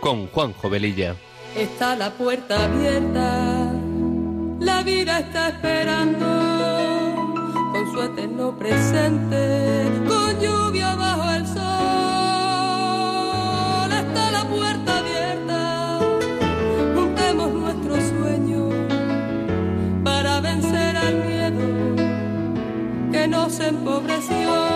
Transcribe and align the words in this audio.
Con 0.00 0.26
Juan 0.28 0.52
Jovelilla. 0.52 1.16
Está 1.56 1.96
la 1.96 2.10
puerta 2.10 2.64
abierta, 2.64 3.72
la 4.60 4.82
vida 4.82 5.20
está 5.20 5.48
esperando 5.48 6.26
con 7.72 7.92
su 7.92 8.02
eterno 8.02 8.58
presente, 8.58 9.84
con 10.06 10.38
lluvia 10.38 10.94
bajo 10.96 11.30
el 11.30 11.46
sol. 11.46 11.64
Está 13.90 14.30
la 14.32 14.44
puerta 14.44 14.98
abierta, 14.98 15.98
juntemos 16.94 17.54
nuestros 17.54 18.04
sueños 18.04 18.74
para 20.04 20.40
vencer 20.42 20.94
al 20.94 21.14
miedo 21.24 21.64
que 23.12 23.26
nos 23.28 23.60
empobreció. 23.60 24.75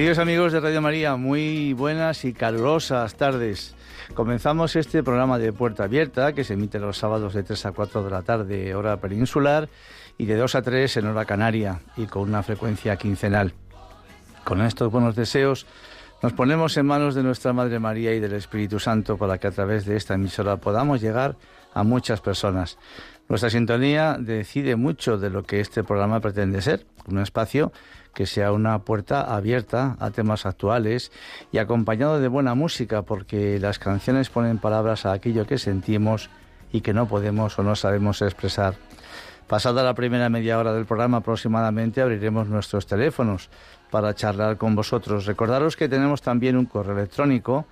Queridos 0.00 0.18
amigos 0.18 0.52
de 0.52 0.60
Radio 0.60 0.80
María, 0.80 1.16
muy 1.16 1.74
buenas 1.74 2.24
y 2.24 2.32
calurosas 2.32 3.16
tardes. 3.16 3.74
Comenzamos 4.14 4.74
este 4.74 5.02
programa 5.02 5.38
de 5.38 5.52
Puerta 5.52 5.84
Abierta 5.84 6.32
que 6.32 6.42
se 6.42 6.54
emite 6.54 6.78
los 6.78 6.96
sábados 6.96 7.34
de 7.34 7.42
3 7.42 7.66
a 7.66 7.72
4 7.72 8.04
de 8.04 8.10
la 8.10 8.22
tarde, 8.22 8.74
hora 8.74 8.96
peninsular, 8.96 9.68
y 10.16 10.24
de 10.24 10.36
2 10.36 10.54
a 10.54 10.62
3 10.62 10.96
en 10.96 11.06
hora 11.08 11.26
canaria 11.26 11.80
y 11.98 12.06
con 12.06 12.22
una 12.22 12.42
frecuencia 12.42 12.96
quincenal. 12.96 13.52
Con 14.42 14.62
estos 14.62 14.90
buenos 14.90 15.16
deseos 15.16 15.66
nos 16.22 16.32
ponemos 16.32 16.78
en 16.78 16.86
manos 16.86 17.14
de 17.14 17.22
nuestra 17.22 17.52
Madre 17.52 17.78
María 17.78 18.14
y 18.14 18.20
del 18.20 18.32
Espíritu 18.32 18.78
Santo 18.78 19.18
para 19.18 19.36
que 19.36 19.48
a 19.48 19.50
través 19.50 19.84
de 19.84 19.96
esta 19.96 20.14
emisora 20.14 20.56
podamos 20.56 21.02
llegar 21.02 21.36
a 21.74 21.82
muchas 21.82 22.22
personas. 22.22 22.78
Nuestra 23.28 23.50
sintonía 23.50 24.16
decide 24.18 24.76
mucho 24.76 25.18
de 25.18 25.28
lo 25.28 25.42
que 25.42 25.60
este 25.60 25.84
programa 25.84 26.20
pretende 26.20 26.62
ser, 26.62 26.86
un 27.06 27.18
espacio 27.18 27.70
que 28.14 28.26
sea 28.26 28.52
una 28.52 28.80
puerta 28.80 29.22
abierta 29.34 29.96
a 30.00 30.10
temas 30.10 30.46
actuales 30.46 31.12
y 31.52 31.58
acompañado 31.58 32.20
de 32.20 32.28
buena 32.28 32.54
música, 32.54 33.02
porque 33.02 33.58
las 33.60 33.78
canciones 33.78 34.30
ponen 34.30 34.58
palabras 34.58 35.06
a 35.06 35.12
aquello 35.12 35.46
que 35.46 35.58
sentimos 35.58 36.30
y 36.72 36.80
que 36.80 36.94
no 36.94 37.06
podemos 37.06 37.58
o 37.58 37.62
no 37.62 37.76
sabemos 37.76 38.22
expresar. 38.22 38.74
Pasada 39.46 39.82
la 39.82 39.94
primera 39.94 40.28
media 40.28 40.58
hora 40.58 40.72
del 40.72 40.86
programa 40.86 41.18
aproximadamente 41.18 42.00
abriremos 42.00 42.46
nuestros 42.46 42.86
teléfonos 42.86 43.50
para 43.90 44.14
charlar 44.14 44.56
con 44.56 44.76
vosotros. 44.76 45.26
Recordaros 45.26 45.76
que 45.76 45.88
tenemos 45.88 46.22
también 46.22 46.56
un 46.56 46.66
correo 46.66 46.96
electrónico 46.96 47.66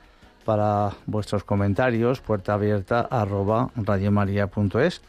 para 0.45 0.91
vuestros 1.07 1.45
comentarios, 1.45 2.21
puerta 2.21 2.55
abierta 2.55 3.01
arroba 3.03 3.71
radiomaria.es. 3.77 5.03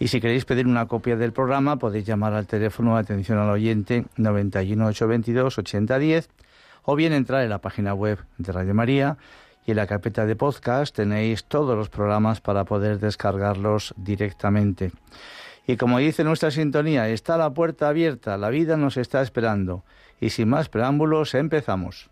Y 0.00 0.08
si 0.08 0.18
queréis 0.18 0.46
pedir 0.46 0.66
una 0.66 0.88
copia 0.88 1.14
del 1.16 1.34
programa, 1.34 1.76
podéis 1.76 2.06
llamar 2.06 2.32
al 2.32 2.46
teléfono 2.46 2.96
atención 2.96 3.36
al 3.36 3.50
oyente 3.50 4.06
91 4.16 4.86
822 4.86 5.58
8010 5.58 6.30
o 6.84 6.96
bien 6.96 7.12
entrar 7.12 7.42
en 7.42 7.50
la 7.50 7.58
página 7.58 7.92
web 7.92 8.18
de 8.38 8.50
Radio 8.50 8.74
María 8.74 9.18
y 9.66 9.72
en 9.72 9.76
la 9.76 9.86
carpeta 9.86 10.24
de 10.24 10.36
podcast 10.36 10.96
tenéis 10.96 11.44
todos 11.44 11.76
los 11.76 11.90
programas 11.90 12.40
para 12.40 12.64
poder 12.64 12.98
descargarlos 12.98 13.92
directamente. 13.98 14.90
Y 15.66 15.76
como 15.76 15.98
dice 15.98 16.24
nuestra 16.24 16.50
sintonía, 16.50 17.06
está 17.10 17.36
la 17.36 17.52
puerta 17.52 17.88
abierta, 17.88 18.38
la 18.38 18.48
vida 18.48 18.78
nos 18.78 18.96
está 18.96 19.20
esperando. 19.20 19.84
Y 20.18 20.30
sin 20.30 20.48
más 20.48 20.70
preámbulos, 20.70 21.34
empezamos. 21.34 22.08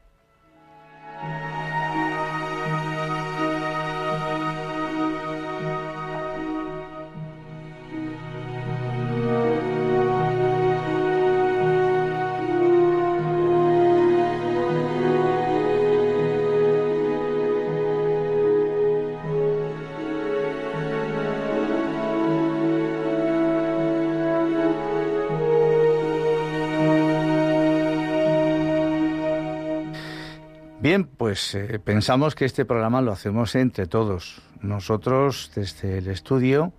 Pues 31.28 31.54
eh, 31.54 31.78
pensamos 31.78 32.34
que 32.34 32.46
este 32.46 32.64
programa 32.64 33.02
lo 33.02 33.12
hacemos 33.12 33.54
entre 33.54 33.84
todos. 33.84 34.40
Nosotros 34.62 35.50
desde 35.54 35.98
el 35.98 36.06
estudio, 36.06 36.72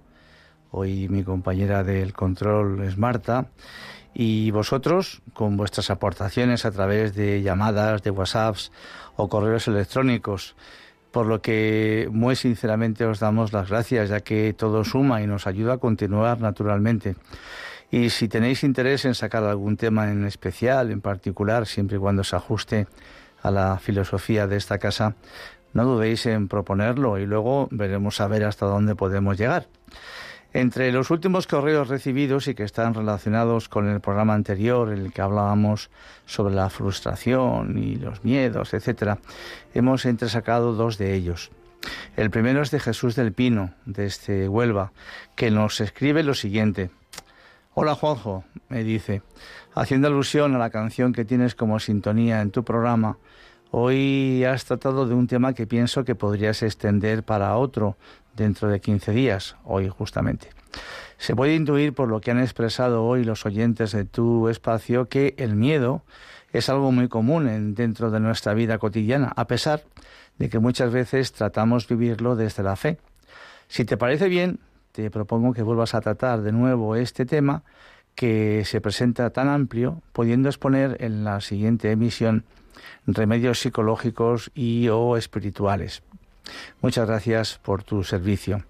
hoy 0.72 1.08
mi 1.08 1.24
compañera 1.24 1.84
del 1.84 2.14
control 2.14 2.84
es 2.84 2.98
Marta, 2.98 3.52
y 4.12 4.50
vosotros 4.50 5.22
con 5.36 5.56
vuestras 5.56 5.92
aportaciones 5.92 6.66
a 6.66 6.72
través 6.72 7.14
de 7.14 7.44
llamadas, 7.44 8.02
de 8.02 8.10
WhatsApps 8.10 8.72
o 9.18 9.30
correos 9.30 9.68
electrónicos. 9.68 10.56
Por 11.12 11.28
lo 11.28 11.44
que 11.44 12.10
muy 12.12 12.36
sinceramente 12.36 13.06
os 13.06 13.20
damos 13.20 13.54
las 13.54 13.70
gracias, 13.70 14.10
ya 14.10 14.22
que 14.22 14.56
todo 14.58 14.84
suma 14.84 15.22
y 15.22 15.28
nos 15.28 15.46
ayuda 15.46 15.74
a 15.74 15.78
continuar 15.78 16.42
naturalmente. 16.42 17.16
Y 17.92 18.10
si 18.10 18.28
tenéis 18.28 18.64
interés 18.64 19.06
en 19.06 19.14
sacar 19.14 19.44
algún 19.44 19.78
tema 19.78 20.10
en 20.10 20.26
especial, 20.26 20.90
en 20.90 21.02
particular, 21.02 21.68
siempre 21.68 21.98
y 21.98 22.00
cuando 22.00 22.24
se 22.24 22.36
ajuste 22.36 22.88
a 23.42 23.52
la 23.52 23.78
filosofía 23.80 24.48
de 24.48 24.58
esta 24.58 24.78
casa, 24.78 25.16
no 25.74 25.86
dudéis 25.86 26.26
en 26.26 26.48
proponerlo 26.48 27.18
y 27.20 27.26
luego 27.26 27.68
veremos 27.72 28.22
a 28.22 28.28
ver 28.28 28.44
hasta 28.44 28.66
dónde 28.66 28.96
podemos 28.96 29.38
llegar. 29.38 29.68
Entre 30.52 30.92
los 30.92 31.12
últimos 31.12 31.46
correos 31.46 31.90
recibidos 31.90 32.48
y 32.48 32.56
que 32.56 32.64
están 32.64 32.96
relacionados 32.96 33.70
con 33.70 33.88
el 33.88 34.02
programa 34.02 34.34
anterior 34.34 34.92
en 34.92 35.06
el 35.06 35.14
que 35.14 35.22
hablábamos 35.22 35.92
sobre 36.26 36.56
la 36.56 36.72
frustración 36.72 37.78
y 37.78 37.98
los 37.98 38.24
miedos, 38.24 38.74
etcétera, 38.74 39.20
hemos 39.76 40.06
entresacado 40.06 40.74
dos 40.74 40.98
de 40.98 41.14
ellos. 41.14 41.52
El 42.18 42.32
primero 42.32 42.64
es 42.64 42.72
de 42.72 42.80
Jesús 42.80 43.16
del 43.16 43.32
Pino, 43.32 43.76
desde 43.86 44.50
Huelva, 44.50 44.92
que 45.36 45.52
nos 45.52 45.80
escribe 45.82 46.24
lo 46.24 46.34
siguiente. 46.34 46.90
Hola 47.76 47.94
Juanjo, 47.94 48.44
me 48.70 48.84
dice, 48.84 49.22
haciendo 49.76 50.08
alusión 50.08 50.56
a 50.56 50.58
la 50.58 50.72
canción 50.72 51.14
que 51.14 51.26
tienes 51.26 51.54
como 51.54 51.80
sintonía 51.80 52.42
en 52.42 52.50
tu 52.50 52.64
programa, 52.64 53.20
hoy 53.72 54.44
has 54.46 54.66
tratado 54.66 55.08
de 55.08 55.14
un 55.14 55.28
tema 55.28 55.54
que 55.54 55.68
pienso 55.68 56.04
que 56.04 56.16
podrías 56.16 56.64
extender 56.64 57.24
para 57.24 57.56
otro 57.58 57.98
dentro 58.36 58.70
de 58.70 58.80
15 58.80 59.12
días, 59.12 59.56
hoy 59.64 59.90
justamente. 59.90 60.50
Se 61.18 61.36
puede 61.36 61.56
intuir 61.56 61.94
por 61.94 62.08
lo 62.08 62.22
que 62.22 62.32
han 62.32 62.40
expresado 62.40 63.06
hoy 63.06 63.24
los 63.24 63.46
oyentes 63.46 63.92
de 63.92 64.06
tu 64.06 64.48
espacio 64.48 65.10
que 65.10 65.36
el 65.38 65.56
miedo 65.56 66.04
es 66.54 66.70
algo 66.70 66.92
muy 66.92 67.10
común 67.10 67.48
en, 67.48 67.76
dentro 67.76 68.10
de 68.12 68.20
nuestra 68.20 68.54
vida 68.54 68.78
cotidiana, 68.78 69.34
a 69.36 69.46
pesar 69.46 69.84
de 70.38 70.50
que 70.50 70.60
muchas 70.60 70.92
veces 70.92 71.34
tratamos 71.34 71.88
vivirlo 71.88 72.36
desde 72.36 72.64
la 72.64 72.76
fe. 72.76 72.98
Si 73.68 73.86
te 73.86 73.98
parece 73.98 74.30
bien, 74.30 74.60
te 74.94 75.12
propongo 75.12 75.54
que 75.54 75.62
vuelvas 75.62 75.94
a 75.94 76.02
tratar 76.02 76.42
de 76.42 76.52
nuevo 76.52 76.96
este 76.96 77.26
tema 77.26 77.64
que 78.16 78.64
se 78.66 78.82
presenta 78.82 79.30
tan 79.30 79.48
amplio, 79.48 80.02
pudiendo 80.14 80.50
exponer 80.50 80.98
en 81.00 81.24
la 81.24 81.42
siguiente 81.42 81.92
emisión 81.92 82.46
remedios 83.06 83.60
psicológicos 83.60 84.52
y 84.54 84.90
o 84.90 85.18
espirituales. 85.18 86.04
Muchas 86.82 87.08
gracias 87.08 87.60
por 87.64 87.84
tu 87.84 88.04
servicio. 88.04 88.64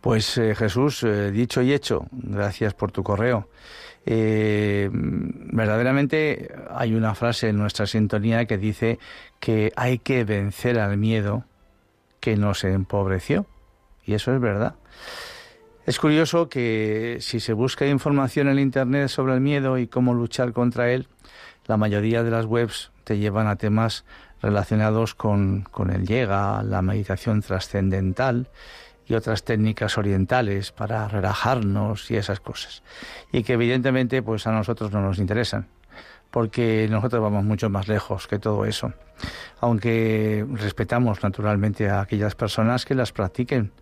Pues 0.00 0.36
eh, 0.38 0.54
Jesús, 0.54 1.02
eh, 1.02 1.30
dicho 1.30 1.62
y 1.62 1.72
hecho, 1.72 2.06
gracias 2.12 2.74
por 2.74 2.92
tu 2.92 3.02
correo. 3.02 3.48
Eh, 4.04 4.88
verdaderamente 4.92 6.54
hay 6.70 6.94
una 6.94 7.14
frase 7.14 7.48
en 7.48 7.56
nuestra 7.56 7.86
sintonía 7.86 8.44
que 8.46 8.56
dice 8.56 8.98
que 9.40 9.72
hay 9.74 9.98
que 9.98 10.24
vencer 10.24 10.78
al 10.78 10.96
miedo 10.96 11.44
que 12.20 12.36
nos 12.36 12.64
empobreció. 12.64 13.46
Y 14.04 14.14
eso 14.14 14.32
es 14.34 14.40
verdad. 14.40 14.76
Es 15.86 15.98
curioso 15.98 16.48
que 16.48 17.18
si 17.20 17.40
se 17.40 17.52
busca 17.52 17.86
información 17.86 18.48
en 18.48 18.58
Internet 18.58 19.08
sobre 19.08 19.34
el 19.34 19.40
miedo 19.40 19.78
y 19.78 19.86
cómo 19.86 20.14
luchar 20.14 20.52
contra 20.52 20.90
él, 20.90 21.08
la 21.66 21.76
mayoría 21.76 22.22
de 22.22 22.30
las 22.30 22.46
webs 22.46 22.90
te 23.04 23.18
llevan 23.18 23.46
a 23.46 23.56
temas 23.56 24.04
relacionados 24.42 25.14
con, 25.14 25.62
con 25.70 25.90
el 25.90 26.06
yoga, 26.06 26.62
la 26.62 26.82
meditación 26.82 27.42
trascendental 27.42 28.48
y 29.06 29.14
otras 29.14 29.44
técnicas 29.44 29.98
orientales 29.98 30.72
para 30.72 31.08
relajarnos 31.08 32.10
y 32.10 32.16
esas 32.16 32.40
cosas. 32.40 32.82
Y 33.32 33.42
que 33.42 33.54
evidentemente 33.54 34.22
pues 34.22 34.46
a 34.46 34.52
nosotros 34.52 34.92
no 34.92 35.00
nos 35.00 35.18
interesan, 35.18 35.68
porque 36.30 36.88
nosotros 36.90 37.22
vamos 37.22 37.44
mucho 37.44 37.70
más 37.70 37.88
lejos 37.88 38.26
que 38.26 38.38
todo 38.38 38.64
eso. 38.64 38.92
Aunque 39.60 40.44
respetamos 40.52 41.22
naturalmente 41.22 41.88
a 41.88 42.00
aquellas 42.00 42.34
personas 42.34 42.84
que 42.84 42.94
las 42.94 43.12
practiquen 43.12 43.72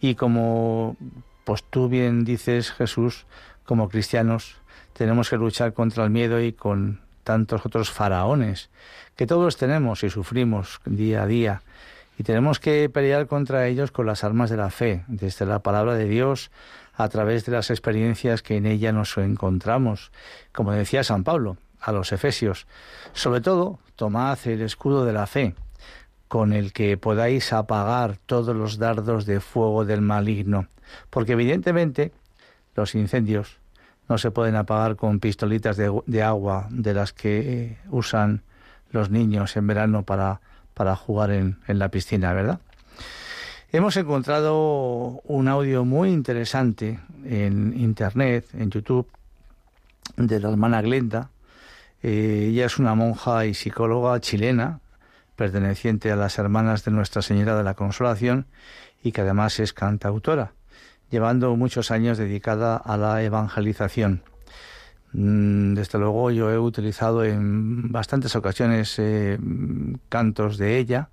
y 0.00 0.14
como 0.16 0.96
pues 1.44 1.64
tú 1.64 1.88
bien 1.88 2.24
dices, 2.24 2.70
Jesús, 2.72 3.26
como 3.64 3.88
cristianos, 3.88 4.56
tenemos 4.92 5.30
que 5.30 5.36
luchar 5.36 5.72
contra 5.72 6.04
el 6.04 6.10
miedo 6.10 6.40
y 6.40 6.52
con 6.52 7.00
tantos 7.24 7.64
otros 7.66 7.90
faraones 7.90 8.70
que 9.16 9.26
todos 9.26 9.56
tenemos 9.56 10.02
y 10.04 10.10
sufrimos 10.10 10.80
día 10.84 11.22
a 11.22 11.26
día. 11.26 11.62
Y 12.18 12.24
tenemos 12.24 12.60
que 12.60 12.88
pelear 12.88 13.26
contra 13.26 13.66
ellos 13.66 13.90
con 13.90 14.06
las 14.06 14.24
armas 14.24 14.50
de 14.50 14.56
la 14.56 14.70
fe, 14.70 15.04
desde 15.08 15.46
la 15.46 15.60
palabra 15.60 15.94
de 15.94 16.06
Dios, 16.06 16.50
a 16.94 17.08
través 17.08 17.46
de 17.46 17.52
las 17.52 17.70
experiencias 17.70 18.42
que 18.42 18.56
en 18.56 18.66
ella 18.66 18.92
nos 18.92 19.16
encontramos. 19.16 20.12
Como 20.52 20.72
decía 20.72 21.04
San 21.04 21.24
Pablo 21.24 21.56
a 21.80 21.92
los 21.92 22.12
Efesios, 22.12 22.66
sobre 23.12 23.40
todo, 23.40 23.78
tomad 23.96 24.38
el 24.46 24.62
escudo 24.62 25.04
de 25.04 25.12
la 25.12 25.26
fe, 25.26 25.54
con 26.28 26.52
el 26.52 26.72
que 26.72 26.96
podáis 26.96 27.52
apagar 27.52 28.18
todos 28.26 28.54
los 28.54 28.78
dardos 28.78 29.26
de 29.26 29.40
fuego 29.40 29.84
del 29.84 30.00
maligno 30.00 30.68
porque 31.10 31.32
evidentemente 31.32 32.12
los 32.74 32.94
incendios 32.94 33.58
no 34.08 34.18
se 34.18 34.30
pueden 34.30 34.56
apagar 34.56 34.96
con 34.96 35.20
pistolitas 35.20 35.76
de, 35.76 36.22
agua 36.22 36.66
de 36.70 36.94
las 36.94 37.12
que 37.12 37.38
eh, 37.38 37.78
usan 37.90 38.42
los 38.90 39.10
niños 39.10 39.56
en 39.56 39.66
verano 39.66 40.02
para, 40.02 40.40
para 40.74 40.96
jugar 40.96 41.30
en, 41.30 41.58
en 41.66 41.78
la 41.78 41.88
piscina, 41.88 42.32
¿verdad? 42.32 42.60
Hemos 43.70 43.96
encontrado 43.96 45.22
un 45.24 45.48
audio 45.48 45.84
muy 45.84 46.10
interesante 46.10 47.00
en 47.24 47.72
Internet, 47.78 48.46
en 48.52 48.70
YouTube, 48.70 49.08
de 50.16 50.40
la 50.40 50.50
hermana 50.50 50.82
Glenda. 50.82 51.30
Eh, 52.02 52.48
ella 52.50 52.66
es 52.66 52.78
una 52.78 52.94
monja 52.94 53.46
y 53.46 53.54
psicóloga 53.54 54.20
chilena, 54.20 54.80
perteneciente 55.36 56.12
a 56.12 56.16
las 56.16 56.38
hermanas 56.38 56.84
de 56.84 56.90
Nuestra 56.90 57.22
Señora 57.22 57.56
de 57.56 57.62
la 57.62 57.72
Consolación 57.72 58.46
y 59.02 59.12
que 59.12 59.22
además 59.22 59.58
es 59.58 59.72
cantautora 59.72 60.52
llevando 61.12 61.54
muchos 61.56 61.90
años 61.90 62.18
dedicada 62.18 62.76
a 62.76 62.96
la 62.96 63.22
evangelización. 63.22 64.22
Mm, 65.12 65.74
desde 65.74 65.98
luego 65.98 66.30
yo 66.30 66.50
he 66.50 66.58
utilizado 66.58 67.22
en 67.22 67.92
bastantes 67.92 68.34
ocasiones 68.34 68.98
eh, 68.98 69.38
cantos 70.08 70.56
de 70.56 70.78
ella 70.78 71.10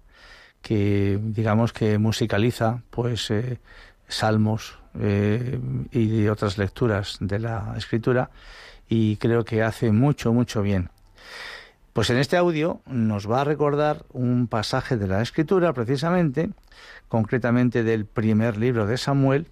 que 0.62 1.20
digamos 1.22 1.74
que 1.74 1.98
musicaliza 1.98 2.82
pues 2.90 3.30
eh, 3.30 3.60
salmos 4.08 4.80
eh, 4.98 5.60
y 5.92 6.28
otras 6.28 6.58
lecturas 6.58 7.18
de 7.20 7.40
la 7.40 7.74
escritura 7.78 8.30
y 8.88 9.18
creo 9.18 9.44
que 9.44 9.64
hace 9.64 9.92
mucho 9.92 10.34
mucho 10.34 10.62
bien. 10.62 10.90
Pues 11.92 12.10
en 12.10 12.18
este 12.18 12.38
audio 12.38 12.82
nos 12.86 13.30
va 13.30 13.42
a 13.42 13.44
recordar 13.44 14.06
un 14.14 14.48
pasaje 14.48 14.96
de 14.96 15.08
la 15.08 15.22
escritura 15.22 15.74
precisamente, 15.74 16.50
concretamente 17.10 17.84
del 17.84 18.06
primer 18.06 18.56
libro 18.56 18.86
de 18.86 18.98
Samuel, 18.98 19.48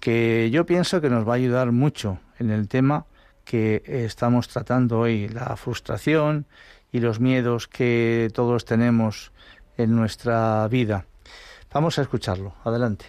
que 0.00 0.50
yo 0.50 0.66
pienso 0.66 1.00
que 1.00 1.10
nos 1.10 1.26
va 1.26 1.32
a 1.32 1.36
ayudar 1.36 1.72
mucho 1.72 2.18
en 2.38 2.50
el 2.50 2.68
tema 2.68 3.06
que 3.44 3.82
estamos 3.86 4.48
tratando 4.48 5.00
hoy, 5.00 5.28
la 5.28 5.56
frustración 5.56 6.46
y 6.92 7.00
los 7.00 7.20
miedos 7.20 7.66
que 7.66 8.30
todos 8.34 8.64
tenemos 8.64 9.32
en 9.76 9.96
nuestra 9.96 10.66
vida. 10.68 11.06
Vamos 11.72 11.98
a 11.98 12.02
escucharlo. 12.02 12.54
Adelante. 12.64 13.06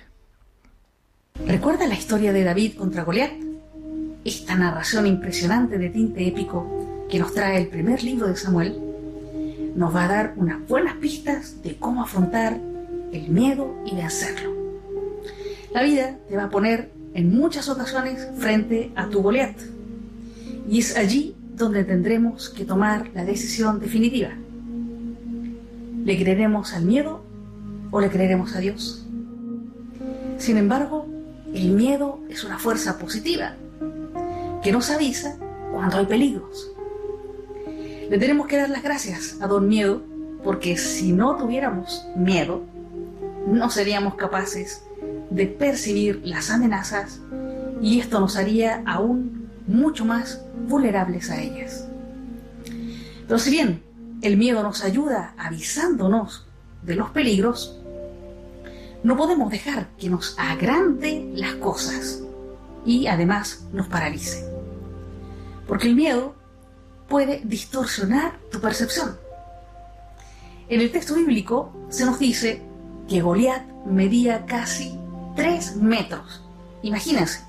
¿Recuerda 1.45 1.87
la 1.87 1.95
historia 1.95 2.33
de 2.33 2.43
David 2.43 2.75
contra 2.77 3.03
Goliat? 3.03 3.31
Esta 4.25 4.55
narración 4.55 5.07
impresionante 5.07 5.77
de 5.77 5.89
tinte 5.89 6.27
épico 6.27 7.07
que 7.09 7.19
nos 7.19 7.33
trae 7.33 7.57
el 7.57 7.67
primer 7.67 8.03
libro 8.03 8.27
de 8.27 8.35
Samuel 8.35 8.77
nos 9.75 9.95
va 9.95 10.05
a 10.05 10.07
dar 10.07 10.33
unas 10.35 10.67
buenas 10.67 10.95
pistas 10.97 11.61
de 11.63 11.77
cómo 11.77 12.03
afrontar 12.03 12.59
el 13.13 13.29
miedo 13.29 13.75
y 13.85 13.95
vencerlo. 13.95 14.58
La 15.71 15.83
vida 15.83 16.17
te 16.27 16.35
va 16.35 16.45
a 16.45 16.49
poner 16.49 16.91
en 17.13 17.35
muchas 17.35 17.69
ocasiones 17.69 18.27
frente 18.37 18.91
a 18.95 19.07
tu 19.07 19.21
Goliat. 19.21 19.55
Y 20.67 20.79
es 20.79 20.97
allí 20.97 21.35
donde 21.55 21.83
tendremos 21.83 22.49
que 22.49 22.65
tomar 22.65 23.09
la 23.13 23.23
decisión 23.23 23.79
definitiva. 23.79 24.29
¿Le 26.03 26.17
creeremos 26.17 26.73
al 26.73 26.85
miedo 26.85 27.21
o 27.91 28.01
le 28.01 28.09
creeremos 28.09 28.55
a 28.55 28.59
Dios? 28.59 29.05
Sin 30.39 30.57
embargo, 30.57 31.05
el 31.53 31.69
miedo 31.69 32.19
es 32.29 32.43
una 32.43 32.57
fuerza 32.57 32.97
positiva 32.97 33.55
que 34.63 34.71
nos 34.71 34.89
avisa 34.89 35.37
cuando 35.71 35.97
hay 35.97 36.07
peligros. 36.07 36.71
Le 38.09 38.17
tenemos 38.17 38.47
que 38.47 38.57
dar 38.57 38.69
las 38.69 38.81
gracias 38.81 39.37
a 39.39 39.47
Don 39.47 39.67
Miedo 39.67 40.01
porque 40.43 40.77
si 40.77 41.11
no 41.11 41.35
tuviéramos 41.35 42.07
miedo, 42.15 42.63
no 43.47 43.69
seríamos 43.69 44.15
capaces 44.15 44.83
de 45.29 45.47
percibir 45.47 46.21
las 46.23 46.49
amenazas 46.49 47.19
y 47.81 47.99
esto 47.99 48.19
nos 48.19 48.35
haría 48.35 48.83
aún 48.85 49.49
mucho 49.67 50.05
más 50.05 50.41
vulnerables 50.67 51.29
a 51.29 51.41
ellas. 51.41 51.87
Pero 53.27 53.39
si 53.39 53.51
bien 53.51 53.83
el 54.21 54.37
miedo 54.37 54.63
nos 54.63 54.83
ayuda 54.83 55.33
avisándonos 55.37 56.47
de 56.83 56.95
los 56.95 57.11
peligros, 57.11 57.79
no 59.03 59.15
podemos 59.15 59.51
dejar 59.51 59.87
que 59.97 60.09
nos 60.09 60.35
agrande 60.37 61.31
las 61.35 61.53
cosas 61.55 62.21
y 62.85 63.07
además 63.07 63.65
nos 63.71 63.87
paralice. 63.87 64.45
Porque 65.67 65.87
el 65.87 65.95
miedo 65.95 66.35
puede 67.07 67.41
distorsionar 67.45 68.39
tu 68.51 68.59
percepción. 68.59 69.17
En 70.67 70.81
el 70.81 70.91
texto 70.91 71.15
bíblico 71.15 71.71
se 71.89 72.05
nos 72.05 72.19
dice 72.19 72.61
que 73.07 73.21
Goliat 73.21 73.65
medía 73.85 74.45
casi 74.45 74.98
3 75.39 75.77
metros. 75.77 76.43
Imagínense, 76.81 77.41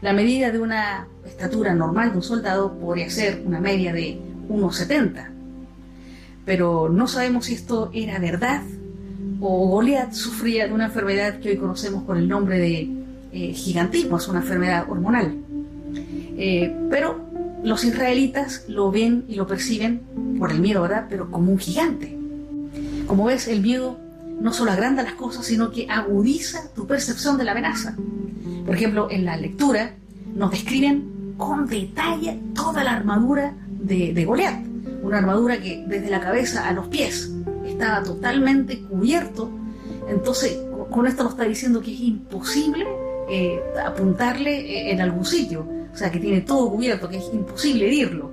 la 0.00 0.12
medida 0.12 0.50
de 0.50 0.58
una 0.58 1.06
estatura 1.24 1.74
normal 1.74 2.10
de 2.10 2.16
un 2.16 2.22
soldado 2.22 2.76
podría 2.78 3.08
ser 3.08 3.42
una 3.46 3.60
media 3.60 3.92
de 3.92 4.18
1,70. 4.48 5.28
Pero 6.44 6.88
no 6.88 7.06
sabemos 7.06 7.46
si 7.46 7.54
esto 7.54 7.90
era 7.92 8.18
verdad 8.18 8.62
o 9.40 9.68
Goliat 9.68 10.12
sufría 10.12 10.66
de 10.66 10.72
una 10.72 10.86
enfermedad 10.86 11.38
que 11.38 11.50
hoy 11.50 11.56
conocemos 11.56 12.02
con 12.04 12.18
el 12.18 12.26
nombre 12.26 12.58
de 12.58 12.88
eh, 13.32 13.52
gigantismo, 13.52 14.16
es 14.16 14.26
una 14.26 14.40
enfermedad 14.40 14.90
hormonal. 14.90 15.36
Eh, 16.38 16.74
pero 16.90 17.20
los 17.62 17.84
israelitas 17.84 18.64
lo 18.68 18.90
ven 18.90 19.24
y 19.28 19.36
lo 19.36 19.46
perciben 19.46 20.00
por 20.38 20.50
el 20.50 20.60
miedo, 20.60 20.82
¿verdad? 20.82 21.06
Pero 21.08 21.30
como 21.30 21.52
un 21.52 21.58
gigante. 21.58 22.16
Como 23.06 23.26
ves, 23.26 23.46
el 23.46 23.60
miedo 23.60 23.98
no 24.40 24.52
solo 24.52 24.72
agranda 24.72 25.02
las 25.02 25.14
cosas, 25.14 25.46
sino 25.46 25.70
que 25.70 25.88
agudiza 25.88 26.68
tu 26.74 26.86
percepción 26.86 27.38
de 27.38 27.44
la 27.44 27.52
amenaza. 27.52 27.96
Por 28.64 28.74
ejemplo, 28.74 29.08
en 29.10 29.24
la 29.24 29.36
lectura 29.36 29.94
nos 30.34 30.50
describen 30.50 31.34
con 31.36 31.66
detalle 31.66 32.40
toda 32.54 32.84
la 32.84 32.92
armadura 32.92 33.54
de, 33.68 34.12
de 34.12 34.24
Goliat, 34.24 34.60
una 35.02 35.18
armadura 35.18 35.60
que 35.60 35.84
desde 35.86 36.10
la 36.10 36.20
cabeza 36.20 36.68
a 36.68 36.72
los 36.72 36.88
pies 36.88 37.30
estaba 37.66 38.02
totalmente 38.02 38.80
cubierto. 38.80 39.50
Entonces, 40.08 40.58
con 40.90 41.06
esto 41.06 41.24
nos 41.24 41.32
está 41.32 41.44
diciendo 41.44 41.80
que 41.80 41.92
es 41.92 42.00
imposible 42.00 42.86
eh, 43.28 43.60
apuntarle 43.84 44.60
eh, 44.60 44.92
en 44.92 45.00
algún 45.00 45.24
sitio, 45.24 45.66
o 45.92 45.96
sea, 45.96 46.10
que 46.10 46.18
tiene 46.20 46.42
todo 46.42 46.70
cubierto, 46.70 47.08
que 47.08 47.18
es 47.18 47.30
imposible 47.32 47.86
herirlo. 47.86 48.30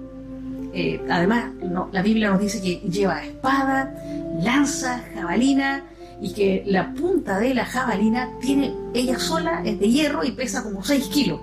Eh, 0.74 1.02
además, 1.10 1.52
la 1.92 2.02
Biblia 2.02 2.30
nos 2.30 2.40
dice 2.40 2.62
que 2.62 2.76
lleva 2.90 3.24
espada, 3.24 3.94
lanza, 4.42 5.04
jabalina, 5.14 5.84
y 6.24 6.32
que 6.32 6.64
la 6.66 6.94
punta 6.94 7.38
de 7.38 7.54
la 7.54 7.66
jabalina 7.66 8.30
tiene 8.40 8.74
ella 8.94 9.20
sola 9.20 9.62
es 9.66 9.78
de 9.78 9.90
hierro 9.90 10.24
y 10.24 10.32
pesa 10.32 10.64
como 10.64 10.82
6 10.82 11.08
kilos. 11.10 11.42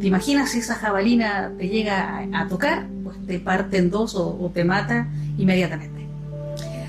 ¿Te 0.00 0.08
imaginas 0.08 0.50
si 0.50 0.58
esa 0.58 0.74
jabalina 0.74 1.52
te 1.56 1.68
llega 1.68 2.26
a, 2.32 2.48
tocar? 2.48 2.88
Pues 3.04 3.16
te 3.24 3.38
parte 3.38 3.78
en 3.78 3.90
dos 3.90 4.16
o, 4.16 4.50
te 4.52 4.64
mata 4.64 5.06
inmediatamente. 5.38 6.08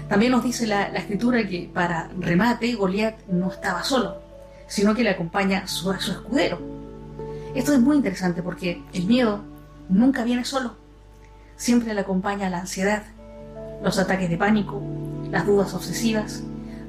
También 0.09 0.31
nos 0.31 0.43
dice 0.43 0.65
la, 0.65 0.85
escritura 0.87 1.47
que 1.47 1.69
para 1.71 2.09
remate 2.19 2.73
Goliat 2.73 3.27
no 3.27 3.51
estaba 3.51 3.83
solo, 3.83 4.17
sino 4.65 4.95
que 4.95 5.03
le 5.03 5.11
acompaña 5.11 5.67
su, 5.67 5.93
su 5.99 6.11
escudero. 6.11 6.59
Esto 7.53 7.71
es 7.71 7.79
muy 7.81 7.97
interesante 7.97 8.41
porque 8.41 8.81
el 8.93 9.05
miedo 9.05 9.41
nunca 9.89 10.23
viene 10.23 10.43
solo, 10.43 10.75
siempre 11.55 11.93
le 11.93 12.01
acompaña 12.01 12.49
la 12.49 12.61
ansiedad, 12.61 13.03
los 13.83 13.99
ataques 13.99 14.27
de 14.27 14.37
pánico, 14.37 14.81
las 15.29 15.45
dudas 15.45 15.71
obsesivas, 15.75 16.43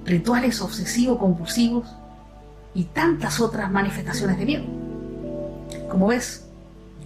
rituales 0.06 0.60
obsesivo-compulsivos 0.60 1.86
y 2.74 2.84
tantas 2.84 3.40
otras 3.40 3.70
manifestaciones 3.70 4.38
de 4.38 4.44
miedo. 4.44 4.64
Como 5.90 6.08
ves, 6.08 6.46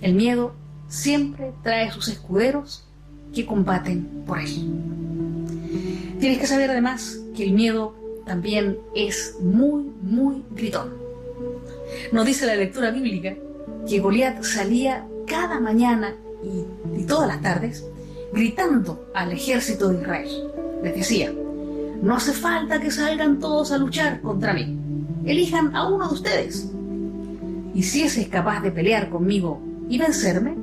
el 0.03 0.15
miedo 0.15 0.53
siempre 0.89 1.53
trae 1.63 1.91
sus 1.91 2.09
escuderos 2.09 2.85
que 3.35 3.47
combaten 3.47 4.25
por 4.27 4.39
él. 4.39 4.67
Tienes 6.19 6.39
que 6.39 6.47
saber 6.47 6.71
además 6.71 7.19
que 7.35 7.45
el 7.45 7.53
miedo 7.53 7.95
también 8.27 8.79
es 8.95 9.37
muy, 9.41 9.85
muy 10.03 10.45
gritón. 10.51 10.93
Nos 12.13 12.27
dice 12.27 12.47
la 12.47 12.57
lectura 12.57 12.91
bíblica 12.91 13.35
que 13.89 14.01
Goliat 14.01 14.43
salía 14.43 15.07
cada 15.27 15.61
mañana 15.61 16.15
y, 16.43 17.01
y 17.01 17.05
todas 17.05 17.29
las 17.29 17.41
tardes 17.41 17.85
gritando 18.33 19.11
al 19.15 19.33
ejército 19.33 19.89
de 19.89 20.01
Israel. 20.01 20.51
Les 20.83 20.95
decía, 20.95 21.33
no 22.03 22.17
hace 22.17 22.33
falta 22.33 22.81
que 22.81 22.91
salgan 22.91 23.39
todos 23.39 23.73
a 23.73 23.79
luchar 23.79 24.21
contra 24.21 24.53
mí. 24.53 24.77
Elijan 25.25 25.77
a 25.77 25.89
uno 25.89 26.09
de 26.09 26.15
ustedes. 26.15 26.71
Y 27.75 27.83
si 27.83 28.03
ese 28.03 28.23
es 28.23 28.29
capaz 28.29 28.61
de 28.61 28.73
pelear 28.73 29.11
conmigo 29.11 29.61
y 29.89 29.99
vencerme, 29.99 30.57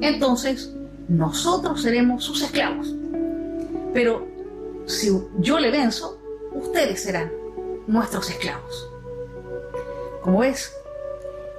entonces 0.00 0.74
nosotros 1.08 1.82
seremos 1.82 2.24
sus 2.24 2.42
esclavos. 2.42 2.94
Pero 3.92 4.26
si 4.86 5.10
yo 5.38 5.60
le 5.60 5.70
venzo, 5.70 6.18
ustedes 6.52 7.02
serán 7.02 7.30
nuestros 7.86 8.28
esclavos. 8.30 8.88
Como 10.22 10.40
ves, 10.40 10.72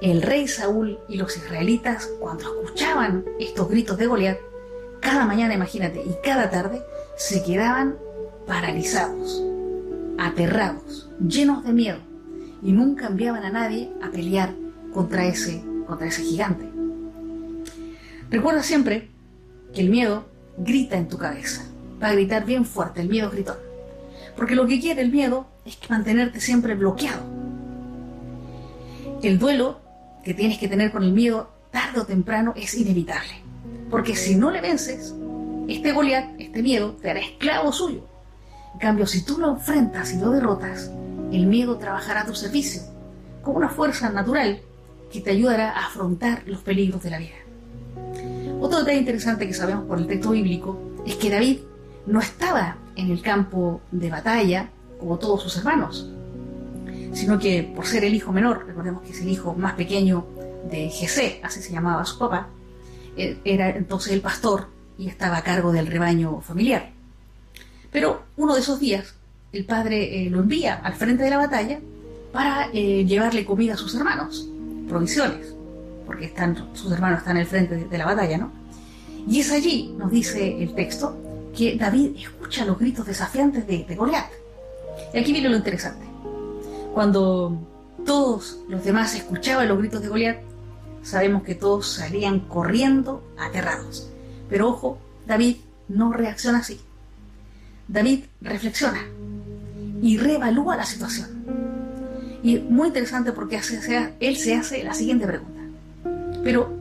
el 0.02 0.22
rey 0.22 0.46
Saúl 0.46 0.98
y 1.08 1.16
los 1.16 1.36
israelitas, 1.36 2.06
cuando 2.20 2.44
escuchaban 2.44 3.24
estos 3.38 3.68
gritos 3.70 3.96
de 3.96 4.06
Goliat, 4.06 4.38
cada 5.00 5.24
mañana, 5.24 5.54
imagínate, 5.54 6.02
y 6.02 6.16
cada 6.22 6.50
tarde, 6.50 6.82
se 7.16 7.42
quedaban 7.42 7.96
paralizados, 8.46 9.42
aterrados, 10.18 11.10
llenos 11.20 11.64
de 11.64 11.72
miedo, 11.72 11.98
y 12.62 12.72
nunca 12.72 13.08
enviaban 13.08 13.44
a 13.44 13.50
nadie 13.50 13.90
a 14.02 14.10
pelear 14.10 14.54
contra 14.94 15.26
ese, 15.26 15.62
contra 15.86 16.06
ese 16.06 16.22
gigante. 16.22 16.68
Recuerda 18.30 18.62
siempre 18.62 19.10
que 19.74 19.82
el 19.82 19.90
miedo 19.90 20.26
grita 20.58 20.96
en 20.96 21.08
tu 21.08 21.18
cabeza, 21.18 21.66
va 22.02 22.08
a 22.08 22.12
gritar 22.12 22.46
bien 22.46 22.64
fuerte, 22.64 23.00
el 23.00 23.08
miedo 23.08 23.30
gritón, 23.30 23.56
porque 24.36 24.54
lo 24.54 24.66
que 24.66 24.80
quiere 24.80 25.02
el 25.02 25.12
miedo 25.12 25.46
es 25.64 25.78
mantenerte 25.90 26.40
siempre 26.40 26.74
bloqueado. 26.74 27.24
El 29.22 29.38
duelo 29.38 29.80
que 30.24 30.34
tienes 30.34 30.58
que 30.58 30.68
tener 30.68 30.92
con 30.92 31.02
el 31.02 31.12
miedo 31.12 31.50
tarde 31.70 32.00
o 32.00 32.06
temprano 32.06 32.52
es 32.56 32.74
inevitable, 32.74 33.42
porque 33.90 34.14
si 34.14 34.36
no 34.36 34.50
le 34.50 34.60
vences, 34.60 35.14
este 35.68 35.92
Goliat, 35.92 36.40
este 36.40 36.62
miedo, 36.62 36.92
te 36.92 37.10
hará 37.10 37.20
esclavo 37.20 37.72
suyo 37.72 38.15
en 38.76 38.80
cambio, 38.80 39.06
si 39.06 39.24
tú 39.24 39.38
lo 39.38 39.52
enfrentas 39.52 40.12
y 40.12 40.18
lo 40.18 40.30
derrotas, 40.32 40.90
el 41.32 41.46
miedo 41.46 41.78
trabajará 41.78 42.20
a 42.20 42.26
tu 42.26 42.34
servicio, 42.34 42.82
como 43.42 43.56
una 43.56 43.70
fuerza 43.70 44.10
natural 44.10 44.60
que 45.10 45.22
te 45.22 45.30
ayudará 45.30 45.70
a 45.70 45.86
afrontar 45.86 46.42
los 46.44 46.60
peligros 46.60 47.02
de 47.02 47.08
la 47.08 47.16
vida. 47.16 47.36
Otro 48.60 48.80
detalle 48.80 48.98
interesante 48.98 49.46
que 49.46 49.54
sabemos 49.54 49.86
por 49.86 49.98
el 49.98 50.06
texto 50.06 50.32
bíblico 50.32 50.78
es 51.06 51.14
que 51.14 51.30
David 51.30 51.60
no 52.04 52.20
estaba 52.20 52.76
en 52.96 53.10
el 53.10 53.22
campo 53.22 53.80
de 53.92 54.10
batalla 54.10 54.68
como 55.00 55.18
todos 55.18 55.42
sus 55.42 55.56
hermanos, 55.56 56.12
sino 57.14 57.38
que 57.38 57.62
por 57.74 57.86
ser 57.86 58.04
el 58.04 58.14
hijo 58.14 58.30
menor, 58.30 58.66
recordemos 58.66 59.00
que 59.04 59.12
es 59.12 59.22
el 59.22 59.30
hijo 59.30 59.54
más 59.54 59.72
pequeño 59.72 60.26
de 60.70 60.90
Jesé, 60.90 61.40
así 61.42 61.62
se 61.62 61.72
llamaba 61.72 62.04
su 62.04 62.18
papá, 62.18 62.50
eh, 63.16 63.38
era 63.42 63.70
entonces 63.70 64.12
el 64.12 64.20
pastor 64.20 64.66
y 64.98 65.08
estaba 65.08 65.38
a 65.38 65.42
cargo 65.42 65.72
del 65.72 65.86
rebaño 65.86 66.42
familiar. 66.42 66.95
Pero 67.90 68.22
uno 68.36 68.54
de 68.54 68.60
esos 68.60 68.80
días, 68.80 69.14
el 69.52 69.64
padre 69.64 70.26
eh, 70.26 70.30
lo 70.30 70.40
envía 70.40 70.74
al 70.74 70.94
frente 70.94 71.24
de 71.24 71.30
la 71.30 71.38
batalla 71.38 71.80
para 72.32 72.68
eh, 72.72 73.04
llevarle 73.06 73.44
comida 73.44 73.74
a 73.74 73.76
sus 73.76 73.94
hermanos, 73.94 74.48
provisiones, 74.88 75.54
porque 76.04 76.26
están, 76.26 76.68
sus 76.74 76.92
hermanos 76.92 77.20
están 77.20 77.36
el 77.36 77.46
frente 77.46 77.86
de, 77.86 77.98
la 77.98 78.04
batalla, 78.04 78.38
¿no? 78.38 78.52
Y 79.26 79.40
es 79.40 79.50
allí, 79.50 79.94
nos 79.98 80.10
dice 80.10 80.62
el 80.62 80.74
texto, 80.74 81.16
que 81.56 81.76
David 81.76 82.16
escucha 82.18 82.64
los 82.64 82.78
gritos 82.78 83.06
desafiantes 83.06 83.66
de, 83.66 83.84
de 83.84 83.96
Goliat. 83.96 84.30
Y 85.14 85.18
aquí 85.18 85.32
viene 85.32 85.48
lo 85.48 85.56
interesante. 85.56 86.04
Cuando 86.92 87.58
todos 88.04 88.58
los 88.68 88.84
demás 88.84 89.14
escuchaban 89.14 89.68
los 89.68 89.78
gritos 89.78 90.02
de 90.02 90.08
Goliat, 90.08 90.38
sabemos 91.02 91.42
que 91.42 91.54
todos 91.54 91.88
salían 91.88 92.40
corriendo 92.40 93.22
aterrados. 93.38 94.08
Pero 94.48 94.68
ojo, 94.68 94.98
David 95.26 95.56
no 95.88 96.12
reacciona 96.12 96.58
así. 96.58 96.80
David 97.88 98.24
reflexiona 98.40 99.00
y 100.02 100.18
reevalúa 100.18 100.76
la 100.76 100.84
situación. 100.84 101.28
Y 102.42 102.58
muy 102.58 102.88
interesante 102.88 103.32
porque 103.32 103.60
él 104.20 104.36
se 104.36 104.54
hace 104.54 104.84
la 104.84 104.94
siguiente 104.94 105.26
pregunta. 105.26 105.60
Pero, 106.42 106.72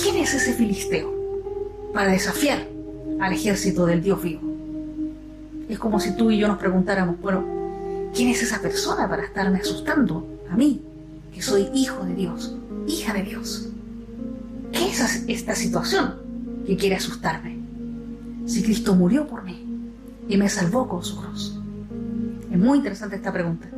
¿quién 0.00 0.16
es 0.16 0.34
ese 0.34 0.52
filisteo 0.54 1.12
para 1.92 2.12
desafiar 2.12 2.66
al 3.20 3.32
ejército 3.32 3.86
del 3.86 4.02
Dios 4.02 4.22
vivo? 4.22 4.42
Es 5.68 5.78
como 5.78 6.00
si 6.00 6.16
tú 6.16 6.30
y 6.30 6.38
yo 6.38 6.48
nos 6.48 6.58
preguntáramos, 6.58 7.20
bueno, 7.20 7.44
¿quién 8.14 8.28
es 8.28 8.42
esa 8.42 8.60
persona 8.60 9.08
para 9.08 9.24
estarme 9.24 9.58
asustando 9.58 10.26
a 10.50 10.56
mí, 10.56 10.82
que 11.32 11.42
soy 11.42 11.68
hijo 11.74 12.04
de 12.04 12.14
Dios, 12.14 12.56
hija 12.86 13.12
de 13.12 13.22
Dios? 13.22 13.68
¿Qué 14.72 14.88
es 14.88 15.24
esta 15.26 15.54
situación 15.54 16.14
que 16.66 16.76
quiere 16.76 16.96
asustarme? 16.96 17.58
Si 18.46 18.62
Cristo 18.62 18.94
murió 18.94 19.26
por 19.26 19.44
mí, 19.44 19.59
y 20.30 20.36
me 20.36 20.48
salvó 20.48 20.88
con 20.88 21.02
su 21.02 21.16
cruz? 21.16 21.58
Es 22.50 22.58
muy 22.58 22.78
interesante 22.78 23.16
esta 23.16 23.32
pregunta. 23.32 23.68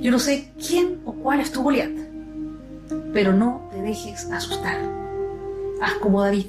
Yo 0.00 0.10
no 0.10 0.18
sé 0.18 0.52
quién 0.66 1.00
o 1.04 1.12
cuál 1.12 1.40
es 1.40 1.52
tu 1.52 1.62
Goliat, 1.62 1.92
pero 3.12 3.32
no 3.32 3.68
te 3.70 3.82
dejes 3.82 4.30
asustar. 4.30 4.78
Haz 5.82 5.94
como 5.94 6.22
David, 6.22 6.46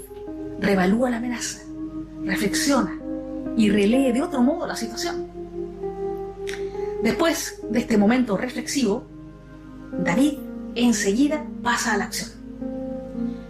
revalúa 0.59 1.09
la 1.09 1.17
amenaza, 1.17 1.59
reflexiona 2.23 2.97
y 3.57 3.69
relee 3.69 4.13
de 4.13 4.21
otro 4.21 4.41
modo 4.41 4.65
la 4.65 4.75
situación. 4.75 5.27
Después 7.03 7.61
de 7.69 7.79
este 7.79 7.97
momento 7.97 8.38
reflexivo, 8.38 9.03
David 10.03 10.33
enseguida 10.75 11.45
pasa 11.61 11.93
a 11.93 11.97
la 11.97 12.05
acción. 12.05 12.29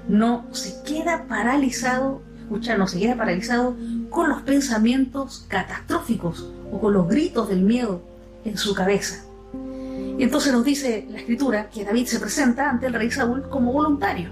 No 0.07 0.47
se 0.51 0.81
queda 0.83 1.25
paralizado, 1.27 2.21
escucha, 2.39 2.77
no 2.77 2.87
se 2.87 2.99
queda 2.99 3.15
paralizado 3.15 3.75
con 4.09 4.29
los 4.29 4.41
pensamientos 4.41 5.45
catastróficos 5.47 6.49
o 6.71 6.79
con 6.79 6.93
los 6.93 7.07
gritos 7.07 7.49
del 7.49 7.61
miedo 7.61 8.01
en 8.45 8.57
su 8.57 8.73
cabeza. 8.73 9.23
Y 10.17 10.23
entonces 10.23 10.51
nos 10.51 10.65
dice 10.65 11.07
la 11.09 11.19
escritura 11.19 11.69
que 11.69 11.85
David 11.85 12.07
se 12.07 12.19
presenta 12.19 12.69
ante 12.69 12.87
el 12.87 12.93
rey 12.93 13.09
Saúl 13.09 13.47
como 13.49 13.71
voluntario 13.71 14.29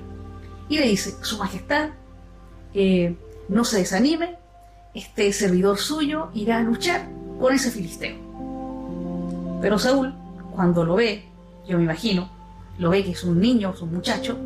y 0.70 0.80
le 0.80 0.88
dice, 0.88 1.16
Su 1.22 1.38
Majestad, 1.38 1.90
eh, 2.74 3.16
no 3.48 3.64
se 3.64 3.78
desanime, 3.80 4.36
este 4.94 5.32
servidor 5.32 5.78
suyo 5.78 6.30
irá 6.34 6.58
a 6.58 6.64
luchar 6.64 7.08
con 7.40 7.54
ese 7.54 7.72
filisteo. 7.72 8.18
Pero 9.62 9.80
Saúl, 9.80 10.14
cuando 10.54 10.84
lo 10.84 10.96
ve, 10.96 11.24
yo 11.68 11.78
me 11.78 11.84
imagino, 11.84 12.30
lo 12.78 12.90
ve 12.90 13.04
que 13.04 13.12
es 13.12 13.24
un 13.24 13.40
niño, 13.40 13.72
es 13.74 13.82
un 13.82 13.94
muchacho, 13.94 14.38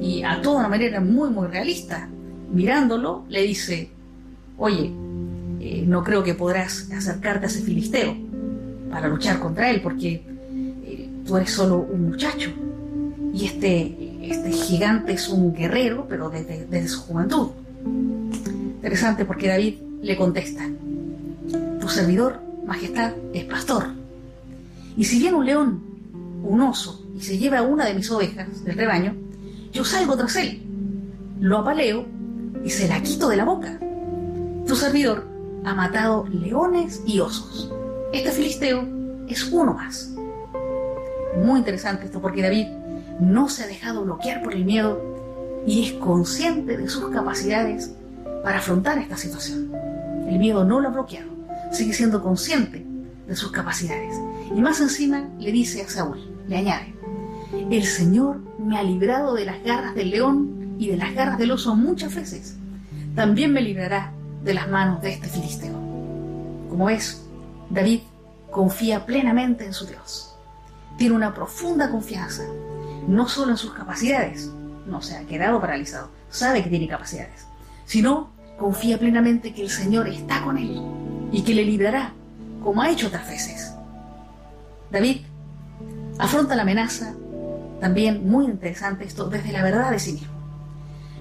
y 0.00 0.22
a 0.22 0.42
toda 0.42 0.68
manera 0.68 1.00
muy, 1.00 1.30
muy 1.30 1.48
realista, 1.48 2.08
mirándolo, 2.52 3.24
le 3.28 3.42
dice, 3.42 3.90
oye, 4.58 4.92
eh, 5.60 5.84
no 5.86 6.04
creo 6.04 6.22
que 6.22 6.34
podrás 6.34 6.90
acercarte 6.92 7.46
a 7.46 7.48
ese 7.48 7.62
filisteo 7.62 8.14
para 8.90 9.08
luchar 9.08 9.40
contra 9.40 9.70
él, 9.70 9.80
porque 9.80 10.22
eh, 10.84 11.08
tú 11.26 11.36
eres 11.36 11.50
solo 11.50 11.78
un 11.78 12.10
muchacho. 12.10 12.50
Y 13.32 13.46
este, 13.46 14.20
este 14.22 14.52
gigante 14.52 15.12
es 15.14 15.28
un 15.28 15.54
guerrero, 15.54 16.06
pero 16.08 16.30
desde, 16.30 16.66
desde 16.66 16.88
su 16.88 17.00
juventud. 17.00 17.48
Interesante 17.84 19.24
porque 19.24 19.48
David 19.48 19.74
le 20.02 20.16
contesta, 20.16 20.68
tu 21.80 21.88
servidor, 21.88 22.40
majestad, 22.66 23.12
es 23.32 23.44
pastor. 23.44 23.86
Y 24.96 25.04
si 25.04 25.18
viene 25.18 25.36
un 25.36 25.46
león, 25.46 25.82
un 26.44 26.60
oso, 26.60 27.04
y 27.16 27.20
se 27.22 27.38
lleva 27.38 27.62
una 27.62 27.86
de 27.86 27.94
mis 27.94 28.10
ovejas 28.10 28.64
del 28.64 28.76
rebaño, 28.76 29.14
yo 29.72 29.84
salgo 29.84 30.16
tras 30.16 30.36
él, 30.36 30.62
lo 31.40 31.58
apaleo 31.58 32.06
y 32.64 32.70
se 32.70 32.86
la 32.86 33.02
quito 33.02 33.28
de 33.28 33.36
la 33.36 33.44
boca 33.44 33.80
tu 34.66 34.76
servidor 34.76 35.26
ha 35.64 35.74
matado 35.74 36.26
leones 36.28 37.02
y 37.06 37.20
osos. 37.20 37.70
Este 38.12 38.30
filisteo 38.30 38.86
es 39.28 39.50
uno 39.50 39.74
más. 39.74 40.12
Muy 41.42 41.58
interesante 41.58 42.06
esto 42.06 42.20
porque 42.20 42.42
David 42.42 42.66
no 43.20 43.48
se 43.48 43.64
ha 43.64 43.66
dejado 43.66 44.04
bloquear 44.04 44.42
por 44.42 44.54
el 44.54 44.64
miedo 44.64 45.00
y 45.66 45.86
es 45.86 45.92
consciente 45.94 46.76
de 46.76 46.88
sus 46.88 47.10
capacidades 47.10 47.92
para 48.42 48.58
afrontar 48.58 48.98
esta 48.98 49.16
situación. 49.16 49.70
El 50.28 50.38
miedo 50.38 50.64
no 50.64 50.80
lo 50.80 50.88
ha 50.88 50.92
bloqueado, 50.92 51.30
sigue 51.72 51.92
siendo 51.92 52.22
consciente 52.22 52.84
de 53.26 53.36
sus 53.36 53.50
capacidades. 53.50 54.14
Y 54.54 54.60
más 54.60 54.80
encima 54.80 55.28
le 55.38 55.52
dice 55.52 55.82
a 55.82 55.88
Saúl, 55.88 56.18
le 56.46 56.56
añade, 56.56 56.94
el 57.70 57.84
Señor 57.84 58.40
me 58.58 58.78
ha 58.78 58.82
librado 58.82 59.34
de 59.34 59.44
las 59.44 59.62
garras 59.62 59.94
del 59.94 60.10
león 60.10 60.76
y 60.78 60.88
de 60.88 60.96
las 60.96 61.14
garras 61.14 61.38
del 61.38 61.52
oso 61.52 61.74
muchas 61.76 62.14
veces. 62.14 62.56
También 63.14 63.52
me 63.52 63.60
librará 63.60 64.12
de 64.44 64.54
las 64.54 64.68
manos 64.68 65.00
de 65.00 65.14
este 65.14 65.28
filisteo. 65.28 65.72
Como 66.68 66.84
ves, 66.86 67.24
David 67.70 68.00
confía 68.50 69.06
plenamente 69.06 69.64
en 69.64 69.72
su 69.72 69.86
Dios. 69.86 70.36
Tiene 70.98 71.16
una 71.16 71.34
profunda 71.34 71.90
confianza, 71.90 72.44
no 73.08 73.26
solo 73.26 73.52
en 73.52 73.56
sus 73.56 73.72
capacidades, 73.72 74.50
no 74.86 75.00
se 75.00 75.16
ha 75.16 75.24
quedado 75.24 75.60
paralizado, 75.60 76.10
sabe 76.28 76.62
que 76.62 76.68
tiene 76.68 76.86
capacidades, 76.86 77.46
sino 77.86 78.30
confía 78.58 78.98
plenamente 78.98 79.54
que 79.54 79.62
el 79.62 79.70
Señor 79.70 80.08
está 80.08 80.42
con 80.42 80.58
él 80.58 80.80
y 81.32 81.42
que 81.42 81.54
le 81.54 81.64
librará, 81.64 82.12
como 82.62 82.82
ha 82.82 82.90
hecho 82.90 83.08
otras 83.08 83.26
veces. 83.26 83.72
David 84.90 85.22
afronta 86.18 86.54
la 86.54 86.62
amenaza, 86.62 87.14
también 87.80 88.28
muy 88.28 88.44
interesante 88.44 89.04
esto, 89.04 89.28
desde 89.28 89.52
la 89.52 89.62
verdad 89.62 89.90
de 89.90 89.98
sí 89.98 90.12
mismo. 90.12 90.34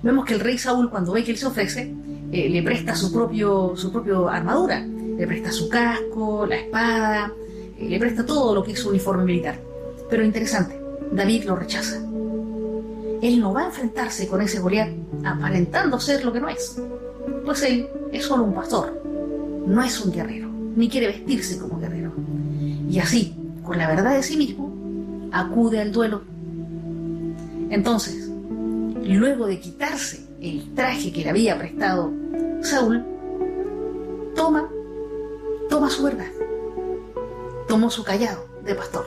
Vemos 0.03 0.25
que 0.25 0.33
el 0.33 0.41
rey 0.41 0.57
Saúl, 0.57 0.89
cuando 0.89 1.13
ve 1.13 1.23
que 1.23 1.31
él 1.31 1.37
se 1.37 1.45
ofrece, 1.45 1.93
eh, 2.33 2.49
le 2.49 2.63
presta 2.63 2.95
su 2.95 3.13
propio, 3.13 3.73
su 3.75 3.91
propio 3.91 4.27
armadura, 4.27 4.79
le 4.79 5.27
presta 5.27 5.51
su 5.51 5.69
casco, 5.69 6.47
la 6.47 6.55
espada, 6.55 7.31
eh, 7.77 7.87
le 7.87 7.99
presta 7.99 8.25
todo 8.25 8.55
lo 8.55 8.63
que 8.63 8.71
es 8.71 8.79
su 8.79 8.89
uniforme 8.89 9.23
militar. 9.23 9.59
Pero 10.09 10.23
interesante, 10.23 10.81
David 11.11 11.43
lo 11.43 11.55
rechaza. 11.55 11.97
Él 13.21 13.39
no 13.39 13.53
va 13.53 13.61
a 13.61 13.65
enfrentarse 13.67 14.27
con 14.27 14.41
ese 14.41 14.59
Goliat 14.59 14.89
aparentando 15.23 15.99
ser 15.99 16.25
lo 16.25 16.33
que 16.33 16.41
no 16.41 16.49
es, 16.49 16.81
pues 17.45 17.61
él 17.61 17.87
es 18.11 18.25
solo 18.25 18.45
un 18.45 18.55
pastor, 18.55 18.99
no 19.67 19.83
es 19.83 20.03
un 20.03 20.11
guerrero, 20.11 20.49
ni 20.75 20.89
quiere 20.89 21.07
vestirse 21.07 21.59
como 21.59 21.79
guerrero. 21.79 22.13
Y 22.89 22.97
así, 22.97 23.35
con 23.63 23.77
la 23.77 23.87
verdad 23.87 24.15
de 24.15 24.23
sí 24.23 24.37
mismo, 24.37 25.29
acude 25.31 25.81
al 25.81 25.91
duelo. 25.91 26.23
Entonces, 27.69 28.31
luego 29.03 29.45
de 29.45 29.59
quitarse 29.59 30.25
el 30.41 30.73
traje 30.73 31.13
que 31.13 31.21
le 31.21 31.29
había 31.29 31.59
prestado 31.59 32.22
Saúl, 32.63 33.03
toma, 34.35 34.69
toma 35.69 35.89
su 35.89 36.03
verdad, 36.03 36.31
tomó 37.67 37.89
su 37.89 38.05
callado 38.05 38.45
de 38.63 38.73
pastor, 38.73 39.05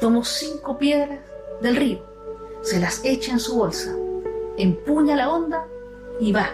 tomó 0.00 0.22
cinco 0.22 0.76
piedras 0.76 1.20
del 1.62 1.76
río, 1.76 2.04
se 2.60 2.78
las 2.78 3.02
echa 3.02 3.32
en 3.32 3.40
su 3.40 3.56
bolsa, 3.56 3.96
empuña 4.58 5.16
la 5.16 5.30
onda 5.30 5.66
y 6.20 6.32
va, 6.32 6.50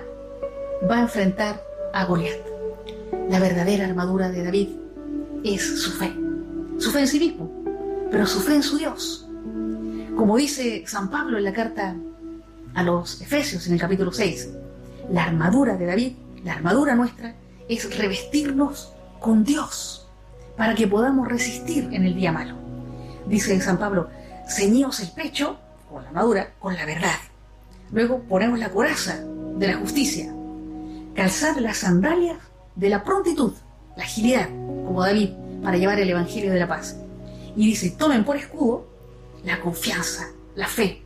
va 0.88 0.98
a 0.98 1.02
enfrentar 1.02 1.64
a 1.92 2.04
Goliat. 2.04 2.38
La 3.28 3.40
verdadera 3.40 3.86
armadura 3.86 4.30
de 4.30 4.44
David 4.44 4.68
es 5.42 5.82
su 5.82 5.90
fe, 5.90 6.14
su 6.78 6.92
fe 6.92 7.00
en 7.00 7.08
sí 7.08 7.18
mismo, 7.18 7.50
pero 8.08 8.24
su 8.24 8.38
fe 8.38 8.54
en 8.54 8.62
su 8.62 8.78
Dios. 8.78 9.28
Como 10.16 10.36
dice 10.36 10.84
San 10.86 11.10
Pablo 11.10 11.38
en 11.38 11.44
la 11.44 11.52
carta 11.52 11.96
a 12.74 12.82
los 12.84 13.20
Efesios 13.20 13.66
en 13.66 13.72
el 13.72 13.80
capítulo 13.80 14.12
6, 14.12 14.59
la 15.10 15.24
armadura 15.24 15.76
de 15.76 15.86
David, 15.86 16.12
la 16.44 16.54
armadura 16.54 16.94
nuestra, 16.94 17.34
es 17.68 17.96
revestirnos 17.96 18.92
con 19.20 19.44
Dios 19.44 20.08
para 20.56 20.74
que 20.74 20.86
podamos 20.86 21.28
resistir 21.28 21.88
en 21.92 22.04
el 22.04 22.14
día 22.14 22.32
malo. 22.32 22.54
Dice 23.26 23.60
San 23.60 23.78
Pablo, 23.78 24.08
ceñíos 24.48 25.00
el 25.00 25.10
pecho 25.10 25.58
con 25.88 26.02
la 26.02 26.08
armadura, 26.08 26.54
con 26.58 26.74
la 26.74 26.84
verdad. 26.86 27.16
Luego 27.92 28.20
ponemos 28.20 28.58
la 28.58 28.70
coraza 28.70 29.20
de 29.56 29.66
la 29.66 29.76
justicia, 29.76 30.32
calzad 31.14 31.56
las 31.58 31.78
sandalias 31.78 32.38
de 32.76 32.88
la 32.88 33.02
prontitud, 33.02 33.52
la 33.96 34.04
agilidad, 34.04 34.48
como 34.84 35.02
David, 35.02 35.30
para 35.62 35.76
llevar 35.76 35.98
el 35.98 36.10
Evangelio 36.10 36.52
de 36.52 36.60
la 36.60 36.68
paz. 36.68 36.96
Y 37.56 37.66
dice, 37.66 37.90
tomen 37.90 38.24
por 38.24 38.36
escudo 38.36 38.86
la 39.44 39.60
confianza, 39.60 40.28
la 40.54 40.68
fe, 40.68 41.02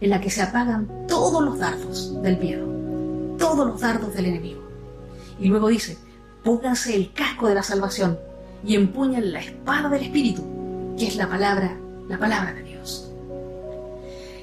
en 0.00 0.10
la 0.10 0.20
que 0.20 0.30
se 0.30 0.42
apagan 0.42 1.06
todos 1.08 1.42
los 1.42 1.58
dardos 1.58 2.22
del 2.22 2.38
miedo, 2.38 2.77
todos 3.38 3.66
los 3.66 3.80
dardos 3.80 4.14
del 4.14 4.26
enemigo. 4.26 4.62
Y 5.40 5.48
luego 5.48 5.68
dice, 5.68 5.96
pónganse 6.44 6.94
el 6.94 7.12
casco 7.12 7.48
de 7.48 7.54
la 7.54 7.62
salvación 7.62 8.18
y 8.64 8.74
empuñen 8.74 9.32
la 9.32 9.40
espada 9.40 9.88
del 9.88 10.02
Espíritu, 10.02 10.42
que 10.98 11.06
es 11.06 11.16
la 11.16 11.28
palabra, 11.28 11.76
la 12.08 12.18
palabra 12.18 12.52
de 12.52 12.62
Dios. 12.62 13.10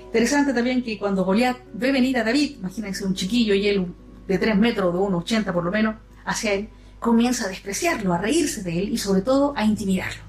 Interesante 0.05 0.53
también 0.53 0.81
que 0.81 0.97
cuando 0.97 1.25
Goliat 1.25 1.57
ve 1.73 1.91
venir 1.91 2.17
a 2.17 2.23
David, 2.23 2.57
imagínense 2.59 3.05
un 3.05 3.13
chiquillo 3.13 3.53
y 3.53 3.67
él 3.67 3.87
de 4.27 4.37
3 4.37 4.57
metros, 4.57 4.93
de 4.93 4.99
1,80 4.99 5.53
por 5.53 5.63
lo 5.63 5.71
menos, 5.71 5.95
hacia 6.23 6.53
él, 6.53 6.69
comienza 6.99 7.45
a 7.45 7.49
despreciarlo, 7.49 8.13
a 8.13 8.17
reírse 8.17 8.63
de 8.63 8.79
él 8.79 8.89
y 8.89 8.97
sobre 8.97 9.21
todo 9.21 9.53
a 9.55 9.65
intimidarlo. 9.65 10.23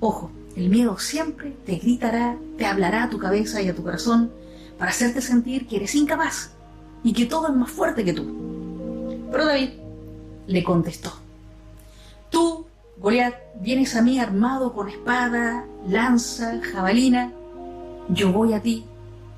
Ojo, 0.00 0.32
el 0.56 0.68
miedo 0.68 0.98
siempre 0.98 1.56
te 1.64 1.76
gritará, 1.76 2.36
te 2.58 2.66
hablará 2.66 3.04
a 3.04 3.10
tu 3.10 3.18
cabeza 3.18 3.62
y 3.62 3.68
a 3.68 3.74
tu 3.74 3.82
corazón 3.82 4.32
para 4.78 4.90
hacerte 4.90 5.22
sentir 5.22 5.66
que 5.66 5.76
eres 5.76 5.94
incapaz 5.94 6.50
y 7.04 7.12
que 7.12 7.26
todo 7.26 7.48
es 7.48 7.54
más 7.54 7.70
fuerte 7.70 8.04
que 8.04 8.12
tú. 8.12 9.28
Pero 9.30 9.46
David 9.46 9.70
le 10.46 10.64
contestó, 10.64 11.12
tú, 12.30 12.66
Goliat, 12.98 13.34
vienes 13.60 13.96
a 13.96 14.02
mí 14.02 14.18
armado 14.18 14.72
con 14.72 14.88
espada, 14.88 15.64
lanza, 15.88 16.60
jabalina, 16.62 17.32
yo 18.08 18.32
voy 18.32 18.52
a 18.52 18.60
ti 18.60 18.84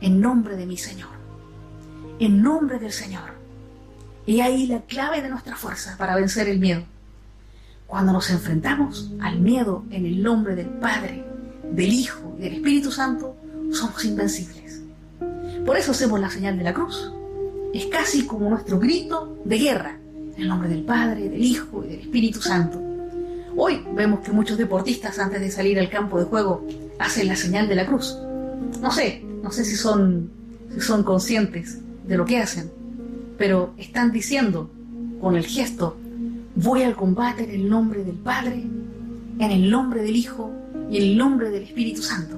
en 0.00 0.20
nombre 0.20 0.56
de 0.56 0.66
mi 0.66 0.76
Señor, 0.76 1.10
en 2.18 2.42
nombre 2.42 2.78
del 2.78 2.92
Señor. 2.92 3.34
Y 4.26 4.40
ahí 4.40 4.66
la 4.66 4.80
clave 4.80 5.22
de 5.22 5.28
nuestra 5.28 5.56
fuerza 5.56 5.96
para 5.98 6.16
vencer 6.16 6.48
el 6.48 6.58
miedo. 6.58 6.82
Cuando 7.86 8.12
nos 8.12 8.30
enfrentamos 8.30 9.12
al 9.20 9.38
miedo 9.38 9.84
en 9.90 10.06
el 10.06 10.22
nombre 10.22 10.54
del 10.56 10.68
Padre, 10.68 11.24
del 11.70 11.92
Hijo 11.92 12.34
y 12.38 12.42
del 12.42 12.54
Espíritu 12.54 12.90
Santo, 12.90 13.36
somos 13.72 14.04
invencibles. 14.04 14.82
Por 15.64 15.76
eso 15.76 15.92
hacemos 15.92 16.20
la 16.20 16.30
señal 16.30 16.56
de 16.58 16.64
la 16.64 16.74
cruz. 16.74 17.12
Es 17.74 17.86
casi 17.86 18.24
como 18.24 18.48
nuestro 18.48 18.78
grito 18.78 19.36
de 19.44 19.58
guerra, 19.58 19.98
en 20.36 20.42
el 20.42 20.46
nombre 20.46 20.68
del 20.68 20.84
Padre, 20.84 21.28
del 21.28 21.42
Hijo 21.42 21.84
y 21.84 21.88
del 21.88 22.00
Espíritu 22.02 22.40
Santo. 22.40 22.80
Hoy 23.56 23.84
vemos 23.96 24.20
que 24.20 24.30
muchos 24.30 24.56
deportistas 24.56 25.18
antes 25.18 25.40
de 25.40 25.50
salir 25.50 25.80
al 25.80 25.90
campo 25.90 26.20
de 26.20 26.24
juego 26.24 26.64
hacen 27.00 27.26
la 27.26 27.34
señal 27.34 27.66
de 27.66 27.74
la 27.74 27.84
cruz. 27.84 28.16
No 28.80 28.92
sé, 28.92 29.24
no 29.42 29.50
sé 29.50 29.64
si 29.64 29.74
son, 29.74 30.30
si 30.72 30.80
son 30.82 31.02
conscientes 31.02 31.80
de 32.06 32.16
lo 32.16 32.24
que 32.24 32.38
hacen, 32.38 32.70
pero 33.36 33.74
están 33.76 34.12
diciendo 34.12 34.70
con 35.20 35.34
el 35.34 35.44
gesto 35.44 35.96
Voy 36.56 36.84
al 36.84 36.94
combate 36.94 37.42
en 37.42 37.50
el 37.50 37.68
nombre 37.68 38.04
del 38.04 38.14
Padre, 38.14 38.62
en 39.40 39.50
el 39.50 39.68
nombre 39.68 40.04
del 40.04 40.14
Hijo 40.14 40.52
y 40.88 40.98
en 40.98 41.02
el 41.02 41.18
nombre 41.18 41.50
del 41.50 41.64
Espíritu 41.64 42.02
Santo. 42.02 42.36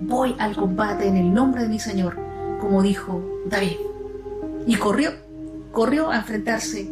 Voy 0.00 0.34
al 0.40 0.56
combate 0.56 1.06
en 1.06 1.16
el 1.16 1.32
nombre 1.32 1.62
de 1.62 1.68
mi 1.68 1.78
Señor, 1.78 2.16
como 2.60 2.82
dijo 2.82 3.22
David. 3.48 3.76
Y 4.66 4.76
corrió, 4.76 5.12
corrió 5.72 6.10
a 6.10 6.16
enfrentarse 6.16 6.90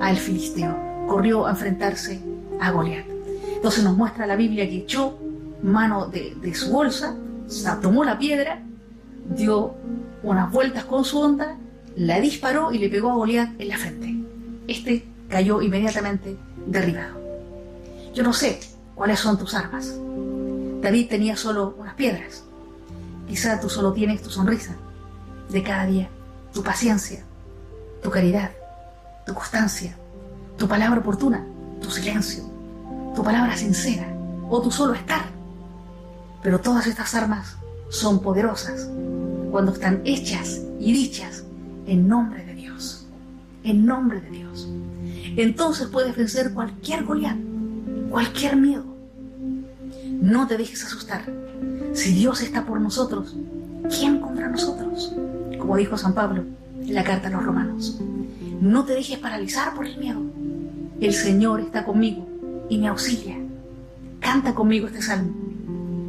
al 0.00 0.16
filisteo, 0.16 0.76
corrió 1.06 1.46
a 1.46 1.50
enfrentarse 1.50 2.20
a 2.60 2.70
Goliat. 2.70 3.04
Entonces 3.54 3.84
nos 3.84 3.96
muestra 3.96 4.26
la 4.26 4.36
Biblia 4.36 4.68
que 4.68 4.78
echó 4.78 5.18
mano 5.62 6.06
de, 6.06 6.34
de 6.40 6.54
su 6.54 6.70
bolsa, 6.70 7.14
tomó 7.82 8.04
la 8.04 8.18
piedra, 8.18 8.62
dio 9.36 9.74
unas 10.22 10.50
vueltas 10.50 10.84
con 10.84 11.04
su 11.04 11.18
onda, 11.18 11.56
la 11.96 12.20
disparó 12.20 12.72
y 12.72 12.78
le 12.78 12.88
pegó 12.88 13.10
a 13.10 13.14
Goliat 13.14 13.60
en 13.60 13.68
la 13.68 13.76
frente. 13.76 14.14
Este 14.66 15.04
cayó 15.28 15.60
inmediatamente 15.60 16.36
derribado. 16.66 17.20
Yo 18.14 18.22
no 18.22 18.32
sé 18.32 18.58
cuáles 18.94 19.20
son 19.20 19.38
tus 19.38 19.54
armas. 19.54 19.94
David 20.80 21.08
tenía 21.08 21.36
solo 21.36 21.74
unas 21.78 21.94
piedras. 21.94 22.44
Quizá 23.28 23.60
tú 23.60 23.68
solo 23.68 23.92
tienes 23.92 24.22
tu 24.22 24.30
sonrisa 24.30 24.76
de 25.50 25.62
cada 25.62 25.86
día, 25.86 26.08
tu 26.52 26.62
paciencia, 26.62 27.22
tu 28.02 28.10
caridad, 28.10 28.50
tu 29.26 29.34
constancia, 29.34 29.96
tu 30.56 30.66
palabra 30.68 31.00
oportuna, 31.00 31.44
tu 31.80 31.90
silencio, 31.90 32.44
tu 33.14 33.22
palabra 33.22 33.56
sincera 33.56 34.06
o 34.48 34.60
tu 34.60 34.70
solo 34.70 34.94
estar. 34.94 35.24
Pero 36.42 36.60
todas 36.60 36.86
estas 36.86 37.14
armas 37.14 37.56
son 37.88 38.20
poderosas 38.20 38.88
cuando 39.50 39.72
están 39.72 40.00
hechas 40.04 40.60
y 40.78 40.92
dichas 40.92 41.44
en 41.86 42.08
nombre 42.08 42.44
de 42.44 42.54
Dios. 42.54 43.06
En 43.62 43.84
nombre 43.84 44.20
de 44.20 44.30
Dios 44.30 44.68
entonces 45.36 45.88
puedes 45.88 46.16
vencer 46.16 46.52
cualquier 46.52 47.04
Goliat, 47.04 47.36
cualquier 48.10 48.56
miedo. 48.56 48.84
No 50.20 50.46
te 50.46 50.56
dejes 50.56 50.84
asustar. 50.84 51.24
Si 51.92 52.12
Dios 52.12 52.42
está 52.42 52.66
por 52.66 52.80
nosotros, 52.80 53.36
¿quién 53.88 54.20
contra 54.20 54.48
nosotros? 54.48 55.14
Como 55.60 55.76
dijo 55.76 55.96
San 55.96 56.14
Pablo 56.14 56.44
en 56.80 56.94
la 56.94 57.04
carta 57.04 57.28
a 57.28 57.30
los 57.30 57.44
romanos. 57.44 58.00
No 58.60 58.84
te 58.84 58.94
dejes 58.94 59.18
paralizar 59.18 59.74
por 59.74 59.86
el 59.86 59.98
miedo. 59.98 60.20
El 61.00 61.14
Señor 61.14 61.60
está 61.60 61.84
conmigo 61.84 62.26
y 62.68 62.78
me 62.78 62.88
auxilia. 62.88 63.36
Canta 64.18 64.54
conmigo 64.54 64.86
este 64.86 65.02
salmo 65.02 65.32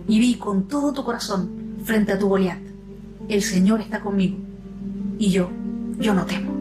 y 0.07 0.19
di 0.19 0.35
con 0.35 0.67
todo 0.67 0.91
tu 0.91 1.03
corazón 1.03 1.49
frente 1.83 2.11
a 2.11 2.19
tu 2.19 2.27
Goliat. 2.27 2.59
El 3.29 3.41
Señor 3.41 3.81
está 3.81 4.01
conmigo 4.01 4.37
y 5.17 5.29
yo, 5.29 5.49
yo 5.99 6.13
no 6.13 6.25
temo. 6.25 6.60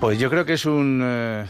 Pues 0.00 0.18
yo 0.18 0.30
creo 0.30 0.44
que 0.44 0.54
es 0.54 0.66
un, 0.66 1.00
eh, 1.02 1.46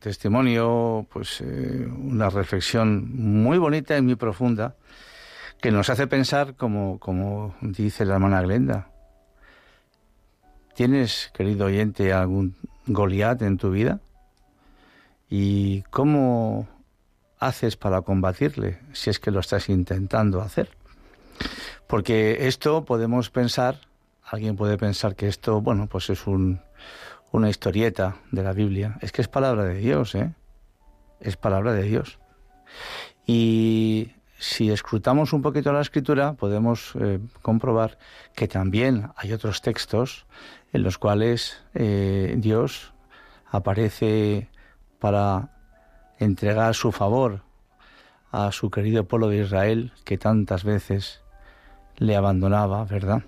testimonio, 0.00 1.06
pues 1.12 1.40
eh, 1.40 1.88
una 1.88 2.30
reflexión 2.30 3.10
muy 3.14 3.58
bonita 3.58 3.96
y 3.96 4.02
muy 4.02 4.16
profunda 4.16 4.76
que 5.60 5.70
nos 5.70 5.88
hace 5.88 6.06
pensar, 6.08 6.56
como, 6.56 6.98
como 6.98 7.54
dice 7.60 8.04
la 8.04 8.14
hermana 8.14 8.42
Glenda. 8.42 8.91
¿Tienes, 10.74 11.30
querido 11.34 11.66
oyente, 11.66 12.12
algún 12.14 12.56
Goliat 12.86 13.42
en 13.42 13.58
tu 13.58 13.70
vida? 13.70 14.00
¿Y 15.28 15.82
cómo 15.90 16.66
haces 17.38 17.76
para 17.76 18.00
combatirle 18.00 18.78
si 18.92 19.10
es 19.10 19.18
que 19.18 19.30
lo 19.30 19.40
estás 19.40 19.68
intentando 19.68 20.40
hacer? 20.40 20.70
Porque 21.86 22.46
esto 22.46 22.86
podemos 22.86 23.28
pensar, 23.28 23.80
alguien 24.24 24.56
puede 24.56 24.78
pensar 24.78 25.14
que 25.14 25.28
esto, 25.28 25.60
bueno, 25.60 25.88
pues 25.88 26.08
es 26.08 26.26
un, 26.26 26.62
una 27.32 27.50
historieta 27.50 28.16
de 28.30 28.42
la 28.42 28.54
Biblia. 28.54 28.96
Es 29.02 29.12
que 29.12 29.20
es 29.20 29.28
palabra 29.28 29.64
de 29.64 29.74
Dios, 29.74 30.14
¿eh? 30.14 30.32
Es 31.20 31.36
palabra 31.36 31.74
de 31.74 31.82
Dios. 31.82 32.18
Y 33.26 34.12
si 34.38 34.70
escrutamos 34.70 35.34
un 35.34 35.42
poquito 35.42 35.72
la 35.72 35.82
escritura, 35.82 36.32
podemos 36.32 36.92
eh, 36.98 37.20
comprobar 37.42 37.98
que 38.34 38.48
también 38.48 39.10
hay 39.16 39.32
otros 39.32 39.60
textos 39.60 40.26
en 40.72 40.82
los 40.82 40.98
cuales 40.98 41.62
eh, 41.74 42.34
Dios 42.38 42.92
aparece 43.50 44.48
para 44.98 45.50
entregar 46.18 46.74
su 46.74 46.92
favor 46.92 47.42
a 48.30 48.50
su 48.52 48.70
querido 48.70 49.04
pueblo 49.04 49.28
de 49.28 49.42
Israel 49.42 49.92
que 50.04 50.16
tantas 50.16 50.64
veces 50.64 51.20
le 51.98 52.16
abandonaba, 52.16 52.84
¿verdad? 52.84 53.22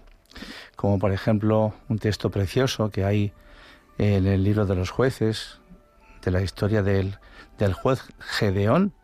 Como 0.77 0.99
por 0.99 1.13
ejemplo 1.13 1.75
un 1.89 1.99
texto 1.99 2.31
precioso 2.31 2.91
que 2.91 3.05
hay 3.05 3.33
en 3.99 4.27
el 4.27 4.43
libro 4.43 4.67
de 4.67 4.75
los 4.75 4.91
jueces, 4.91 5.61
de 6.23 6.31
la 6.31 6.43
historia 6.43 6.83
del, 6.83 7.19
del 7.59 7.75
juez 7.75 8.03
Gedeón, 8.19 8.95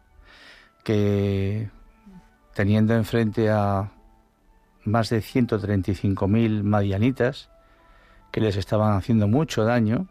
que 0.83 1.71
teniendo 2.55 2.95
enfrente 2.95 3.51
a 3.51 3.93
más 4.85 5.11
de 5.11 5.19
135.000 5.21 6.63
madianitas, 6.63 7.51
que 8.31 8.41
les 8.41 8.57
estaban 8.57 8.97
haciendo 8.97 9.29
mucho 9.29 9.65
daño, 9.65 10.09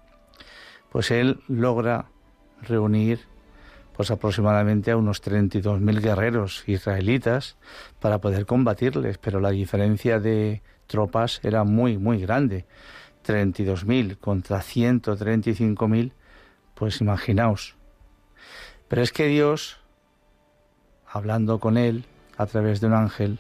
pues 0.92 1.12
él 1.12 1.42
logra 1.48 2.06
reunir 2.62 3.28
pues 4.00 4.12
aproximadamente 4.12 4.92
a 4.92 4.98
unos 4.98 5.22
32.000 5.22 6.00
guerreros 6.00 6.64
israelitas 6.68 7.58
para 8.00 8.20
poder 8.20 8.46
combatirles, 8.46 9.18
pero 9.18 9.42
la 9.42 9.50
diferencia 9.50 10.22
de 10.22 10.62
tropas 10.88 11.42
era 11.44 11.66
muy, 11.66 11.98
muy 11.98 12.20
grande. 12.20 12.66
32.000 13.28 14.18
contra 14.18 14.60
135.000, 14.60 16.14
pues 16.76 17.02
imaginaos. 17.02 17.76
Pero 18.88 19.02
es 19.02 19.12
que 19.12 19.28
Dios, 19.28 19.82
hablando 21.06 21.60
con 21.60 21.78
él 21.78 22.06
a 22.38 22.46
través 22.46 22.80
de 22.80 22.88
un 22.88 22.94
ángel, 22.94 23.40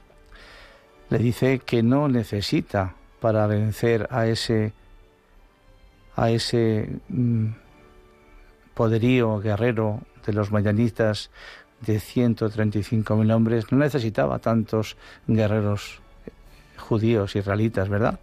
le 1.10 1.20
dice 1.20 1.60
que 1.60 1.84
no 1.84 2.10
necesita 2.10 2.96
para 3.20 3.48
vencer 3.48 4.08
a 4.12 4.28
ese 4.28 4.74
a 6.16 6.32
ese 6.32 6.90
mm, 7.08 7.48
poderío 8.74 9.40
guerrero 9.40 10.02
de 10.26 10.34
los 10.34 10.52
mayanitas 10.52 11.32
de 11.82 11.98
135.000 11.98 13.34
hombres, 13.34 13.72
no 13.72 13.78
necesitaba 13.78 14.40
tantos 14.40 14.98
guerreros 15.28 16.02
judíos, 16.78 17.36
israelitas, 17.36 17.88
¿verdad? 17.88 18.20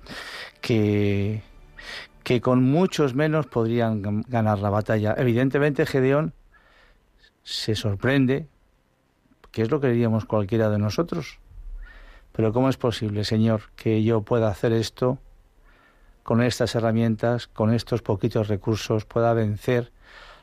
Que, 0.61 1.43
que 2.23 2.41
con 2.41 2.63
muchos 2.63 3.15
menos 3.15 3.47
podrían 3.47 4.23
ganar 4.29 4.59
la 4.59 4.71
batalla. 4.71 5.15
Evidentemente 5.17 5.87
Gedeón 5.87 6.35
se 7.43 7.75
sorprende, 7.75 8.47
que 9.53 9.63
es 9.63 9.71
lo 9.71 9.81
que 9.81 9.89
diríamos 9.89 10.27
cualquiera 10.27 10.69
de 10.69 10.79
nosotros. 10.79 11.39
Pero 12.37 12.53
¿cómo 12.53 12.69
es 12.69 12.77
posible, 12.77 13.25
Señor, 13.25 13.63
que 13.77 14.03
yo 14.03 14.21
pueda 14.21 14.49
hacer 14.49 14.75
esto 14.75 15.17
con 16.23 16.43
estas 16.43 16.75
herramientas, 16.75 17.47
con 17.47 17.73
estos 17.73 18.03
poquitos 18.03 18.49
recursos, 18.49 19.07
pueda 19.07 19.33
vencer 19.33 19.91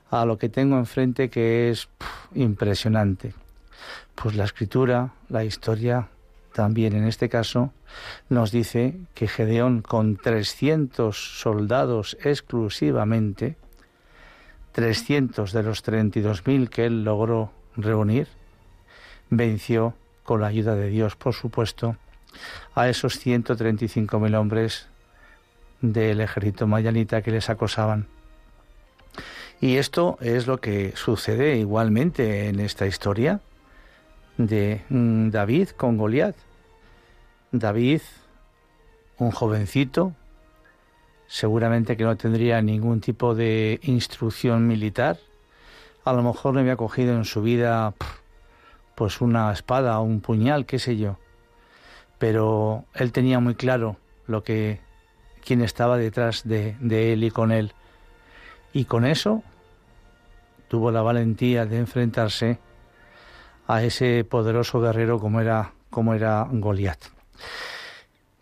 a 0.10 0.26
lo 0.26 0.40
que 0.40 0.50
tengo 0.50 0.78
enfrente 0.80 1.30
que 1.30 1.70
es 1.70 1.90
impresionante? 2.34 3.36
Pues 4.16 4.36
la 4.36 4.44
escritura, 4.44 5.14
la 5.30 5.44
historia, 5.44 6.10
también 6.52 6.96
en 6.96 7.04
este 7.04 7.30
caso, 7.30 7.72
nos 8.28 8.52
dice 8.52 8.98
que 9.14 9.28
Gedeón 9.28 9.84
con 9.84 10.18
300 10.18 11.16
soldados 11.40 12.18
exclusivamente, 12.24 13.56
300 14.72 15.54
de 15.54 15.62
los 15.62 15.86
32.000 15.86 16.70
que 16.70 16.88
él 16.88 17.04
logró 17.04 17.52
reunir, 17.76 18.30
venció 19.30 19.94
con 20.24 20.42
la 20.42 20.48
ayuda 20.48 20.76
de 20.76 20.90
Dios, 20.90 21.16
por 21.16 21.34
supuesto, 21.34 21.98
a 22.76 22.90
esos 22.90 23.24
135.000 23.26 24.36
hombres 24.36 24.88
del 25.82 26.22
ejército 26.22 26.66
mayanita 26.66 27.22
que 27.22 27.32
les 27.32 27.50
acosaban. 27.50 28.08
Y 29.60 29.78
esto 29.78 30.18
es 30.22 30.48
lo 30.48 30.60
que 30.60 30.94
sucede 30.96 31.58
igualmente 31.58 32.50
en 32.50 32.60
esta 32.60 32.86
historia 32.86 33.40
de 34.38 34.82
mm, 34.90 35.30
David 35.30 35.70
con 35.70 35.98
Goliat. 35.98 36.36
David, 37.52 38.02
un 39.20 39.32
jovencito, 39.32 40.14
seguramente 41.28 41.96
que 41.96 42.04
no 42.04 42.18
tendría 42.18 42.62
ningún 42.62 43.00
tipo 43.00 43.36
de 43.36 43.80
instrucción 43.84 44.68
militar, 44.68 45.18
a 46.04 46.14
lo 46.14 46.24
mejor 46.24 46.54
no 46.54 46.60
había 46.60 46.76
cogido 46.76 47.16
en 47.16 47.26
su 47.26 47.42
vida 47.42 47.94
pues 48.96 49.22
una 49.22 49.52
espada 49.52 50.00
o 50.00 50.04
un 50.04 50.22
puñal, 50.22 50.66
qué 50.66 50.80
sé 50.80 50.98
yo, 50.98 51.18
pero 52.18 52.86
él 52.94 53.12
tenía 53.12 53.40
muy 53.40 53.56
claro 53.56 53.98
lo 54.28 54.44
que 54.44 54.80
quién 55.44 55.62
estaba 55.62 55.98
detrás 55.98 56.44
de, 56.48 56.78
él 57.14 57.24
y 57.24 57.32
con 57.32 57.52
él, 57.52 57.74
y 58.72 58.86
con 58.86 59.06
eso 59.06 59.44
tuvo 60.68 60.92
la 60.92 61.02
valentía 61.02 61.66
de 61.66 61.78
enfrentarse 61.78 62.60
a 63.68 63.84
ese 63.84 64.24
poderoso 64.24 64.82
guerrero 64.82 65.20
como 65.20 65.42
era, 65.42 65.74
como 65.90 66.14
era 66.14 66.48
Goliat. 66.50 67.00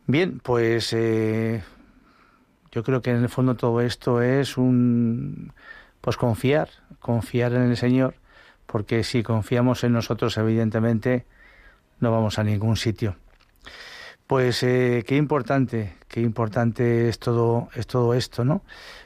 Bien, 0.08 0.40
pues 0.40 0.94
eh, 0.94 1.64
yo 2.72 2.84
creo 2.84 3.02
que 3.02 3.12
en 3.12 3.18
el 3.18 3.30
fondo 3.30 3.56
todo 3.56 3.82
esto 3.82 4.22
es 4.22 4.58
un 4.58 5.54
pues 6.02 6.18
confiar, 6.18 6.70
confiar 7.00 7.54
en 7.54 7.64
el 7.64 7.78
Señor, 7.78 8.16
porque 8.72 9.04
si 9.04 9.22
confiamos 9.22 9.84
en 9.84 9.92
nosotros, 9.92 10.38
evidentemente, 10.38 11.26
no 12.00 12.10
vamos 12.12 12.40
a 12.40 12.44
ningún 12.44 12.78
sitio. 12.78 13.18
Pues 14.28 14.64
eh, 14.64 15.04
qué 15.06 15.18
importante, 15.18 15.96
qué 16.08 16.22
importante 16.22 17.10
es 17.10 17.20
todo, 17.20 17.68
es 17.76 17.86
todo 17.86 18.14
esto, 18.14 18.46
¿no? 18.46 18.64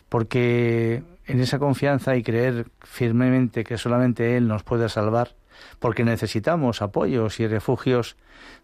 Porque 0.07 1.01
en 1.25 1.39
esa 1.39 1.57
confianza 1.57 2.15
y 2.15 2.21
creer 2.21 2.67
firmemente 2.81 3.63
que 3.63 3.79
solamente 3.79 4.37
Él 4.37 4.47
nos 4.47 4.61
puede 4.61 4.87
salvar, 4.87 5.35
porque 5.79 6.03
necesitamos 6.03 6.83
apoyos 6.83 7.39
y 7.39 7.47
refugios 7.47 8.17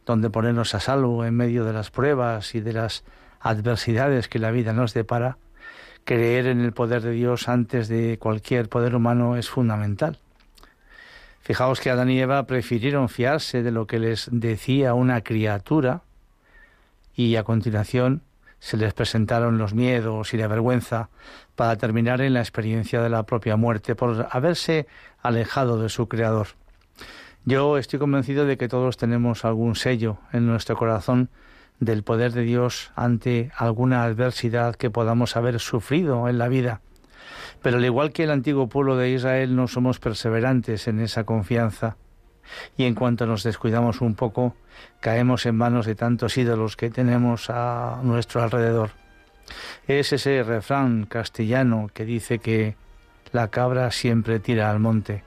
donde 0.06 0.30
ponernos 0.30 0.76
a 0.76 0.80
salvo 0.80 1.26
en 1.26 1.34
medio 1.36 1.66
de 1.66 1.74
las 1.74 1.90
pruebas 1.90 2.54
y 2.54 2.62
de 2.62 2.74
las 2.74 3.04
adversidades 3.40 4.28
que 4.28 4.38
la 4.38 4.52
vida 4.52 4.72
nos 4.72 4.94
depara, 4.94 5.40
creer 6.04 6.46
en 6.46 6.62
el 6.62 6.74
poder 6.74 7.02
de 7.02 7.12
Dios 7.12 7.50
antes 7.50 7.88
de 7.88 8.20
cualquier 8.20 8.70
poder 8.70 8.94
humano 8.94 9.36
es 9.36 9.50
fundamental. 9.50 10.20
Fijaos 11.42 11.80
que 11.80 11.90
Adán 11.90 12.10
y 12.10 12.20
Eva 12.20 12.46
prefirieron 12.46 13.10
fiarse 13.10 13.64
de 13.64 13.72
lo 13.72 13.88
que 13.88 14.00
les 14.00 14.30
decía 14.32 14.94
una 14.94 15.22
criatura 15.22 16.04
y 17.16 17.36
a 17.36 17.44
continuación 17.44 18.22
se 18.60 18.78
les 18.78 18.94
presentaron 18.94 19.58
los 19.58 19.74
miedos 19.74 20.34
y 20.36 20.38
la 20.38 20.48
vergüenza 20.48 21.10
para 21.56 21.76
terminar 21.78 22.22
en 22.22 22.36
la 22.36 22.42
experiencia 22.42 23.02
de 23.02 23.10
la 23.10 23.24
propia 23.24 23.58
muerte 23.58 23.96
por 23.96 24.28
haberse 24.30 24.88
alejado 25.22 25.82
de 25.82 25.90
su 25.90 26.08
Creador. 26.08 26.48
Yo 27.44 27.80
estoy 27.80 27.98
convencido 27.98 28.46
de 28.46 28.58
que 28.58 28.68
todos 28.68 28.98
tenemos 28.98 29.46
algún 29.46 29.76
sello 29.76 30.20
en 30.32 30.46
nuestro 30.46 30.78
corazón 30.78 31.30
del 31.80 32.04
poder 32.04 32.34
de 32.34 32.44
Dios 32.44 32.92
ante 32.96 33.52
alguna 33.58 34.04
adversidad 34.04 34.76
que 34.76 34.92
podamos 34.92 35.36
haber 35.36 35.60
sufrido 35.60 36.30
en 36.30 36.38
la 36.38 36.48
vida. 36.48 36.82
Pero 37.62 37.78
al 37.78 37.86
igual 37.86 38.12
que 38.12 38.24
el 38.24 38.32
antiguo 38.32 38.68
pueblo 38.68 38.98
de 38.98 39.10
Israel 39.12 39.56
no 39.56 39.68
somos 39.68 40.00
perseverantes 40.00 40.88
en 40.88 41.00
esa 41.00 41.24
confianza 41.24 41.98
y 42.76 42.86
en 42.86 42.96
cuanto 42.96 43.26
nos 43.26 43.44
descuidamos 43.44 44.02
un 44.02 44.16
poco 44.16 44.56
caemos 45.00 45.46
en 45.46 45.56
manos 45.56 45.86
de 45.86 45.96
tantos 45.96 46.38
ídolos 46.38 46.76
que 46.76 46.90
tenemos 46.90 47.50
a 47.50 48.00
nuestro 48.04 48.42
alrededor. 48.42 48.92
Es 49.88 50.14
ese 50.14 50.44
refrán 50.44 51.06
castellano 51.06 51.90
que 51.94 52.06
dice 52.06 52.40
que 52.40 52.76
la 53.32 53.50
cabra 53.50 53.92
siempre 53.92 54.40
tira 54.40 54.72
al 54.72 54.80
monte, 54.80 55.24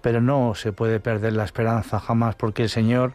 pero 0.00 0.20
no 0.20 0.54
se 0.54 0.72
puede 0.72 1.00
perder 1.00 1.34
la 1.34 1.44
esperanza 1.44 2.00
jamás 2.00 2.36
porque 2.36 2.64
el 2.64 2.68
Señor 2.68 3.14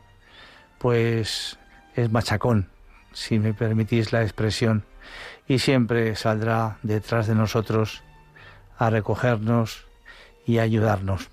pues 0.77 1.59
es 1.95 2.11
machacón, 2.11 2.69
si 3.11 3.39
me 3.39 3.53
permitís 3.53 4.13
la 4.13 4.23
expresión, 4.23 4.83
y 5.47 5.59
siempre 5.59 6.15
saldrá 6.15 6.77
detrás 6.81 7.27
de 7.27 7.35
nosotros 7.35 8.03
a 8.81 8.89
recogernos 8.89 9.85
y 10.43 10.57
ayudarnos. 10.57 11.29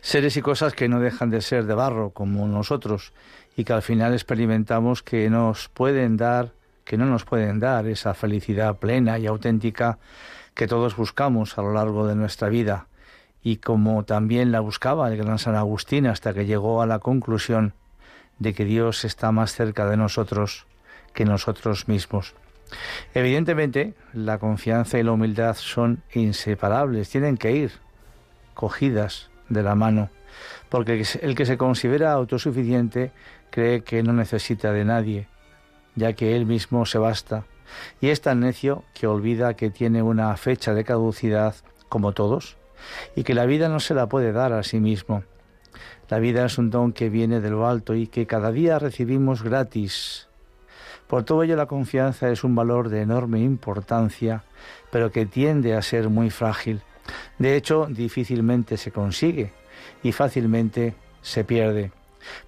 Seres 0.00 0.36
y 0.36 0.42
cosas 0.42 0.72
que 0.74 0.88
no 0.88 0.98
dejan 0.98 1.30
de 1.30 1.40
ser 1.40 1.66
de 1.66 1.74
barro 1.74 2.10
como 2.10 2.48
nosotros 2.48 3.12
y 3.56 3.62
que 3.62 3.72
al 3.72 3.82
final 3.82 4.12
experimentamos 4.12 5.04
que 5.04 5.30
nos 5.30 5.68
pueden 5.68 6.16
dar, 6.16 6.50
que 6.84 6.96
no 6.96 7.06
nos 7.06 7.24
pueden 7.24 7.60
dar 7.60 7.86
esa 7.86 8.12
felicidad 8.12 8.78
plena 8.78 9.20
y 9.20 9.28
auténtica 9.28 9.98
que 10.54 10.66
todos 10.66 10.96
buscamos 10.96 11.58
a 11.58 11.62
lo 11.62 11.72
largo 11.72 12.08
de 12.08 12.16
nuestra 12.16 12.48
vida 12.48 12.88
y 13.40 13.58
como 13.58 14.04
también 14.04 14.50
la 14.50 14.58
buscaba 14.58 15.08
el 15.08 15.18
gran 15.18 15.38
San 15.38 15.54
Agustín 15.54 16.08
hasta 16.08 16.34
que 16.34 16.44
llegó 16.44 16.82
a 16.82 16.86
la 16.86 16.98
conclusión 16.98 17.72
de 18.40 18.52
que 18.52 18.64
Dios 18.64 19.04
está 19.04 19.30
más 19.30 19.54
cerca 19.54 19.88
de 19.88 19.96
nosotros 19.96 20.66
que 21.14 21.24
nosotros 21.24 21.86
mismos. 21.86 22.34
Evidentemente, 23.14 23.94
la 24.12 24.38
confianza 24.38 24.98
y 24.98 25.02
la 25.02 25.12
humildad 25.12 25.56
son 25.56 26.02
inseparables, 26.12 27.08
tienen 27.08 27.36
que 27.36 27.52
ir 27.52 27.72
cogidas 28.54 29.30
de 29.48 29.62
la 29.62 29.74
mano, 29.74 30.10
porque 30.68 31.04
el 31.22 31.34
que 31.34 31.46
se 31.46 31.56
considera 31.56 32.12
autosuficiente 32.12 33.12
cree 33.50 33.82
que 33.82 34.02
no 34.02 34.12
necesita 34.12 34.72
de 34.72 34.84
nadie, 34.84 35.28
ya 35.94 36.14
que 36.14 36.36
él 36.36 36.46
mismo 36.46 36.86
se 36.86 36.98
basta, 36.98 37.44
y 38.00 38.08
es 38.08 38.20
tan 38.20 38.40
necio 38.40 38.84
que 38.94 39.06
olvida 39.06 39.54
que 39.54 39.70
tiene 39.70 40.02
una 40.02 40.36
fecha 40.36 40.74
de 40.74 40.84
caducidad 40.84 41.54
como 41.88 42.12
todos, 42.12 42.56
y 43.14 43.22
que 43.22 43.34
la 43.34 43.46
vida 43.46 43.68
no 43.68 43.80
se 43.80 43.94
la 43.94 44.08
puede 44.08 44.32
dar 44.32 44.52
a 44.52 44.62
sí 44.62 44.80
mismo, 44.80 45.22
la 46.08 46.18
vida 46.18 46.44
es 46.44 46.58
un 46.58 46.70
don 46.70 46.92
que 46.92 47.08
viene 47.08 47.40
de 47.40 47.50
lo 47.50 47.66
alto 47.66 47.94
y 47.94 48.06
que 48.06 48.26
cada 48.26 48.52
día 48.52 48.78
recibimos 48.78 49.42
gratis. 49.42 50.25
Por 51.06 51.22
todo 51.22 51.42
ello 51.42 51.56
la 51.56 51.66
confianza 51.66 52.30
es 52.30 52.44
un 52.44 52.54
valor 52.54 52.88
de 52.88 53.02
enorme 53.02 53.40
importancia, 53.40 54.44
pero 54.90 55.10
que 55.10 55.26
tiende 55.26 55.74
a 55.74 55.82
ser 55.82 56.08
muy 56.08 56.30
frágil. 56.30 56.82
De 57.38 57.56
hecho, 57.56 57.86
difícilmente 57.88 58.76
se 58.76 58.90
consigue 58.90 59.52
y 60.02 60.12
fácilmente 60.12 60.94
se 61.22 61.44
pierde. 61.44 61.92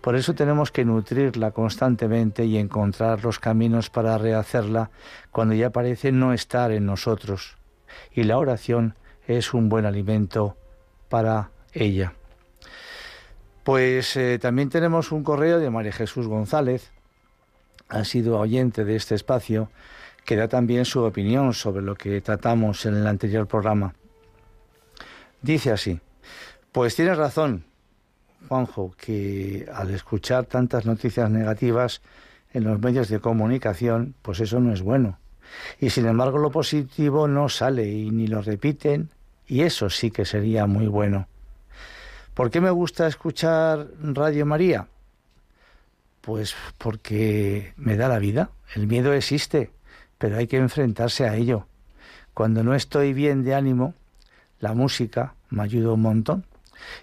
Por 0.01 0.16
eso 0.16 0.35
tenemos 0.35 0.73
que 0.73 0.85
nutrirla 0.85 1.53
constantemente 1.53 2.44
y 2.44 2.59
encontrar 2.59 3.23
los 3.23 3.38
caminos 3.38 3.90
para 3.90 4.18
rehacerla 4.18 4.90
cuando 5.31 5.55
ya 5.55 5.71
parece 5.71 6.11
no 6.11 6.33
estar 6.33 6.73
en 6.73 6.87
nosotros. 6.87 7.57
Y 8.12 8.25
la 8.25 8.38
oración 8.38 8.94
es 9.27 9.55
un 9.55 9.68
buen 9.68 9.87
alimento 9.87 10.57
para 11.09 11.51
ella. 11.73 12.14
Pues 13.62 14.16
eh, 14.16 14.38
también 14.40 14.71
tenemos 14.71 15.12
un 15.12 15.23
correo 15.23 15.59
de 15.59 15.71
María 15.71 15.92
Jesús 15.92 16.27
González, 16.27 16.90
ha 17.88 18.05
sido 18.05 18.38
oyente 18.38 18.85
de 18.85 18.96
este 18.96 19.14
espacio, 19.14 19.70
que 20.24 20.37
da 20.37 20.48
también 20.48 20.85
su 20.85 21.03
opinión 21.03 21.55
sobre 21.55 21.83
lo 21.83 21.94
que 21.94 22.20
tratamos 22.20 22.85
en 22.87 22.96
el 22.96 23.07
anterior 23.07 23.46
programa. 23.46 23.94
Dice 25.40 25.72
así, 25.72 26.01
pues 26.72 26.94
tienes 26.96 27.16
razón, 27.16 27.64
Juanjo, 28.48 28.94
que 28.96 29.66
al 29.72 29.90
escuchar 29.90 30.44
tantas 30.44 30.85
noticias 30.85 31.31
negativas 31.31 32.03
en 32.53 32.64
los 32.64 32.79
medios 32.81 33.09
de 33.09 33.20
comunicación, 33.20 34.14
pues 34.22 34.40
eso 34.40 34.61
no 34.61 34.72
es 34.72 34.83
bueno. 34.83 35.18
Y 35.81 35.90
sin 35.90 36.07
embargo 36.07 36.38
lo 36.38 36.51
positivo 36.51 37.27
no 37.27 37.48
sale 37.48 37.88
y 37.88 38.11
ni 38.11 38.27
lo 38.27 38.42
repiten, 38.42 39.11
y 39.46 39.62
eso 39.62 39.88
sí 39.88 40.11
que 40.11 40.24
sería 40.24 40.66
muy 40.66 40.87
bueno. 40.87 41.27
¿Por 42.35 42.51
qué 42.51 42.61
me 42.61 42.70
gusta 42.70 43.07
escuchar 43.07 43.88
Radio 43.98 44.44
María? 44.44 44.87
Pues 46.29 46.55
porque 46.77 47.73
me 47.79 47.97
da 47.97 48.07
la 48.07 48.19
vida. 48.19 48.51
El 48.75 48.87
miedo 48.87 49.14
existe, 49.14 49.71
pero 50.19 50.37
hay 50.37 50.47
que 50.47 50.59
enfrentarse 50.59 51.27
a 51.27 51.35
ello. 51.35 51.67
Cuando 52.35 52.62
no 52.62 52.75
estoy 52.75 53.14
bien 53.14 53.45
de 53.45 53.55
ánimo, 53.55 53.95
la 54.61 54.75
música 54.75 55.33
me 55.49 55.62
ayuda 55.62 55.95
un 55.95 56.03
montón. 56.03 56.45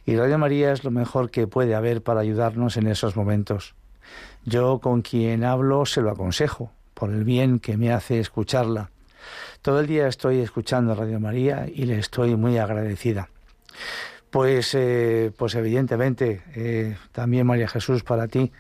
Y 0.06 0.16
Radio 0.16 0.38
María 0.38 0.72
es 0.72 0.84
lo 0.84 0.92
mejor 0.92 1.32
que 1.32 1.48
puede 1.48 1.74
haber 1.74 2.04
para 2.04 2.20
ayudarnos 2.20 2.78
en 2.78 2.86
esos 2.86 3.16
momentos. 3.16 3.74
Yo 4.44 4.78
con 4.78 5.02
quien 5.02 5.44
hablo 5.44 5.88
se 5.88 6.02
lo 6.02 6.12
aconsejo, 6.12 6.72
por 6.94 7.10
el 7.10 7.24
bien 7.24 7.58
que 7.58 7.78
me 7.78 7.92
hace 7.92 8.20
escucharla. 8.20 8.92
Todo 9.64 9.80
el 9.80 9.88
día 9.88 10.08
estoy 10.08 10.38
escuchando 10.38 10.94
Radio 10.94 11.20
María 11.20 11.66
y 11.68 11.86
le 11.86 11.98
estoy 11.98 12.36
muy 12.36 12.60
agradecida. 12.60 13.30
Pues, 14.30 14.76
eh, 14.76 15.32
pues 15.36 15.56
evidentemente, 15.56 16.44
eh, 16.54 16.96
también 17.12 17.48
María 17.48 17.68
Jesús, 17.68 18.04
para 18.04 18.28
ti, 18.28 18.52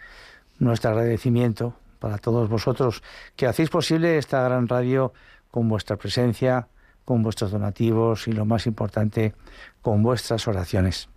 nuestro 0.59 0.91
agradecimiento, 0.91 1.75
para 1.99 2.17
todos 2.17 2.49
vosotros, 2.49 3.03
que 3.35 3.47
hacéis 3.47 3.69
posible 3.69 4.17
esta 4.17 4.43
gran 4.43 4.67
radio 4.67 5.13
con 5.51 5.67
vuestra 5.67 5.97
presencia, 5.97 6.67
con 7.03 7.23
vuestros 7.23 7.51
donativos 7.51 8.27
y 8.27 8.31
lo 8.31 8.45
más 8.45 8.65
importante, 8.67 9.33
con 9.81 10.03
vuestras 10.03 10.47
oraciones. 10.47 11.09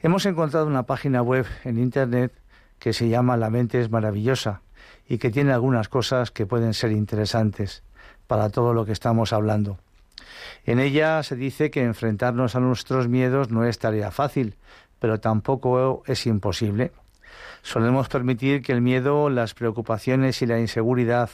Hemos 0.00 0.26
encontrado 0.26 0.66
una 0.66 0.84
página 0.84 1.22
web 1.22 1.46
en 1.64 1.78
Internet 1.78 2.32
que 2.78 2.92
se 2.92 3.08
llama 3.08 3.36
La 3.36 3.50
mente 3.50 3.80
es 3.80 3.90
maravillosa 3.90 4.62
y 5.08 5.18
que 5.18 5.30
tiene 5.30 5.52
algunas 5.52 5.88
cosas 5.88 6.30
que 6.30 6.46
pueden 6.46 6.74
ser 6.74 6.92
interesantes 6.92 7.82
para 8.26 8.50
todo 8.50 8.74
lo 8.74 8.84
que 8.84 8.92
estamos 8.92 9.32
hablando. 9.32 9.78
En 10.64 10.80
ella 10.80 11.22
se 11.22 11.36
dice 11.36 11.70
que 11.70 11.82
enfrentarnos 11.82 12.54
a 12.54 12.60
nuestros 12.60 13.08
miedos 13.08 13.50
no 13.50 13.64
es 13.64 13.78
tarea 13.78 14.10
fácil, 14.10 14.56
pero 14.98 15.20
tampoco 15.20 16.02
es 16.06 16.26
imposible. 16.26 16.92
Solemos 17.66 18.08
permitir 18.08 18.62
que 18.62 18.70
el 18.70 18.80
miedo, 18.80 19.28
las 19.28 19.52
preocupaciones 19.52 20.40
y 20.40 20.46
la 20.46 20.60
inseguridad 20.60 21.30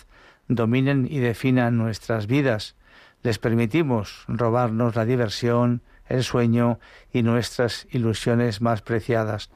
dominen 0.48 1.06
y 1.10 1.18
definan 1.18 1.76
nuestras 1.76 2.26
vidas. 2.26 2.74
Les 3.22 3.38
permitimos 3.38 4.24
robarnos 4.28 4.96
la 4.96 5.04
diversión, 5.04 5.82
el 6.06 6.24
sueño 6.24 6.78
y 7.12 7.22
nuestras 7.22 7.86
ilusiones 7.90 8.62
más 8.62 8.80
preciadas. 8.80 9.50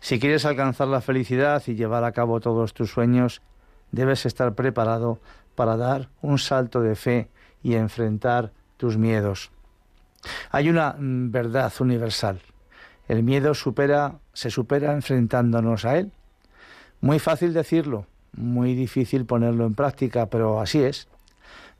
Si 0.00 0.18
quieres 0.18 0.46
alcanzar 0.46 0.88
la 0.88 1.02
felicidad 1.02 1.62
y 1.66 1.74
llevar 1.74 2.04
a 2.04 2.12
cabo 2.12 2.40
todos 2.40 2.72
tus 2.72 2.90
sueños, 2.90 3.42
debes 3.92 4.24
estar 4.24 4.54
preparado 4.54 5.20
para 5.56 5.76
dar 5.76 6.08
un 6.22 6.38
salto 6.38 6.80
de 6.80 6.96
fe 6.96 7.28
y 7.62 7.74
enfrentar 7.74 8.54
tus 8.78 8.96
miedos. 8.96 9.50
Hay 10.52 10.70
una 10.70 10.94
mm, 10.98 11.30
verdad 11.30 11.70
universal. 11.80 12.40
El 13.08 13.22
miedo 13.22 13.54
supera, 13.54 14.18
se 14.34 14.50
supera 14.50 14.92
enfrentándonos 14.92 15.84
a 15.86 15.98
él. 15.98 16.12
Muy 17.00 17.18
fácil 17.18 17.54
decirlo, 17.54 18.06
muy 18.32 18.74
difícil 18.74 19.24
ponerlo 19.24 19.64
en 19.64 19.74
práctica, 19.74 20.26
pero 20.26 20.60
así 20.60 20.82
es. 20.82 21.08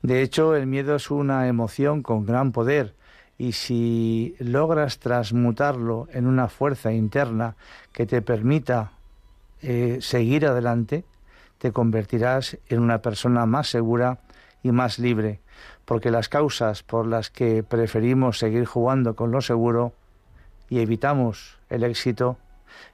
De 0.01 0.21
hecho, 0.21 0.55
el 0.55 0.65
miedo 0.65 0.95
es 0.95 1.11
una 1.11 1.47
emoción 1.47 2.01
con 2.01 2.25
gran 2.25 2.51
poder 2.51 2.95
y 3.37 3.53
si 3.53 4.35
logras 4.39 4.99
transmutarlo 4.99 6.07
en 6.11 6.25
una 6.25 6.47
fuerza 6.47 6.91
interna 6.91 7.55
que 7.93 8.05
te 8.05 8.21
permita 8.21 8.91
eh, 9.61 9.99
seguir 10.01 10.45
adelante, 10.45 11.05
te 11.57 11.71
convertirás 11.71 12.57
en 12.67 12.79
una 12.79 13.01
persona 13.01 13.45
más 13.45 13.69
segura 13.69 14.19
y 14.63 14.71
más 14.71 14.99
libre, 14.99 15.41
porque 15.85 16.11
las 16.11 16.27
causas 16.27 16.83
por 16.83 17.05
las 17.05 17.29
que 17.29 17.63
preferimos 17.63 18.39
seguir 18.39 18.65
jugando 18.65 19.15
con 19.15 19.31
lo 19.31 19.41
seguro 19.41 19.93
y 20.69 20.79
evitamos 20.79 21.57
el 21.69 21.83
éxito 21.83 22.37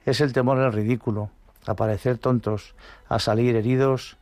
es 0.04 0.20
el 0.20 0.32
temor 0.32 0.58
al 0.58 0.72
ridículo, 0.72 1.30
a 1.66 1.74
parecer 1.74 2.18
tontos, 2.18 2.74
a 3.08 3.18
salir 3.18 3.56
heridos, 3.56 4.16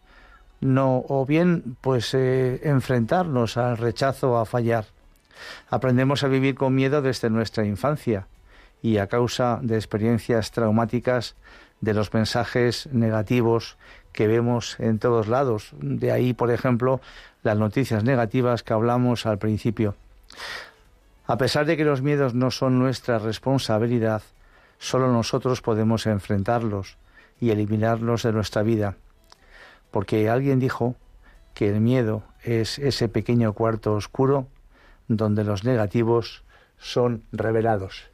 no 0.61 1.05
o 1.09 1.27
bien 1.27 1.77
pues 1.81 2.15
eh, 2.15 2.61
enfrentarnos 2.65 3.57
al 3.57 3.77
rechazo 3.77 4.39
a 4.39 4.47
fallar. 4.47 4.87
Aprendemos 5.69 6.25
a 6.25 6.29
vivir 6.29 6.55
con 6.55 6.75
miedo 6.75 7.03
desde 7.03 7.31
nuestra 7.31 7.65
infancia 7.65 8.27
y 8.83 8.99
a 8.99 9.09
causa 9.09 9.59
de 9.63 9.77
experiencias 9.77 10.51
traumáticas 10.51 11.37
de 11.81 11.95
los 11.95 12.15
mensajes 12.15 12.89
negativos 12.93 13.77
que 14.13 14.27
vemos 14.27 14.77
en 14.79 14.99
todos 14.99 15.29
lados. 15.29 15.71
De 15.81 16.13
ahí, 16.13 16.33
por 16.33 16.51
ejemplo, 16.51 17.01
las 17.43 17.59
noticias 17.59 18.05
negativas 18.05 18.63
que 18.63 18.73
hablamos 18.73 19.27
al 19.27 19.39
principio. 19.39 19.97
A 21.27 21.39
pesar 21.39 21.65
de 21.65 21.77
que 21.77 21.85
los 21.85 22.03
miedos 22.03 22.35
no 22.35 22.51
son 22.51 22.79
nuestra 22.79 23.19
responsabilidad, 23.19 24.23
solo 24.79 25.11
nosotros 25.11 25.63
podemos 25.63 26.07
enfrentarlos 26.07 26.99
y 27.41 27.51
eliminarlos 27.51 28.23
de 28.25 28.33
nuestra 28.33 28.63
vida. 28.63 28.97
Porque 29.91 30.29
alguien 30.29 30.61
dijo 30.61 30.97
que 31.55 31.71
el 31.71 31.81
miedo 31.81 32.25
es 32.43 32.79
ese 32.79 33.09
pequeño 33.09 33.55
cuarto 33.55 33.95
oscuro 33.95 34.49
donde 35.09 35.45
los 35.45 35.65
negativos 35.65 36.45
son 36.79 37.25
revelados. 37.33 38.14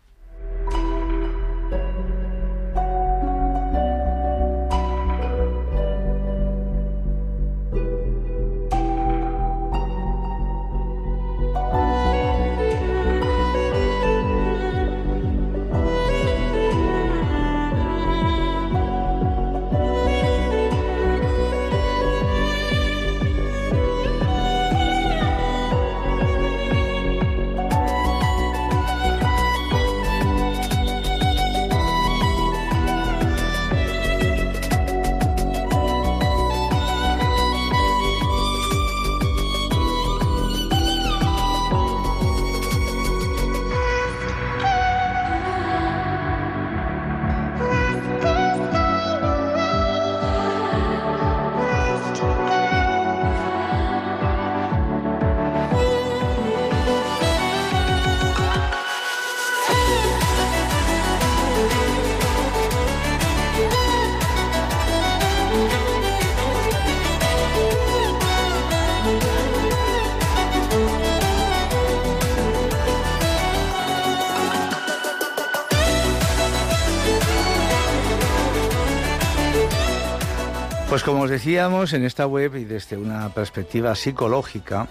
Como 81.10 81.24
os 81.24 81.30
decíamos, 81.30 81.92
en 81.92 82.04
esta 82.04 82.24
web 82.24 82.54
y 82.54 82.64
desde 82.64 82.96
una 82.96 83.30
perspectiva 83.30 83.96
psicológica, 83.96 84.86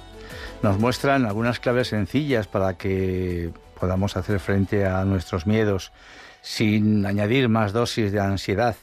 nos 0.61 0.77
muestran 0.77 1.25
algunas 1.25 1.61
claves 1.61 1.87
sencillas 1.87 2.45
para 2.45 2.77
que 2.77 3.51
podamos 3.79 4.17
hacer 4.17 4.41
frente 4.41 4.85
a 4.85 5.05
nuestros 5.05 5.47
miedos 5.47 5.93
sin 6.41 7.05
añadir 7.05 7.47
más 7.47 7.71
dosis 7.71 8.11
de 8.11 8.19
ansiedad 8.19 8.75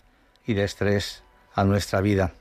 y 0.47 0.55
de 0.55 0.65
estrés 0.65 1.25
a 1.55 1.65
nuestra 1.65 2.01
vida. 2.01 2.33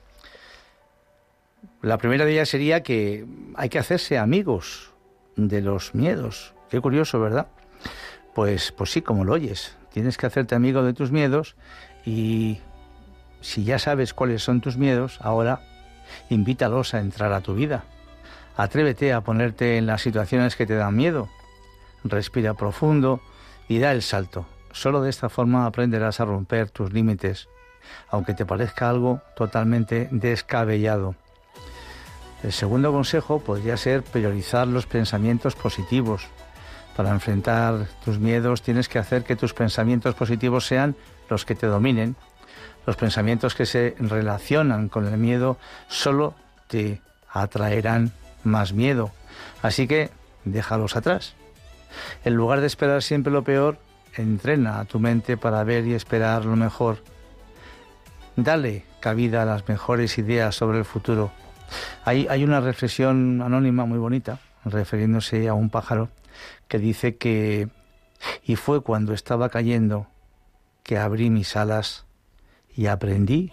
La 1.82 1.98
primera 1.98 2.24
de 2.24 2.32
ellas 2.32 2.48
sería 2.48 2.82
que 2.82 3.26
hay 3.56 3.68
que 3.68 3.80
hacerse 3.80 4.18
amigos 4.18 4.94
de 5.36 5.60
los 5.60 5.94
miedos. 5.94 6.54
Qué 6.70 6.80
curioso, 6.80 7.20
¿verdad? 7.20 7.48
Pues, 8.34 8.72
pues 8.72 8.94
sí, 8.94 9.02
como 9.02 9.26
lo 9.26 9.34
oyes. 9.34 9.76
Tienes 9.92 10.16
que 10.16 10.26
hacerte 10.26 10.56
amigo 10.56 10.84
de 10.84 10.94
tus 10.94 11.12
miedos 11.12 11.58
y 12.06 12.60
si 13.46 13.64
ya 13.64 13.78
sabes 13.78 14.16
cuáles 14.16 14.44
son 14.44 14.60
tus 14.60 14.76
miedos, 14.76 15.20
ahora 15.22 15.62
invítalos 16.32 16.96
a 16.96 17.00
entrar 17.00 17.32
a 17.32 17.42
tu 17.42 17.54
vida. 17.54 17.84
Atrévete 18.58 19.14
a 19.14 19.22
ponerte 19.22 19.78
en 19.78 19.86
las 19.86 20.02
situaciones 20.02 20.56
que 20.56 20.66
te 20.66 20.74
dan 20.74 20.96
miedo. 20.96 21.30
Respira 22.04 22.56
profundo 22.56 23.22
y 23.68 23.78
da 23.78 23.92
el 23.92 24.02
salto. 24.02 24.48
Solo 24.72 25.04
de 25.04 25.12
esta 25.12 25.30
forma 25.30 25.68
aprenderás 25.68 26.20
a 26.20 26.26
romper 26.26 26.72
tus 26.72 26.92
límites, 26.92 27.48
aunque 28.10 28.34
te 28.34 28.48
parezca 28.48 28.90
algo 28.90 29.22
totalmente 29.36 30.10
descabellado. 30.10 31.14
El 32.42 32.52
segundo 32.52 32.92
consejo 32.92 33.42
podría 33.42 33.78
ser 33.78 34.02
priorizar 34.02 34.68
los 34.68 34.88
pensamientos 34.88 35.56
positivos. 35.56 36.26
Para 36.96 37.12
enfrentar 37.12 37.86
tus 38.04 38.18
miedos 38.18 38.64
tienes 38.64 38.90
que 38.90 38.98
hacer 38.98 39.24
que 39.24 39.36
tus 39.36 39.54
pensamientos 39.54 40.16
positivos 40.16 40.66
sean 40.66 40.96
los 41.30 41.46
que 41.46 41.54
te 41.54 41.68
dominen 41.68 42.16
los 42.86 42.96
pensamientos 42.96 43.56
que 43.56 43.66
se 43.66 43.96
relacionan 44.00 44.90
con 44.90 45.06
el 45.08 45.18
miedo 45.18 45.58
solo 45.88 46.36
te 46.68 47.02
atraerán 47.30 48.12
más 48.44 48.74
miedo. 48.74 49.12
Así 49.62 49.88
que 49.88 50.12
déjalos 50.44 50.96
atrás. 50.96 51.34
En 52.24 52.36
lugar 52.36 52.62
de 52.62 52.68
esperar 52.68 53.02
siempre 53.02 53.32
lo 53.32 53.44
peor, 53.44 53.78
entrena 54.16 54.80
a 54.80 54.86
tu 54.86 55.00
mente 55.00 55.38
para 55.38 55.64
ver 55.64 55.86
y 55.88 55.94
esperar 55.94 56.46
lo 56.46 56.56
mejor. 56.56 57.04
Dale 58.36 58.86
cabida 59.00 59.44
a 59.44 59.46
las 59.46 59.68
mejores 59.68 60.18
ideas 60.18 60.56
sobre 60.56 60.78
el 60.78 60.86
futuro. 60.86 61.32
Hay, 62.04 62.28
hay 62.30 62.44
una 62.44 62.62
reflexión 62.62 63.42
anónima 63.42 63.86
muy 63.86 63.98
bonita, 63.98 64.40
refiriéndose 64.66 65.48
a 65.48 65.54
un 65.54 65.70
pájaro, 65.70 66.10
que 66.68 66.80
dice 66.80 67.18
que, 67.18 67.70
y 68.44 68.56
fue 68.56 68.82
cuando 68.82 69.14
estaba 69.14 69.50
cayendo 69.50 70.08
que 70.84 70.98
abrí 70.98 71.30
mis 71.30 71.56
alas 71.56 72.05
y 72.76 72.88
aprendí 72.88 73.52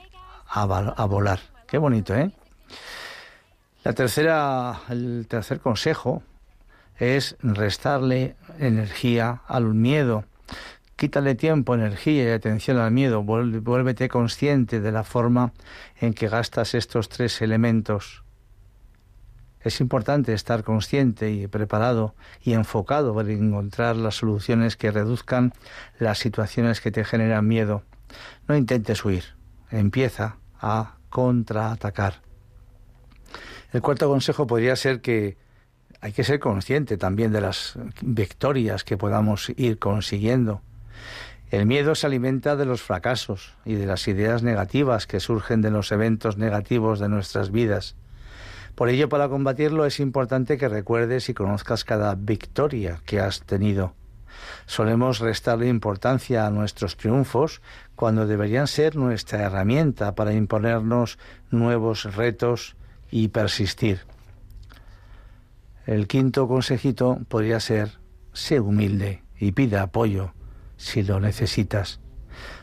a, 0.48 0.64
volar. 1.06 1.40
Qué 1.66 1.78
bonito, 1.78 2.14
¿eh? 2.14 2.30
La 3.84 3.94
tercera, 3.94 4.80
el 4.90 5.26
tercer 5.28 5.60
consejo 5.60 6.22
es 6.98 7.36
restarle 7.40 8.36
energía 8.58 9.42
al 9.46 9.74
miedo. 9.74 10.24
Quítale 10.96 11.34
tiempo, 11.34 11.74
energía 11.74 12.24
y 12.24 12.30
atención 12.30 12.78
al 12.78 12.92
miedo. 12.92 13.22
Vuélvete 13.22 14.08
consciente 14.08 14.80
de 14.80 14.92
la 14.92 15.02
forma 15.02 15.52
en 16.00 16.14
que 16.14 16.28
gastas 16.28 16.74
estos 16.74 17.08
tres 17.08 17.42
elementos. 17.42 18.22
Es 19.64 19.80
importante 19.80 20.32
estar 20.32 20.64
consciente 20.64 21.30
y 21.30 21.46
preparado 21.46 22.14
y 22.42 22.52
enfocado 22.52 23.14
para 23.14 23.32
encontrar 23.32 23.96
las 23.96 24.16
soluciones 24.16 24.76
que 24.76 24.90
reduzcan 24.90 25.52
las 25.98 26.18
situaciones 26.18 26.80
que 26.80 26.90
te 26.90 27.04
generan 27.04 27.46
miedo. 27.46 27.82
No 28.48 28.56
intentes 28.56 29.04
huir, 29.04 29.24
empieza 29.70 30.36
a 30.60 30.96
contraatacar. 31.10 32.22
El 33.72 33.80
cuarto 33.80 34.08
consejo 34.08 34.46
podría 34.46 34.76
ser 34.76 35.00
que 35.00 35.36
hay 36.00 36.12
que 36.12 36.24
ser 36.24 36.40
consciente 36.40 36.96
también 36.96 37.32
de 37.32 37.40
las 37.40 37.78
victorias 38.02 38.84
que 38.84 38.96
podamos 38.96 39.52
ir 39.56 39.78
consiguiendo. 39.78 40.60
El 41.50 41.66
miedo 41.66 41.94
se 41.94 42.06
alimenta 42.06 42.56
de 42.56 42.64
los 42.64 42.82
fracasos 42.82 43.54
y 43.64 43.74
de 43.74 43.86
las 43.86 44.08
ideas 44.08 44.42
negativas 44.42 45.06
que 45.06 45.20
surgen 45.20 45.60
de 45.60 45.70
los 45.70 45.92
eventos 45.92 46.38
negativos 46.38 46.98
de 46.98 47.08
nuestras 47.08 47.50
vidas. 47.50 47.94
Por 48.74 48.88
ello, 48.88 49.08
para 49.08 49.28
combatirlo 49.28 49.84
es 49.84 50.00
importante 50.00 50.56
que 50.56 50.68
recuerdes 50.68 51.28
y 51.28 51.34
conozcas 51.34 51.84
cada 51.84 52.14
victoria 52.14 53.00
que 53.04 53.20
has 53.20 53.42
tenido. 53.42 53.94
Solemos 54.66 55.18
restarle 55.18 55.68
importancia 55.68 56.46
a 56.46 56.50
nuestros 56.50 56.96
triunfos 56.96 57.60
cuando 57.94 58.26
deberían 58.26 58.66
ser 58.66 58.96
nuestra 58.96 59.42
herramienta 59.42 60.14
para 60.14 60.32
imponernos 60.32 61.18
nuevos 61.50 62.14
retos 62.14 62.76
y 63.10 63.28
persistir. 63.28 64.00
El 65.86 66.06
quinto 66.06 66.46
consejito 66.46 67.18
podría 67.28 67.60
ser, 67.60 67.98
sé 68.32 68.60
humilde 68.60 69.22
y 69.38 69.52
pida 69.52 69.82
apoyo 69.82 70.32
si 70.76 71.02
lo 71.02 71.20
necesitas, 71.20 72.00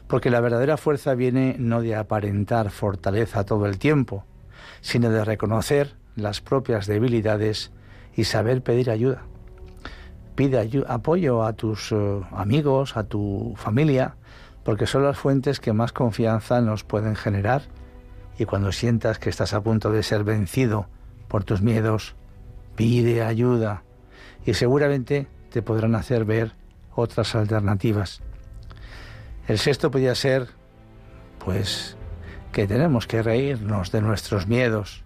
porque 0.08 0.30
la 0.30 0.40
verdadera 0.40 0.78
fuerza 0.78 1.16
viene 1.16 1.56
no 1.60 1.82
de 1.82 1.96
aparentar 1.96 2.70
fortaleza 2.72 3.46
todo 3.46 3.66
el 3.66 3.78
tiempo, 3.78 4.26
sino 4.82 5.10
de 5.10 5.26
reconocer 5.26 5.96
las 6.16 6.42
propias 6.42 6.88
debilidades 6.88 7.72
y 8.16 8.24
saber 8.24 8.62
pedir 8.64 8.90
ayuda. 8.90 9.24
Pide 10.40 10.86
apoyo 10.88 11.44
a 11.44 11.52
tus 11.52 11.92
eh, 11.92 12.22
amigos, 12.32 12.96
a 12.96 13.04
tu 13.04 13.56
familia, 13.58 14.16
porque 14.64 14.88
son 14.88 15.04
las 15.04 15.18
fuentes 15.18 15.60
que 15.60 15.74
más 15.74 15.92
confianza 15.92 16.62
nos 16.62 16.86
pueden 16.86 17.18
generar 17.18 17.64
y 18.38 18.46
cuando 18.46 18.72
sientas 18.72 19.20
que 19.20 19.30
estás 19.30 19.54
a 19.54 19.60
punto 19.60 19.92
de 19.92 20.02
ser 20.02 20.24
vencido 20.24 20.88
por 21.28 21.44
tus 21.44 21.62
miedos, 21.62 22.16
pide 22.78 23.22
ayuda 23.22 23.84
y 24.46 24.54
seguramente 24.54 25.28
te 25.52 25.62
podrán 25.62 25.94
hacer 25.94 26.24
ver 26.24 26.54
otras 26.96 27.36
alternativas. 27.36 28.22
El 29.46 29.58
sexto 29.58 29.92
podría 29.92 30.16
ser, 30.16 30.48
pues, 31.44 31.98
que 32.54 32.66
tenemos 32.66 33.08
que 33.08 33.22
reírnos 33.22 33.92
de 33.92 34.00
nuestros 34.00 34.48
miedos, 34.48 35.04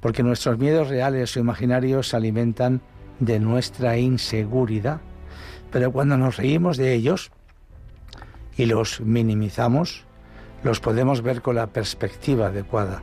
porque 0.00 0.24
nuestros 0.24 0.58
miedos 0.58 0.88
reales 0.88 1.36
o 1.36 1.38
imaginarios 1.38 2.08
se 2.08 2.16
alimentan 2.16 2.80
de 3.20 3.40
nuestra 3.40 3.98
inseguridad, 3.98 5.00
pero 5.70 5.92
cuando 5.92 6.16
nos 6.16 6.36
reímos 6.36 6.76
de 6.76 6.94
ellos 6.94 7.30
y 8.56 8.66
los 8.66 9.00
minimizamos, 9.00 10.04
los 10.62 10.80
podemos 10.80 11.22
ver 11.22 11.42
con 11.42 11.56
la 11.56 11.68
perspectiva 11.68 12.46
adecuada. 12.46 13.02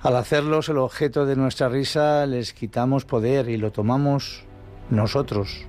Al 0.00 0.16
hacerlos 0.16 0.68
el 0.68 0.78
objeto 0.78 1.26
de 1.26 1.36
nuestra 1.36 1.68
risa 1.68 2.24
les 2.26 2.52
quitamos 2.52 3.04
poder 3.04 3.48
y 3.48 3.56
lo 3.56 3.72
tomamos 3.72 4.44
nosotros. 4.90 5.66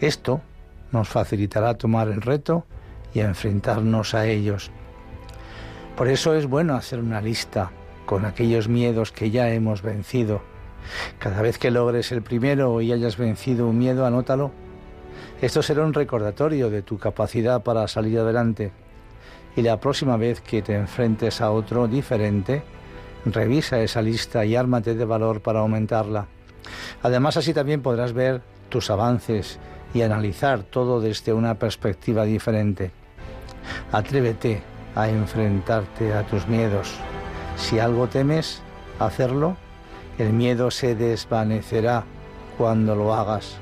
Esto 0.00 0.42
nos 0.90 1.08
facilitará 1.08 1.74
tomar 1.74 2.08
el 2.08 2.20
reto 2.20 2.66
y 3.14 3.20
enfrentarnos 3.20 4.14
a 4.14 4.26
ellos. 4.26 4.70
Por 5.96 6.08
eso 6.08 6.34
es 6.34 6.46
bueno 6.46 6.74
hacer 6.74 7.00
una 7.00 7.20
lista 7.20 7.70
con 8.06 8.24
aquellos 8.24 8.68
miedos 8.68 9.12
que 9.12 9.30
ya 9.30 9.50
hemos 9.50 9.82
vencido. 9.82 10.42
Cada 11.18 11.42
vez 11.42 11.58
que 11.58 11.70
logres 11.70 12.12
el 12.12 12.22
primero 12.22 12.80
y 12.80 12.92
hayas 12.92 13.16
vencido 13.16 13.68
un 13.68 13.78
miedo, 13.78 14.06
anótalo. 14.06 14.50
Esto 15.40 15.62
será 15.62 15.84
un 15.84 15.94
recordatorio 15.94 16.70
de 16.70 16.82
tu 16.82 16.98
capacidad 16.98 17.62
para 17.62 17.86
salir 17.88 18.18
adelante. 18.18 18.72
Y 19.56 19.62
la 19.62 19.80
próxima 19.80 20.16
vez 20.16 20.40
que 20.40 20.62
te 20.62 20.74
enfrentes 20.74 21.40
a 21.40 21.50
otro 21.50 21.88
diferente, 21.88 22.62
revisa 23.26 23.80
esa 23.80 24.02
lista 24.02 24.44
y 24.44 24.56
ármate 24.56 24.94
de 24.94 25.04
valor 25.04 25.40
para 25.40 25.60
aumentarla. 25.60 26.26
Además, 27.02 27.36
así 27.36 27.52
también 27.52 27.82
podrás 27.82 28.12
ver 28.12 28.42
tus 28.68 28.90
avances 28.90 29.58
y 29.94 30.02
analizar 30.02 30.62
todo 30.62 31.00
desde 31.00 31.32
una 31.32 31.58
perspectiva 31.58 32.24
diferente. 32.24 32.90
Atrévete 33.92 34.62
a 34.94 35.08
enfrentarte 35.08 36.14
a 36.14 36.26
tus 36.26 36.46
miedos. 36.48 36.94
Si 37.56 37.78
algo 37.78 38.08
temes 38.08 38.62
hacerlo, 38.98 39.56
el 40.22 40.32
miedo 40.32 40.70
se 40.70 40.94
desvanecerá 40.94 42.04
cuando 42.56 42.94
lo 42.94 43.12
hagas. 43.12 43.56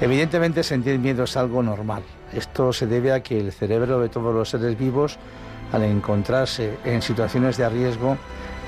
Evidentemente 0.00 0.62
sentir 0.62 0.98
miedo 0.98 1.24
es 1.24 1.36
algo 1.36 1.62
normal. 1.62 2.02
Esto 2.32 2.72
se 2.72 2.86
debe 2.86 3.12
a 3.12 3.22
que 3.22 3.38
el 3.38 3.52
cerebro 3.52 4.00
de 4.00 4.08
todos 4.08 4.34
los 4.34 4.48
seres 4.48 4.78
vivos, 4.78 5.18
al 5.72 5.84
encontrarse 5.84 6.78
en 6.84 7.02
situaciones 7.02 7.56
de 7.58 7.68
riesgo, 7.68 8.16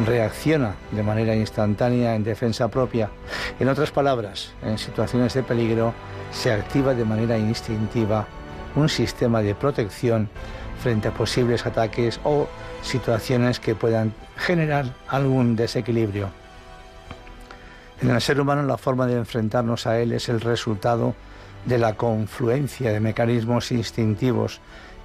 reacciona 0.04 0.74
de 0.90 1.02
manera 1.02 1.34
instantánea 1.34 2.14
en 2.14 2.24
defensa 2.24 2.68
propia. 2.68 3.08
En 3.58 3.68
otras 3.68 3.90
palabras, 3.90 4.52
en 4.62 4.76
situaciones 4.76 5.32
de 5.34 5.42
peligro 5.42 5.94
se 6.30 6.52
activa 6.52 6.94
de 6.94 7.04
manera 7.04 7.38
instintiva 7.38 8.26
un 8.74 8.88
sistema 8.88 9.42
de 9.42 9.54
protección 9.54 10.28
frente 10.82 11.08
a 11.08 11.14
posibles 11.14 11.64
ataques 11.64 12.20
o 12.24 12.48
situaciones 12.82 13.60
que 13.60 13.74
puedan 13.74 14.12
generar 14.36 14.86
algún 15.08 15.56
desequilibrio. 15.56 16.41
En 18.02 18.10
el 18.10 18.20
ser 18.20 18.40
humano 18.40 18.62
la 18.64 18.78
forma 18.78 19.06
de 19.06 19.14
enfrentarnos 19.14 19.86
a 19.86 20.00
él 20.00 20.12
es 20.12 20.28
el 20.28 20.40
resultado 20.40 21.14
de 21.66 21.78
la 21.78 21.94
confluencia 21.94 22.90
de 22.90 22.98
mecanismos 22.98 23.70
instintivos 23.70 24.60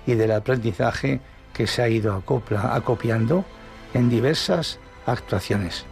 y 0.08 0.16
del 0.16 0.32
aprendizaje 0.32 1.22
que 1.54 1.68
se 1.68 1.84
ha 1.84 1.90
ido 1.90 2.24
acopiando 2.54 3.46
en 3.94 4.10
diversas 4.10 4.80
actuaciones. 5.06 5.86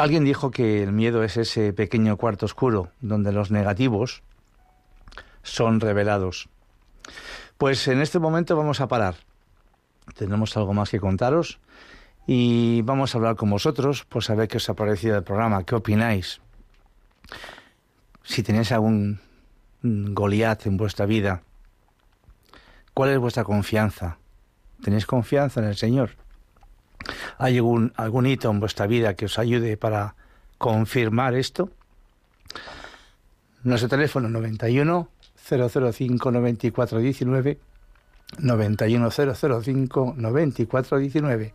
Alguien 0.00 0.24
dijo 0.24 0.50
que 0.50 0.82
el 0.82 0.92
miedo 0.92 1.22
es 1.24 1.36
ese 1.36 1.74
pequeño 1.74 2.16
cuarto 2.16 2.46
oscuro 2.46 2.88
donde 3.02 3.32
los 3.32 3.50
negativos 3.50 4.22
son 5.42 5.78
revelados. 5.78 6.48
Pues 7.58 7.86
en 7.86 8.00
este 8.00 8.18
momento 8.18 8.56
vamos 8.56 8.80
a 8.80 8.88
parar. 8.88 9.16
Tenemos 10.16 10.56
algo 10.56 10.72
más 10.72 10.88
que 10.88 11.00
contaros 11.00 11.60
y 12.26 12.80
vamos 12.80 13.14
a 13.14 13.18
hablar 13.18 13.36
con 13.36 13.50
vosotros 13.50 14.06
por 14.06 14.24
saber 14.24 14.48
qué 14.48 14.56
os 14.56 14.70
ha 14.70 14.74
parecido 14.74 15.18
el 15.18 15.22
programa, 15.22 15.64
qué 15.64 15.74
opináis. 15.74 16.40
Si 18.22 18.42
tenéis 18.42 18.72
algún 18.72 19.20
Goliat 19.82 20.64
en 20.64 20.78
vuestra 20.78 21.04
vida, 21.04 21.42
¿cuál 22.94 23.10
es 23.10 23.18
vuestra 23.18 23.44
confianza? 23.44 24.16
¿Tenéis 24.82 25.04
confianza 25.04 25.60
en 25.60 25.66
el 25.66 25.76
Señor? 25.76 26.12
¿Hay 27.38 27.56
algún, 27.56 27.92
algún 27.96 28.26
hito 28.26 28.50
en 28.50 28.60
vuestra 28.60 28.86
vida 28.86 29.14
que 29.14 29.26
os 29.26 29.38
ayude 29.38 29.76
para 29.76 30.14
confirmar 30.58 31.34
esto? 31.34 31.70
Nuestro 33.62 33.88
teléfono 33.88 34.28
91 34.28 35.08
005 35.48 36.30
9419 36.30 37.58
91 38.38 39.10
005 39.10 40.14
9419. 40.16 41.54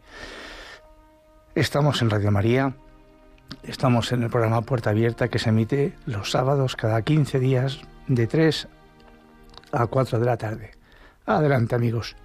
Estamos 1.56 2.02
en 2.02 2.10
Radio 2.10 2.32
María. 2.32 2.76
Estamos 3.64 4.12
en 4.12 4.24
el 4.24 4.30
programa 4.30 4.62
Puerta 4.62 4.90
Abierta 4.90 5.30
que 5.30 5.40
se 5.40 5.50
emite 5.50 5.94
los 6.06 6.32
sábados 6.32 6.76
cada 6.76 7.02
15 7.02 7.40
días 7.40 7.80
de 8.08 8.28
3 8.28 8.68
a 9.72 9.88
4 9.88 10.20
de 10.20 10.26
la 10.26 10.38
tarde. 10.38 10.72
Adelante 11.26 11.76
amigos. 11.76 12.16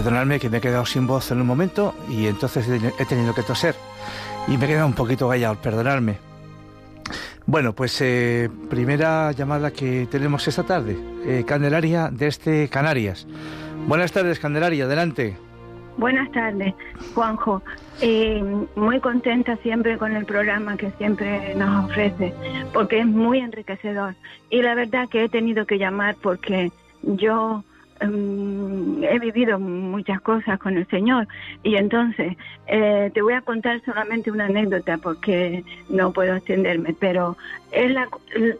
Perdonadme 0.00 0.40
que 0.40 0.48
me 0.48 0.56
he 0.56 0.60
quedado 0.62 0.86
sin 0.86 1.06
voz 1.06 1.30
en 1.30 1.42
un 1.42 1.46
momento 1.46 1.94
y 2.08 2.26
entonces 2.26 2.66
he 2.98 3.04
tenido 3.04 3.34
que 3.34 3.42
toser. 3.42 3.74
Y 4.48 4.56
me 4.56 4.64
he 4.64 4.68
quedado 4.68 4.86
un 4.86 4.94
poquito 4.94 5.28
callado, 5.28 5.56
perdonadme. 5.56 6.16
Bueno, 7.44 7.74
pues 7.74 8.00
eh, 8.00 8.48
primera 8.70 9.30
llamada 9.32 9.70
que 9.72 10.08
tenemos 10.10 10.48
esta 10.48 10.62
tarde. 10.62 10.96
Eh, 11.26 11.44
Candelaria 11.46 12.08
desde 12.10 12.70
Canarias. 12.70 13.26
Buenas 13.86 14.10
tardes, 14.10 14.38
Candelaria, 14.38 14.86
adelante. 14.86 15.36
Buenas 15.98 16.32
tardes, 16.32 16.72
Juanjo. 17.14 17.62
Eh, 18.00 18.42
muy 18.76 19.00
contenta 19.00 19.58
siempre 19.58 19.98
con 19.98 20.16
el 20.16 20.24
programa 20.24 20.78
que 20.78 20.92
siempre 20.92 21.54
nos 21.56 21.90
ofrece, 21.90 22.32
porque 22.72 23.00
es 23.00 23.06
muy 23.06 23.40
enriquecedor. 23.40 24.14
Y 24.48 24.62
la 24.62 24.74
verdad 24.74 25.10
que 25.10 25.24
he 25.24 25.28
tenido 25.28 25.66
que 25.66 25.76
llamar 25.76 26.16
porque 26.22 26.72
yo 27.02 27.64
em, 28.00 29.02
he 29.04 29.18
vivido 29.18 29.58
muchas 29.58 30.20
cosas 30.20 30.58
con 30.58 30.76
el 30.76 30.86
Señor 30.88 31.26
y 31.62 31.76
entonces 31.76 32.36
eh, 32.66 33.10
te 33.12 33.22
voy 33.22 33.34
a 33.34 33.42
contar 33.42 33.80
solamente 33.84 34.30
una 34.30 34.46
anécdota 34.46 34.98
porque 34.98 35.64
no 35.88 36.12
puedo 36.12 36.36
extenderme, 36.36 36.94
pero 36.98 37.36
es 37.72 37.90
la, 37.90 38.08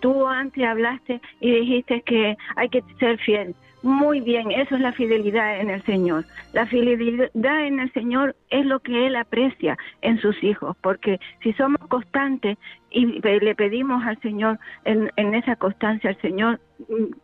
tú 0.00 0.26
antes 0.26 0.64
hablaste 0.64 1.20
y 1.40 1.50
dijiste 1.52 2.02
que 2.02 2.36
hay 2.56 2.68
que 2.68 2.82
ser 2.98 3.18
fiel. 3.18 3.54
Muy 3.82 4.20
bien, 4.20 4.50
eso 4.50 4.74
es 4.74 4.82
la 4.82 4.92
fidelidad 4.92 5.58
en 5.58 5.70
el 5.70 5.82
Señor. 5.84 6.26
La 6.52 6.66
fidelidad 6.66 7.64
en 7.64 7.80
el 7.80 7.90
Señor 7.92 8.36
es 8.50 8.66
lo 8.66 8.80
que 8.80 9.06
Él 9.06 9.16
aprecia 9.16 9.78
en 10.02 10.20
sus 10.20 10.42
hijos, 10.44 10.76
porque 10.82 11.18
si 11.42 11.54
somos 11.54 11.80
constantes 11.88 12.58
y 12.90 13.20
le 13.20 13.54
pedimos 13.54 14.04
al 14.04 14.20
Señor 14.20 14.58
en, 14.84 15.10
en 15.16 15.34
esa 15.34 15.56
constancia, 15.56 16.10
al 16.10 16.20
Señor 16.20 16.60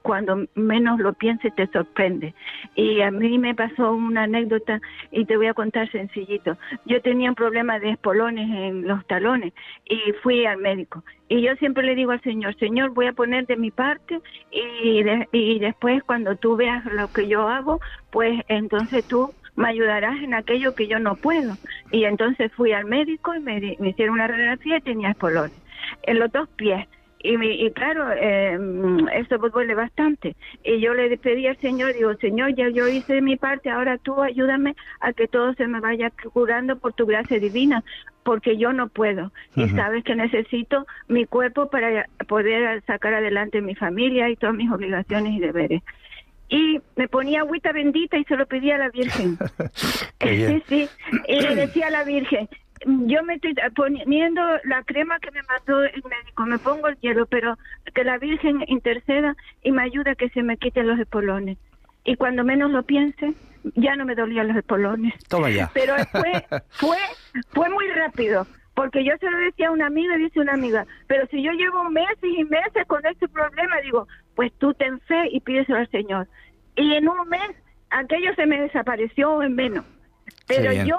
cuando 0.03 0.47
menos 0.55 0.99
lo 1.01 1.13
piense 1.15 1.51
te 1.51 1.67
sorprende. 1.69 2.35
Y 2.75 3.01
a 3.01 3.11
mí 3.11 3.39
me 3.39 3.55
pasó 3.55 3.93
una 3.93 4.25
anécdota 4.25 4.81
y 5.11 5.25
te 5.25 5.37
voy 5.37 5.47
a 5.47 5.55
contar 5.55 5.91
sencillito. 5.91 6.57
Yo 6.85 7.01
tenía 7.03 7.31
un 7.31 7.35
problema 7.35 7.79
de 7.79 7.91
espolones 7.91 8.49
en 8.51 8.87
los 8.87 9.07
talones 9.07 9.53
y 9.85 10.13
fui 10.23 10.47
al 10.47 10.59
médico. 10.59 11.03
Y 11.29 11.43
yo 11.43 11.55
siempre 11.57 11.85
le 11.85 11.95
digo 11.95 12.13
al 12.13 12.23
Señor, 12.23 12.57
Señor, 12.59 12.91
voy 12.91 13.07
a 13.07 13.13
poner 13.13 13.47
de 13.47 13.57
mi 13.57 13.71
parte 13.71 14.21
y, 14.51 15.03
y 15.33 15.59
después 15.59 16.03
cuando 16.05 16.37
tú 16.37 16.57
veas 16.57 16.85
lo 16.85 17.13
que 17.13 17.27
yo 17.27 17.49
hago, 17.49 17.81
pues 18.11 18.41
entonces 18.49 19.07
tú 19.07 19.33
me 19.57 19.69
ayudarás 19.69 20.23
en 20.23 20.35
aquello 20.35 20.75
que 20.75 20.87
yo 20.87 20.99
no 20.99 21.17
puedo. 21.17 21.57
Y 21.91 22.05
entonces 22.05 22.53
fui 22.53 22.73
al 22.73 22.85
médico 22.85 23.35
y 23.35 23.41
me, 23.41 23.77
me 23.79 23.89
hicieron 23.91 24.15
una 24.15 24.29
radiografía 24.29 24.79
y 24.79 24.83
tenía 24.83 25.11
espolones 25.11 25.59
en 26.03 26.19
los 26.19 26.31
dos 26.33 26.49
pies 26.57 26.87
y, 27.29 27.71
claro, 27.73 28.13
eh, 28.13 28.59
eso 29.15 29.39
duele 29.39 29.75
bastante. 29.75 30.37
Y 30.65 30.81
yo 30.81 30.95
le 30.95 31.17
pedí 31.19 31.47
al 31.47 31.57
Señor, 31.59 31.95
digo, 31.95 32.15
Señor, 32.15 32.55
ya 32.55 32.69
yo 32.69 32.87
hice 32.89 33.21
mi 33.21 33.37
parte, 33.37 33.71
ahora 33.71 33.99
tú 33.99 34.23
ayúdame 34.23 34.77
a 35.01 35.13
que 35.13 35.27
todo 35.27 35.55
se 35.55 35.67
me 35.67 35.81
vaya 35.81 36.13
curando 36.33 36.79
por 36.79 36.93
tu 36.93 37.07
gracia 37.07 37.39
divina, 37.39 37.83
porque 38.23 38.57
yo 38.57 38.73
no 38.73 38.89
puedo. 38.89 39.33
Y 39.57 39.69
sabes 39.71 40.05
que 40.05 40.15
necesito 40.15 40.87
mi 41.09 41.27
cuerpo 41.27 41.69
para 41.69 42.07
poder 42.29 42.83
sacar 42.83 43.15
adelante 43.15 43.61
mi 43.61 43.75
familia 43.75 44.29
y 44.29 44.37
todas 44.37 44.55
mis 44.55 44.71
obligaciones 44.71 45.35
y 45.35 45.41
deberes 45.41 45.83
y 46.49 46.81
me 46.97 47.09
ponía 47.09 47.41
agüita 47.41 47.73
bendita 47.73 48.17
y 48.19 48.25
se 48.25 48.37
lo 48.37 48.47
pedía 48.47 48.77
a 48.77 48.79
la 48.79 48.91
Virgen. 48.91 49.39
sí, 50.21 50.63
sí, 50.69 50.89
y 51.29 51.41
le 51.41 51.55
decía 51.55 51.89
a 51.89 51.91
la 51.91 52.05
Virgen, 52.05 52.49
yo 52.85 53.23
me 53.25 53.35
estoy 53.35 53.55
poniendo 53.75 54.43
la 54.65 54.83
crema 54.85 55.19
que 55.19 55.31
me 55.31 55.41
mandó 55.43 55.83
el 55.83 56.03
médico, 56.05 56.47
me 56.47 56.59
pongo 56.59 56.89
el 56.89 56.97
hielo, 57.01 57.27
pero 57.27 57.57
que 57.95 58.05
la 58.05 58.19
Virgen 58.19 58.65
interceda 58.69 59.37
y 59.63 59.73
me 59.73 59.83
ayude 59.83 60.11
a 60.11 60.15
que 60.15 60.29
se 60.31 60.43
me 60.43 60.57
quiten 60.57 60.87
los 60.87 60.99
espolones. 60.99 61.59
Y 62.05 62.17
cuando 62.17 62.45
menos 62.45 62.71
lo 62.71 62.85
piense, 62.85 63.35
ya 63.75 63.97
no 63.97 64.05
me 64.05 64.15
dolían 64.15 64.49
los 64.49 64.57
espolones. 64.57 65.15
Toma 65.29 65.51
ya. 65.51 65.71
Pero 65.75 65.95
fue, 66.13 66.47
fue, 66.71 66.99
fue 67.49 67.69
muy 67.71 67.89
rápido, 67.89 68.47
porque 68.75 69.05
yo 69.05 69.13
se 69.19 69.31
lo 69.31 69.39
decía 69.39 69.69
a 69.69 69.73
una 69.73 69.87
amiga 69.87 70.17
dice 70.17 70.39
una 70.39 70.53
amiga, 70.53 70.87
pero 71.09 71.27
si 71.29 71.43
yo 71.43 71.51
llevo 71.53 71.91
meses 71.91 72.17
y 72.23 72.45
meses 72.45 72.87
con 72.87 73.05
este 73.07 73.27
problema, 73.27 73.81
digo, 73.83 74.07
pues 74.37 74.53
tú 74.59 74.75
ten 74.75 75.01
fe 75.01 75.29
y 75.33 75.41
pídeselo 75.41 75.79
al 75.79 75.91
Señor. 75.91 76.29
Y 76.77 76.95
en 76.95 77.09
un 77.09 77.29
mes, 77.29 77.51
aquello 77.91 78.33
se 78.37 78.47
me 78.47 78.61
desapareció 78.61 79.43
en 79.43 79.57
menos. 79.57 79.85
Pero 80.47 80.73
yo 80.85 80.99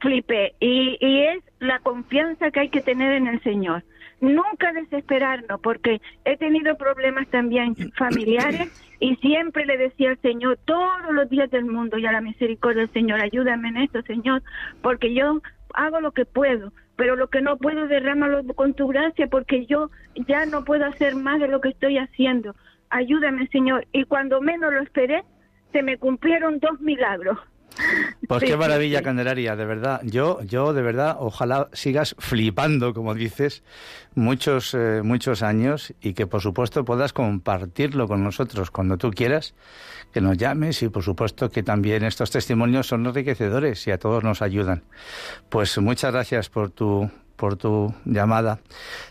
flipé. 0.00 0.54
Y, 0.60 0.98
y 1.00 1.22
es 1.22 1.42
la 1.58 1.80
confianza 1.80 2.50
que 2.50 2.60
hay 2.60 2.68
que 2.68 2.82
tener 2.82 3.14
en 3.14 3.26
el 3.26 3.42
Señor. 3.42 3.82
Nunca 4.20 4.72
desesperarnos, 4.72 5.60
porque 5.60 6.00
he 6.24 6.36
tenido 6.36 6.76
problemas 6.76 7.26
también 7.28 7.74
familiares 7.96 8.70
y 9.00 9.16
siempre 9.16 9.66
le 9.66 9.76
decía 9.76 10.10
al 10.10 10.20
Señor 10.20 10.58
todos 10.64 11.12
los 11.12 11.28
días 11.28 11.50
del 11.50 11.64
mundo 11.64 11.98
y 11.98 12.06
a 12.06 12.12
la 12.12 12.20
misericordia 12.20 12.82
del 12.82 12.92
Señor, 12.92 13.20
ayúdame 13.20 13.68
en 13.68 13.78
esto, 13.78 14.02
Señor, 14.02 14.42
porque 14.82 15.12
yo 15.12 15.42
hago 15.74 16.00
lo 16.00 16.12
que 16.12 16.24
puedo, 16.24 16.72
pero 16.96 17.16
lo 17.16 17.28
que 17.28 17.40
no 17.40 17.56
puedo 17.56 17.86
derrámalo 17.86 18.44
con 18.54 18.74
tu 18.74 18.88
gracia, 18.88 19.26
porque 19.26 19.66
yo 19.66 19.90
ya 20.28 20.46
no 20.46 20.64
puedo 20.64 20.84
hacer 20.86 21.16
más 21.16 21.40
de 21.40 21.48
lo 21.48 21.60
que 21.60 21.70
estoy 21.70 21.98
haciendo. 21.98 22.54
Ayúdame, 22.90 23.48
Señor. 23.48 23.86
Y 23.92 24.04
cuando 24.04 24.40
menos 24.40 24.72
lo 24.72 24.80
esperé, 24.80 25.24
se 25.72 25.82
me 25.82 25.98
cumplieron 25.98 26.60
dos 26.60 26.80
milagros. 26.80 27.38
Pues 28.28 28.42
qué 28.42 28.56
maravilla, 28.56 29.02
Candelaria, 29.02 29.56
de 29.56 29.64
verdad. 29.64 30.00
Yo, 30.04 30.40
yo 30.42 30.72
de 30.72 30.82
verdad, 30.82 31.16
ojalá 31.18 31.68
sigas 31.72 32.14
flipando, 32.18 32.94
como 32.94 33.14
dices, 33.14 33.62
muchos, 34.14 34.74
eh, 34.74 35.02
muchos 35.02 35.42
años 35.42 35.92
y 36.00 36.14
que 36.14 36.26
por 36.26 36.40
supuesto 36.40 36.84
puedas 36.84 37.12
compartirlo 37.12 38.08
con 38.08 38.24
nosotros 38.24 38.70
cuando 38.70 38.96
tú 38.96 39.10
quieras, 39.10 39.54
que 40.12 40.20
nos 40.20 40.36
llames 40.36 40.82
y 40.82 40.88
por 40.88 41.02
supuesto 41.02 41.50
que 41.50 41.62
también 41.62 42.04
estos 42.04 42.30
testimonios 42.30 42.86
son 42.86 43.06
enriquecedores 43.06 43.86
y 43.86 43.90
a 43.90 43.98
todos 43.98 44.22
nos 44.24 44.42
ayudan. 44.42 44.84
Pues 45.48 45.76
muchas 45.78 46.12
gracias 46.12 46.48
por 46.48 46.70
tu, 46.70 47.10
por 47.36 47.56
tu 47.56 47.94
llamada. 48.04 48.60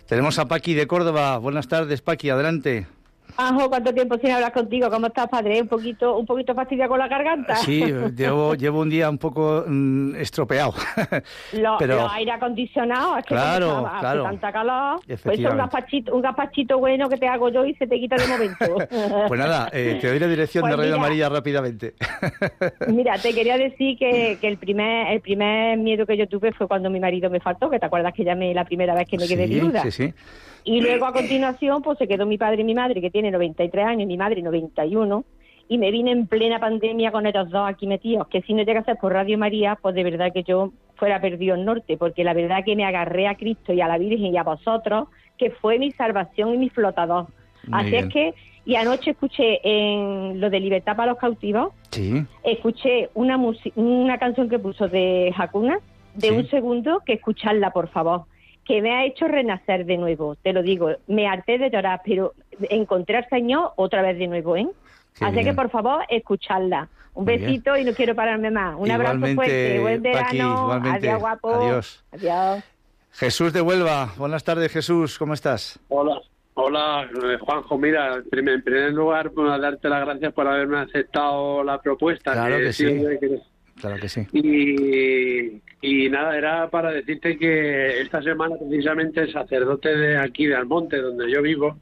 Tenemos 0.07 0.39
a 0.39 0.47
Paqui 0.47 0.73
de 0.73 0.87
Córdoba. 0.87 1.37
Buenas 1.37 1.67
tardes, 1.67 2.01
Paqui, 2.01 2.29
adelante. 2.29 2.87
Ajo, 3.35 3.69
¿cuánto 3.69 3.93
tiempo 3.93 4.17
sin 4.17 4.31
hablar 4.31 4.53
contigo? 4.53 4.89
¿Cómo 4.89 5.07
estás, 5.07 5.27
padre? 5.27 5.61
¿Un 5.61 5.67
poquito, 5.67 6.17
un 6.17 6.25
poquito 6.25 6.53
fastidia 6.53 6.87
con 6.87 6.99
la 6.99 7.07
garganta? 7.07 7.55
Sí, 7.55 7.83
llevo, 8.15 8.53
llevo 8.55 8.81
un 8.81 8.89
día 8.89 9.09
un 9.09 9.17
poco 9.17 9.63
mm, 9.67 10.15
estropeado. 10.15 10.73
Lo, 11.53 11.77
Pero... 11.79 12.09
aire 12.11 12.31
acondicionado, 12.31 13.17
es 13.17 13.25
que 13.25 13.33
claro, 13.33 13.89
claro. 13.99 14.23
tanta 14.23 14.51
calor. 14.51 14.99
Pues 15.23 15.39
un 15.39 15.57
gazpachito, 15.57 16.15
un 16.15 16.21
gazpachito 16.21 16.77
bueno 16.77 17.09
que 17.09 17.17
te 17.17 17.27
hago 17.27 17.49
yo 17.49 17.65
y 17.65 17.73
se 17.75 17.87
te 17.87 17.99
quita 17.99 18.15
de 18.17 18.27
momento. 18.27 18.77
pues 19.27 19.39
nada, 19.39 19.69
eh, 19.73 19.97
te 19.99 20.07
doy 20.07 20.19
la 20.19 20.27
dirección 20.27 20.61
pues 20.61 20.71
de 20.71 20.77
Radio 20.77 20.95
Amarilla 20.95 21.29
rápidamente. 21.29 21.95
mira, 22.87 23.17
te 23.17 23.33
quería 23.33 23.57
decir 23.57 23.97
que, 23.97 24.37
que, 24.39 24.47
el 24.47 24.57
primer 24.57 25.07
el 25.07 25.21
primer 25.21 25.77
miedo 25.77 26.05
que 26.05 26.17
yo 26.17 26.27
tuve 26.27 26.51
fue 26.53 26.67
cuando 26.67 26.89
mi 26.89 26.99
marido 26.99 27.29
me 27.29 27.39
faltó, 27.39 27.69
que 27.69 27.79
te 27.79 27.85
acuerdas 27.85 28.13
que 28.13 28.23
llamé 28.23 28.53
la 28.53 28.65
primera 28.65 28.93
vez 28.93 29.07
que 29.07 29.17
me 29.17 29.27
quedé 29.27 29.47
viuda. 29.47 29.81
Sí, 29.83 29.91
sí. 29.91 30.13
Y 30.63 30.81
luego 30.81 31.05
a 31.05 31.13
continuación, 31.13 31.81
pues 31.81 31.97
se 31.97 32.07
quedó 32.07 32.25
mi 32.25 32.37
padre 32.37 32.61
y 32.61 32.65
mi 32.65 32.73
madre, 32.73 33.01
que 33.01 33.11
tiene 33.11 33.31
93 33.31 33.85
años, 33.85 34.03
y 34.03 34.05
mi 34.05 34.17
madre 34.17 34.41
91, 34.41 35.23
y 35.69 35.77
me 35.77 35.91
vine 35.91 36.11
en 36.11 36.27
plena 36.27 36.59
pandemia 36.59 37.11
con 37.11 37.25
ellos 37.25 37.49
dos 37.49 37.67
aquí 37.67 37.87
metidos, 37.87 38.27
que 38.27 38.41
si 38.41 38.53
no 38.53 38.63
llega 38.63 38.81
a 38.81 38.83
ser 38.83 38.97
por 38.97 39.13
Radio 39.13 39.37
María, 39.37 39.77
pues 39.81 39.95
de 39.95 40.03
verdad 40.03 40.33
que 40.33 40.43
yo 40.43 40.71
fuera 40.95 41.21
perdido 41.21 41.55
en 41.55 41.65
norte, 41.65 41.97
porque 41.97 42.23
la 42.23 42.33
verdad 42.33 42.63
que 42.65 42.75
me 42.75 42.85
agarré 42.85 43.27
a 43.27 43.35
Cristo 43.35 43.73
y 43.73 43.81
a 43.81 43.87
la 43.87 43.97
Virgen 43.97 44.33
y 44.33 44.37
a 44.37 44.43
vosotros, 44.43 45.07
que 45.37 45.51
fue 45.51 45.79
mi 45.79 45.91
salvación 45.91 46.53
y 46.53 46.57
mi 46.57 46.69
flotador. 46.69 47.27
Así 47.71 47.95
es 47.95 48.07
que, 48.07 48.33
y 48.65 48.75
anoche 48.75 49.11
escuché 49.11 49.61
en 49.63 50.41
lo 50.41 50.49
de 50.49 50.59
Libertad 50.59 50.97
para 50.97 51.13
los 51.13 51.19
Cautivos, 51.19 51.73
sí. 51.91 52.25
escuché 52.43 53.09
una, 53.13 53.39
una 53.75 54.17
canción 54.17 54.49
que 54.49 54.59
puso 54.59 54.89
de 54.89 55.33
Hakuna, 55.35 55.79
de 56.13 56.31
un 56.31 56.47
segundo, 56.49 57.01
que 57.05 57.13
escucharla, 57.13 57.71
por 57.71 57.87
favor 57.87 58.25
que 58.65 58.81
me 58.81 58.91
ha 58.91 59.05
hecho 59.05 59.27
renacer 59.27 59.85
de 59.85 59.97
nuevo, 59.97 60.35
te 60.35 60.53
lo 60.53 60.61
digo, 60.61 60.89
me 61.07 61.27
harté 61.27 61.57
de 61.57 61.69
llorar, 61.69 62.01
pero 62.05 62.33
encontré 62.69 63.17
al 63.17 63.29
Señor 63.29 63.71
otra 63.75 64.01
vez 64.01 64.17
de 64.17 64.27
nuevo, 64.27 64.55
¿eh? 64.55 64.67
Así 65.19 65.43
que 65.43 65.53
por 65.53 65.69
favor, 65.69 66.03
escucharla. 66.09 66.89
Un 67.13 67.25
besito 67.25 67.77
y 67.77 67.83
no 67.83 67.93
quiero 67.93 68.15
pararme 68.15 68.49
más. 68.49 68.75
Un 68.75 68.89
abrazo 68.89 69.19
fuerte, 69.35 69.79
buen 69.79 70.01
verano, 70.01 70.71
adiós 70.71 71.19
guapo. 71.19 71.53
Adiós. 71.53 72.03
Adiós. 72.11 72.63
Jesús 73.11 73.53
de 73.53 73.61
Huelva, 73.61 74.11
buenas 74.17 74.43
tardes 74.43 74.71
Jesús, 74.71 75.19
¿cómo 75.19 75.35
estás? 75.35 75.79
Hola, 75.89 76.19
hola 76.55 77.07
eh, 77.13 77.37
Juanjo, 77.39 77.77
mira, 77.77 78.15
en 78.15 78.63
primer 78.63 78.91
lugar, 78.93 79.29
pues, 79.29 79.61
darte 79.61 79.87
las 79.87 80.05
gracias 80.05 80.33
por 80.33 80.47
haberme 80.47 80.79
aceptado 80.79 81.63
la 81.63 81.79
propuesta. 81.79 82.31
Claro 82.31 82.57
que, 82.57 82.73
sí. 82.73 83.03
Claro 83.83 83.99
que 83.99 84.07
sí. 84.07 84.25
Y, 84.31 85.61
y, 85.81 86.09
nada, 86.09 86.37
era 86.37 86.69
para 86.69 86.91
decirte 86.91 87.37
que 87.37 87.99
esta 87.99 88.21
semana 88.21 88.55
precisamente 88.55 89.19
el 89.19 89.33
sacerdote 89.33 89.93
de 89.93 90.17
aquí 90.17 90.45
de 90.45 90.55
Almonte, 90.55 91.01
donde 91.01 91.29
yo 91.29 91.41
vivo, 91.41 91.79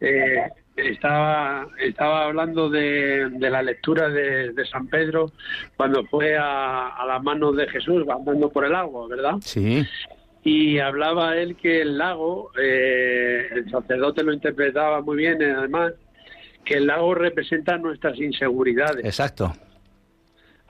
eh, 0.00 0.38
estaba, 0.74 1.68
estaba 1.78 2.24
hablando 2.24 2.70
de, 2.70 3.28
de 3.28 3.50
la 3.50 3.62
lectura 3.62 4.08
de, 4.08 4.54
San 4.72 4.86
Pedro 4.86 5.32
cuando 5.76 6.06
fue 6.06 6.34
a, 6.34 6.88
a 6.88 7.04
las 7.04 7.22
manos 7.22 7.54
de 7.56 7.68
Jesús 7.68 8.08
andando 8.08 8.48
por 8.48 8.64
el 8.64 8.74
agua, 8.74 9.06
¿verdad? 9.06 9.34
Sí. 9.42 9.84
Y 10.44 10.78
hablaba 10.78 11.36
él 11.36 11.56
que 11.56 11.82
el 11.82 11.98
lago, 11.98 12.52
eh, 12.58 13.48
el 13.52 13.70
sacerdote 13.70 14.22
lo 14.22 14.32
interpretaba 14.32 15.02
muy 15.02 15.18
bien, 15.18 15.42
además, 15.42 15.92
que 16.64 16.78
el 16.78 16.86
lago 16.86 17.14
representa 17.14 17.76
nuestras 17.76 18.18
inseguridades. 18.18 19.04
Exacto 19.04 19.52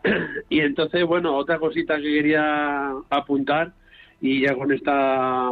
y 0.49 0.61
entonces, 0.61 1.05
bueno, 1.05 1.37
otra 1.37 1.59
cosita 1.59 1.97
que 1.97 2.03
quería 2.03 2.93
apuntar 3.11 3.73
y 4.21 4.43
ya 4.43 4.55
con 4.55 4.73
esta 4.73 5.51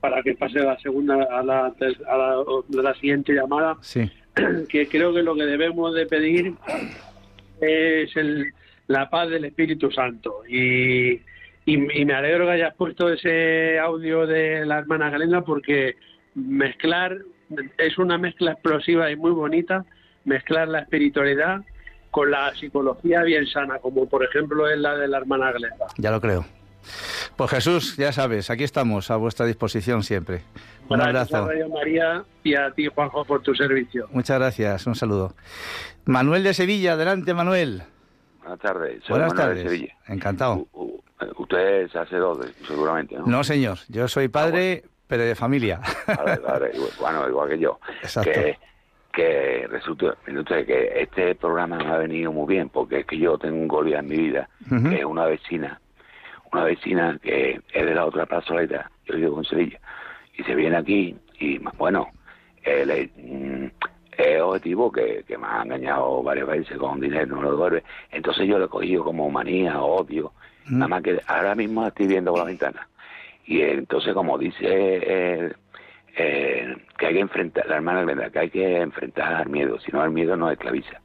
para 0.00 0.22
que 0.22 0.34
pase 0.34 0.60
la 0.60 0.78
segunda 0.80 1.26
a 1.30 1.42
la, 1.42 1.66
a 1.66 2.82
la, 2.82 2.94
siguiente 2.94 3.34
llamada 3.34 3.76
sí. 3.80 4.10
que 4.68 4.88
creo 4.88 5.12
que 5.12 5.22
lo 5.22 5.34
que 5.34 5.44
debemos 5.44 5.94
de 5.94 6.06
pedir 6.06 6.54
es 7.60 8.16
el, 8.16 8.52
la 8.86 9.08
paz 9.10 9.30
del 9.30 9.44
Espíritu 9.44 9.90
Santo 9.90 10.42
y, 10.48 11.20
y, 11.66 11.76
me 11.76 12.14
alegro 12.14 12.46
que 12.46 12.52
hayas 12.52 12.74
puesto 12.74 13.10
ese 13.10 13.78
audio 13.78 14.26
de 14.26 14.64
la 14.66 14.78
hermana 14.78 15.10
Galenda 15.10 15.42
porque 15.42 15.96
mezclar 16.34 17.18
es 17.78 17.98
una 17.98 18.18
mezcla 18.18 18.52
explosiva 18.52 19.10
y 19.10 19.16
muy 19.16 19.30
bonita 19.30 19.84
mezclar 20.24 20.68
la 20.68 20.80
espiritualidad 20.80 21.62
con 22.14 22.30
la 22.30 22.54
psicología 22.54 23.22
bien 23.22 23.44
sana 23.46 23.80
como 23.80 24.08
por 24.08 24.22
ejemplo 24.24 24.68
es 24.68 24.78
la 24.78 24.94
de 24.96 25.08
la 25.08 25.18
hermana 25.18 25.50
Galenda 25.50 25.86
ya 25.98 26.12
lo 26.12 26.20
creo 26.20 26.44
pues 27.36 27.50
Jesús, 27.50 27.96
ya 27.96 28.12
sabes, 28.12 28.50
aquí 28.50 28.62
estamos 28.62 29.10
a 29.10 29.16
vuestra 29.16 29.46
disposición 29.46 30.02
siempre. 30.02 30.42
Un 30.88 31.00
abrazo. 31.00 31.38
A 31.38 31.68
María 31.68 32.22
y 32.42 32.54
a 32.54 32.70
ti, 32.70 32.86
Juanjo, 32.86 33.24
por 33.24 33.42
tu 33.42 33.54
servicio. 33.54 34.06
Muchas 34.12 34.38
gracias, 34.38 34.86
un 34.86 34.94
saludo. 34.94 35.34
Manuel 36.04 36.44
de 36.44 36.54
Sevilla, 36.54 36.92
adelante, 36.92 37.34
Manuel. 37.34 37.82
Buenas 38.40 38.60
tardes. 38.60 39.02
Buenas 39.08 39.34
tardes. 39.34 39.90
Encantado. 40.06 40.66
usted 41.38 41.82
es 41.82 41.92
sacerdote, 41.92 42.52
seguramente, 42.68 43.16
¿no? 43.16 43.26
No, 43.26 43.42
señor. 43.42 43.78
Yo 43.88 44.06
soy 44.06 44.28
padre, 44.28 44.84
pero 45.06 45.24
de 45.24 45.34
familia. 45.34 45.80
bueno, 47.00 47.28
igual 47.28 47.48
que 47.48 47.58
yo. 47.58 47.80
Exacto. 48.02 48.30
Que, 48.30 48.58
que 49.14 49.66
resulta 49.68 50.16
que 50.64 50.92
este 50.96 51.34
programa 51.34 51.78
me 51.78 51.86
ha 51.86 51.98
venido 51.98 52.32
muy 52.32 52.54
bien, 52.54 52.68
porque 52.68 53.00
es 53.00 53.06
que 53.06 53.18
yo 53.18 53.38
tengo 53.38 53.56
un 53.56 53.68
Goliat 53.68 54.00
en 54.00 54.08
mi 54.08 54.16
vida, 54.16 54.48
que 54.68 54.96
es 54.96 55.04
una 55.04 55.26
vecina 55.26 55.80
una 56.54 56.64
vecina 56.64 57.18
que 57.20 57.60
es 57.72 57.84
de 57.84 57.94
la 57.94 58.06
otra 58.06 58.26
plazoleta, 58.26 58.90
yo 59.06 59.16
vivo 59.16 59.38
en 59.38 59.44
Sevilla, 59.44 59.80
y 60.36 60.42
se 60.44 60.54
viene 60.54 60.76
aquí 60.76 61.16
y, 61.40 61.58
bueno, 61.76 62.08
el 62.62 63.10
mm, 63.16 63.66
objetivo 64.40 64.90
que, 64.90 65.24
me 65.28 65.46
ha 65.46 65.62
engañado 65.62 66.22
varias 66.22 66.46
veces 66.46 66.78
con 66.78 67.00
dinero, 67.00 67.26
no 67.26 67.42
lo 67.42 67.50
devuelve. 67.52 67.82
Entonces 68.10 68.46
yo 68.46 68.58
lo 68.58 68.66
he 68.66 68.68
cogido 68.68 69.04
como 69.04 69.28
manía, 69.30 69.82
odio, 69.82 70.32
nada 70.68 70.88
más 70.88 71.02
que 71.02 71.20
ahora 71.26 71.56
mismo 71.56 71.86
estoy 71.86 72.06
viendo 72.06 72.30
por 72.30 72.40
la 72.40 72.46
ventana. 72.46 72.88
Y 73.46 73.60
entonces, 73.60 74.14
como 74.14 74.38
dice 74.38 74.62
eh, 74.62 75.52
eh, 76.16 76.76
que 76.98 77.06
hay 77.06 77.14
que 77.14 77.20
enfrentar, 77.20 77.66
la 77.66 77.76
hermana 77.76 78.02
Glenda, 78.02 78.30
que 78.30 78.38
hay 78.38 78.50
que 78.50 78.80
enfrentar 78.80 79.34
al 79.34 79.48
miedo, 79.48 79.78
si 79.80 79.90
no 79.92 80.04
el 80.04 80.10
miedo 80.10 80.36
no 80.36 80.50
esclaviza. 80.50 81.00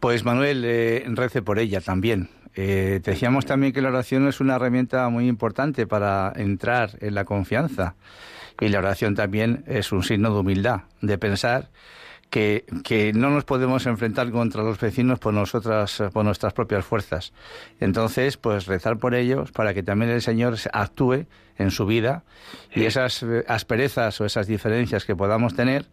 Pues 0.00 0.24
Manuel, 0.24 0.64
eh, 0.64 1.04
rece 1.08 1.42
por 1.42 1.58
ella 1.58 1.80
también. 1.80 2.28
Eh, 2.54 3.00
decíamos 3.02 3.46
también 3.46 3.72
que 3.72 3.80
la 3.80 3.88
oración 3.88 4.28
es 4.28 4.40
una 4.40 4.56
herramienta 4.56 5.08
muy 5.08 5.26
importante 5.26 5.86
para 5.86 6.32
entrar 6.36 6.90
en 7.00 7.14
la 7.14 7.24
confianza. 7.24 7.96
Y 8.60 8.68
la 8.68 8.78
oración 8.78 9.14
también 9.14 9.64
es 9.66 9.90
un 9.90 10.02
signo 10.02 10.32
de 10.32 10.40
humildad, 10.40 10.82
de 11.00 11.18
pensar 11.18 11.70
que, 12.34 12.64
que, 12.82 13.12
no 13.12 13.30
nos 13.30 13.44
podemos 13.44 13.86
enfrentar 13.86 14.28
contra 14.32 14.64
los 14.64 14.80
vecinos 14.80 15.20
por 15.20 15.32
nosotras, 15.32 16.02
por 16.12 16.24
nuestras 16.24 16.52
propias 16.52 16.84
fuerzas. 16.84 17.32
Entonces, 17.78 18.36
pues 18.38 18.66
rezar 18.66 18.98
por 18.98 19.14
ellos 19.14 19.52
para 19.52 19.72
que 19.72 19.84
también 19.84 20.10
el 20.10 20.20
Señor 20.20 20.56
actúe 20.72 21.26
en 21.58 21.70
su 21.70 21.86
vida 21.86 22.24
y 22.74 22.86
esas 22.86 23.24
asperezas 23.46 24.20
o 24.20 24.24
esas 24.24 24.48
diferencias 24.48 25.04
que 25.04 25.14
podamos 25.14 25.54
tener 25.54 25.84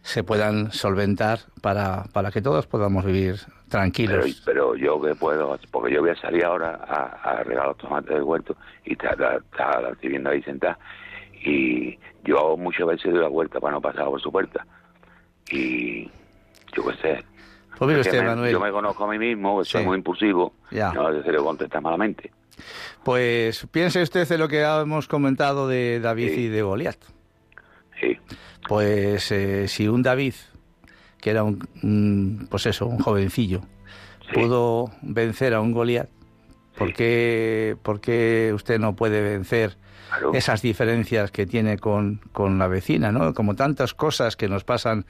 se 0.00 0.24
puedan 0.24 0.72
solventar 0.72 1.40
para, 1.60 2.04
para 2.14 2.30
que 2.30 2.40
todos 2.40 2.66
podamos 2.66 3.04
vivir 3.04 3.36
tranquilos. 3.68 4.42
Pero, 4.46 4.74
yo 4.74 4.98
que 4.98 5.14
puedo, 5.14 5.58
porque 5.70 5.92
yo 5.92 6.00
voy 6.00 6.12
a 6.12 6.16
salir 6.16 6.42
ahora 6.46 6.70
a, 6.88 7.32
a 7.32 7.44
regar 7.44 7.66
los 7.66 7.76
tomates 7.76 8.14
del 8.14 8.22
huerto 8.22 8.56
y 8.86 8.92
está, 8.92 9.14
estoy 9.92 10.08
viendo 10.08 10.30
ahí 10.30 10.42
sentada 10.42 10.78
y 11.44 11.98
yo 12.24 12.56
muchas 12.56 12.86
veces 12.86 13.12
doy 13.12 13.20
la 13.20 13.28
vuelta 13.28 13.60
para 13.60 13.74
no 13.74 13.82
pasar 13.82 14.06
por 14.06 14.22
su 14.22 14.32
puerta 14.32 14.66
y 15.52 16.10
yo 16.74 16.86
qué 16.86 16.96
sé. 16.96 17.24
Pues 17.78 18.06
Yo 18.12 18.60
me 18.60 18.70
conozco 18.70 19.04
a 19.04 19.10
mí 19.10 19.18
mismo, 19.18 19.64
soy 19.64 19.84
muy 19.84 19.96
impulsivo, 19.96 20.54
ya. 20.70 20.92
no 20.92 21.22
se 21.22 21.32
lo 21.32 21.42
contesta 21.42 21.80
malamente. 21.80 22.30
Pues 23.02 23.66
piense 23.72 24.02
usted 24.02 24.30
en 24.30 24.38
lo 24.38 24.46
que 24.46 24.62
hemos 24.62 25.08
comentado 25.08 25.66
de 25.66 25.98
David 26.00 26.32
y 26.32 26.48
de 26.48 26.62
Goliat. 26.62 26.98
Sí. 28.00 28.18
Pues 28.68 29.32
eh, 29.32 29.66
si 29.66 29.88
un 29.88 30.02
David, 30.02 30.34
que 31.20 31.30
era 31.30 31.42
un, 31.42 32.46
pues 32.48 32.66
eso, 32.66 32.86
un 32.86 32.98
jovencillo, 32.98 33.62
pudo 34.32 34.92
vencer 35.02 35.54
a 35.54 35.60
un 35.60 35.72
Goliat, 35.72 36.08
¿por, 36.78 36.92
qué, 36.92 38.52
usted 38.54 38.78
no 38.78 38.94
puede 38.94 39.22
vencer 39.22 39.76
esas 40.34 40.62
diferencias 40.62 41.30
que 41.30 41.46
tiene 41.46 41.78
con, 41.78 42.20
con, 42.32 42.58
la 42.58 42.68
vecina, 42.68 43.12
¿no? 43.12 43.34
Como 43.34 43.54
tantas 43.54 43.94
cosas 43.94 44.36
que 44.36 44.48
nos 44.48 44.64
pasan 44.64 45.06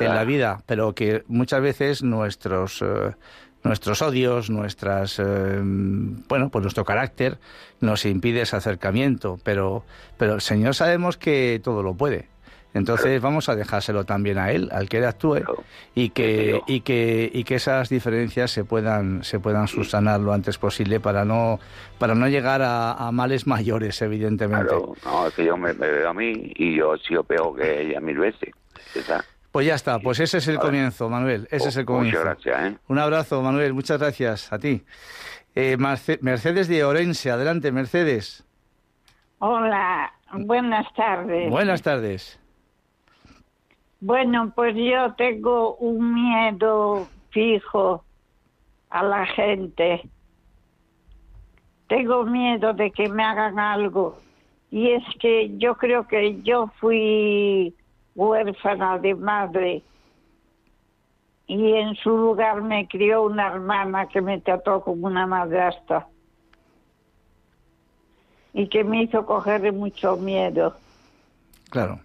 en 0.00 0.14
la 0.14 0.24
vida, 0.24 0.62
pero 0.66 0.94
que 0.94 1.24
muchas 1.28 1.60
veces 1.60 2.02
nuestros... 2.02 2.82
Eh, 2.82 3.12
nuestros 3.62 4.00
odios, 4.00 4.48
nuestras, 4.48 5.18
eh, 5.18 5.58
bueno, 5.60 6.50
pues 6.50 6.62
nuestro 6.62 6.84
carácter 6.84 7.38
nos 7.80 8.06
impide 8.06 8.42
ese 8.42 8.54
acercamiento, 8.54 9.40
pero, 9.42 9.84
pero 10.16 10.34
el 10.34 10.40
Señor 10.40 10.76
sabemos 10.76 11.16
que 11.16 11.60
todo 11.64 11.82
lo 11.82 11.94
puede. 11.94 12.28
Entonces 12.76 13.20
vamos 13.22 13.48
a 13.48 13.56
dejárselo 13.56 14.04
también 14.04 14.38
a 14.38 14.50
él, 14.52 14.68
al 14.72 14.88
que 14.88 14.98
él 14.98 15.04
actúe 15.04 15.42
y 15.94 16.10
que 16.10 16.60
y 16.66 16.80
que 16.80 17.30
y 17.32 17.44
que 17.44 17.54
esas 17.56 17.88
diferencias 17.88 18.50
se 18.50 18.64
puedan 18.64 19.24
se 19.24 19.40
puedan 19.40 19.66
subsanar 19.66 20.20
lo 20.20 20.32
antes 20.32 20.58
posible 20.58 21.00
para 21.00 21.24
no 21.24 21.58
para 21.98 22.14
no 22.14 22.28
llegar 22.28 22.60
a, 22.62 23.10
males 23.12 23.46
mayores, 23.46 24.02
evidentemente. 24.02 24.74
no, 25.04 25.26
es 25.26 25.34
que 25.34 25.44
yo 25.44 25.56
me, 25.56 25.72
veo 25.72 26.10
a 26.10 26.14
mí 26.14 26.52
y 26.56 26.76
yo 26.76 26.94
he 26.94 26.98
sido 26.98 27.24
peor 27.24 27.56
que 27.56 27.82
ella 27.82 28.00
mil 28.00 28.18
veces. 28.18 28.50
Pues 29.52 29.66
ya 29.66 29.74
está, 29.74 29.98
pues 29.98 30.20
ese 30.20 30.38
es 30.38 30.48
el 30.48 30.58
comienzo, 30.58 31.08
Manuel, 31.08 31.48
ese 31.50 31.68
es 31.68 31.76
el 31.78 31.86
comienzo. 31.86 32.18
Muchas 32.18 32.44
gracias. 32.44 32.72
¿eh? 32.72 32.78
Un 32.88 32.98
abrazo, 32.98 33.40
Manuel, 33.40 33.72
muchas 33.72 33.98
gracias 33.98 34.52
a 34.52 34.58
ti. 34.58 34.84
Eh, 35.54 35.78
Mercedes 35.78 36.68
de 36.68 36.84
Orense, 36.84 37.30
adelante, 37.30 37.72
Mercedes. 37.72 38.44
Hola, 39.38 40.12
buenas 40.32 40.86
tardes. 40.94 41.48
Buenas 41.48 41.80
tardes. 41.80 42.38
Bueno, 44.00 44.52
pues 44.54 44.74
yo 44.76 45.14
tengo 45.14 45.76
un 45.76 46.14
miedo 46.14 47.08
fijo 47.30 48.04
a 48.90 49.02
la 49.02 49.26
gente. 49.26 50.02
Tengo 51.88 52.24
miedo 52.24 52.72
de 52.72 52.90
que 52.90 53.08
me 53.08 53.24
hagan 53.24 53.58
algo. 53.58 54.18
Y 54.70 54.90
es 54.90 55.04
que 55.20 55.56
yo 55.56 55.76
creo 55.76 56.06
que 56.06 56.42
yo 56.42 56.70
fui 56.80 57.74
huérfana 58.14 58.98
de 58.98 59.14
madre 59.14 59.82
y 61.46 61.72
en 61.74 61.94
su 61.96 62.10
lugar 62.10 62.60
me 62.62 62.88
crió 62.88 63.22
una 63.22 63.48
hermana 63.48 64.08
que 64.08 64.20
me 64.20 64.40
trató 64.40 64.80
como 64.80 65.06
una 65.06 65.26
madrastra 65.26 66.08
y 68.52 68.68
que 68.68 68.82
me 68.82 69.02
hizo 69.02 69.24
cogerle 69.24 69.70
mucho 69.70 70.16
miedo. 70.16 70.74
Claro. 71.70 72.00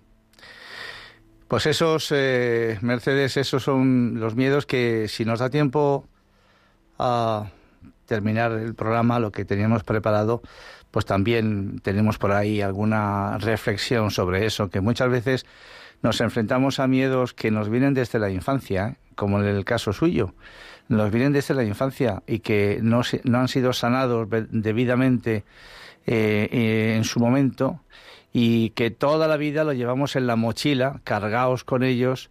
Pues 1.51 1.65
esos, 1.65 2.13
eh, 2.15 2.77
Mercedes, 2.79 3.35
esos 3.35 3.61
son 3.61 4.21
los 4.21 4.35
miedos 4.35 4.65
que 4.65 5.09
si 5.09 5.25
nos 5.25 5.39
da 5.39 5.49
tiempo 5.49 6.07
a 6.97 7.49
terminar 8.05 8.53
el 8.53 8.73
programa, 8.73 9.19
lo 9.19 9.33
que 9.33 9.43
teníamos 9.43 9.83
preparado, 9.83 10.41
pues 10.91 11.05
también 11.05 11.79
tenemos 11.79 12.17
por 12.17 12.31
ahí 12.31 12.61
alguna 12.61 13.37
reflexión 13.37 14.11
sobre 14.11 14.45
eso, 14.45 14.69
que 14.69 14.79
muchas 14.79 15.09
veces 15.09 15.45
nos 16.01 16.21
enfrentamos 16.21 16.79
a 16.79 16.87
miedos 16.87 17.33
que 17.33 17.51
nos 17.51 17.67
vienen 17.67 17.93
desde 17.95 18.17
la 18.17 18.29
infancia, 18.29 18.87
¿eh? 18.87 18.95
como 19.15 19.41
en 19.41 19.47
el 19.47 19.65
caso 19.65 19.91
suyo, 19.91 20.33
nos 20.87 21.11
vienen 21.11 21.33
desde 21.33 21.53
la 21.53 21.65
infancia 21.65 22.23
y 22.27 22.39
que 22.39 22.79
no, 22.81 23.01
no 23.25 23.39
han 23.39 23.49
sido 23.49 23.73
sanados 23.73 24.25
debidamente 24.51 25.43
eh, 26.05 26.93
en 26.95 27.03
su 27.03 27.19
momento 27.19 27.81
y 28.33 28.69
que 28.71 28.91
toda 28.91 29.27
la 29.27 29.37
vida 29.37 29.63
lo 29.63 29.73
llevamos 29.73 30.15
en 30.15 30.27
la 30.27 30.35
mochila, 30.35 31.01
cargados 31.03 31.63
con 31.63 31.83
ellos 31.83 32.29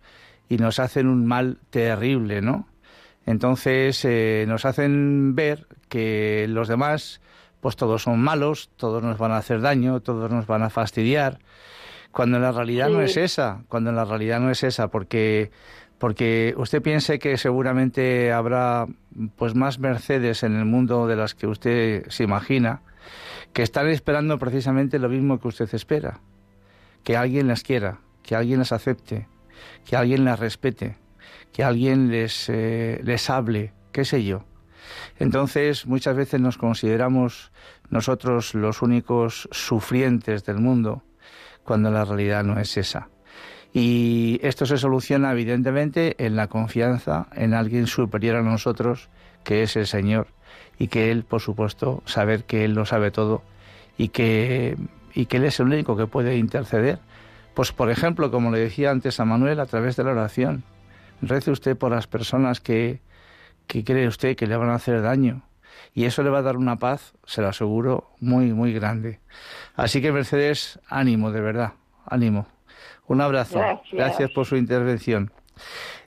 y 0.48 0.56
nos 0.56 0.78
hacen 0.78 1.06
un 1.06 1.26
mal 1.26 1.58
terrible, 1.70 2.40
¿no? 2.40 2.66
Entonces 3.26 4.04
eh, 4.04 4.44
nos 4.48 4.64
hacen 4.64 5.34
ver 5.34 5.66
que 5.88 6.46
los 6.48 6.68
demás, 6.68 7.20
pues 7.60 7.76
todos 7.76 8.02
son 8.02 8.20
malos, 8.20 8.70
todos 8.76 9.02
nos 9.02 9.18
van 9.18 9.32
a 9.32 9.36
hacer 9.36 9.60
daño, 9.60 10.00
todos 10.00 10.30
nos 10.30 10.46
van 10.46 10.62
a 10.62 10.70
fastidiar, 10.70 11.38
cuando 12.12 12.38
en 12.38 12.42
la 12.42 12.52
realidad 12.52 12.88
no 12.88 13.02
es 13.02 13.16
esa, 13.16 13.62
cuando 13.68 13.90
en 13.90 13.96
la 13.96 14.04
realidad 14.04 14.40
no 14.40 14.50
es 14.50 14.64
esa, 14.64 14.88
porque 14.88 15.50
porque 15.98 16.54
usted 16.56 16.80
piense 16.80 17.18
que 17.18 17.36
seguramente 17.36 18.32
habrá 18.32 18.86
pues 19.36 19.54
más 19.54 19.78
Mercedes 19.78 20.42
en 20.42 20.56
el 20.56 20.64
mundo 20.64 21.06
de 21.06 21.14
las 21.14 21.34
que 21.34 21.46
usted 21.46 22.08
se 22.08 22.24
imagina 22.24 22.80
que 23.52 23.62
están 23.62 23.88
esperando 23.88 24.38
precisamente 24.38 24.98
lo 24.98 25.08
mismo 25.08 25.40
que 25.40 25.48
usted 25.48 25.68
espera, 25.74 26.20
que 27.04 27.16
alguien 27.16 27.48
las 27.48 27.62
quiera, 27.62 28.00
que 28.22 28.36
alguien 28.36 28.60
las 28.60 28.72
acepte, 28.72 29.28
que 29.84 29.96
alguien 29.96 30.24
las 30.24 30.38
respete, 30.38 30.96
que 31.52 31.64
alguien 31.64 32.10
les, 32.10 32.48
eh, 32.48 33.00
les 33.02 33.28
hable 33.30 33.72
qué 33.92 34.04
sé 34.04 34.24
yo. 34.24 34.44
Entonces, 35.18 35.86
muchas 35.86 36.16
veces 36.16 36.40
nos 36.40 36.58
consideramos 36.58 37.52
nosotros 37.90 38.54
los 38.54 38.82
únicos 38.82 39.48
sufrientes 39.52 40.44
del 40.44 40.58
mundo, 40.58 41.02
cuando 41.64 41.90
la 41.90 42.04
realidad 42.04 42.44
no 42.44 42.58
es 42.58 42.76
esa. 42.76 43.08
Y 43.72 44.40
esto 44.42 44.66
se 44.66 44.78
soluciona 44.78 45.30
evidentemente 45.32 46.16
en 46.24 46.34
la 46.34 46.48
confianza 46.48 47.28
en 47.32 47.54
alguien 47.54 47.86
superior 47.86 48.36
a 48.36 48.42
nosotros, 48.42 49.08
que 49.44 49.62
es 49.62 49.76
el 49.76 49.86
Señor, 49.86 50.28
y 50.78 50.88
que 50.88 51.10
Él, 51.10 51.24
por 51.24 51.40
supuesto, 51.40 52.02
saber 52.06 52.44
que 52.44 52.64
Él 52.64 52.74
lo 52.74 52.86
sabe 52.86 53.10
todo 53.10 53.42
y 53.96 54.08
que, 54.08 54.76
y 55.14 55.26
que 55.26 55.36
Él 55.38 55.44
es 55.44 55.60
el 55.60 55.66
único 55.66 55.96
que 55.96 56.06
puede 56.06 56.36
interceder. 56.36 56.98
Pues, 57.54 57.72
por 57.72 57.90
ejemplo, 57.90 58.30
como 58.30 58.50
le 58.50 58.58
decía 58.58 58.90
antes 58.90 59.20
a 59.20 59.24
Manuel, 59.24 59.60
a 59.60 59.66
través 59.66 59.96
de 59.96 60.04
la 60.04 60.12
oración, 60.12 60.62
rece 61.20 61.50
usted 61.50 61.76
por 61.76 61.90
las 61.90 62.06
personas 62.06 62.60
que, 62.60 63.00
que 63.66 63.84
cree 63.84 64.06
usted 64.06 64.36
que 64.36 64.46
le 64.46 64.56
van 64.56 64.70
a 64.70 64.76
hacer 64.76 65.02
daño. 65.02 65.42
Y 65.94 66.04
eso 66.04 66.22
le 66.22 66.30
va 66.30 66.38
a 66.38 66.42
dar 66.42 66.56
una 66.56 66.76
paz, 66.76 67.14
se 67.24 67.42
lo 67.42 67.48
aseguro, 67.48 68.10
muy, 68.20 68.52
muy 68.52 68.72
grande. 68.72 69.20
Así 69.74 70.00
que 70.00 70.12
Mercedes, 70.12 70.78
ánimo, 70.88 71.30
de 71.32 71.40
verdad, 71.40 71.72
ánimo. 72.06 72.46
Un 73.06 73.20
abrazo. 73.20 73.60
Gracias, 73.92 74.30
por 74.30 74.46
su 74.46 74.56
intervención. 74.56 75.32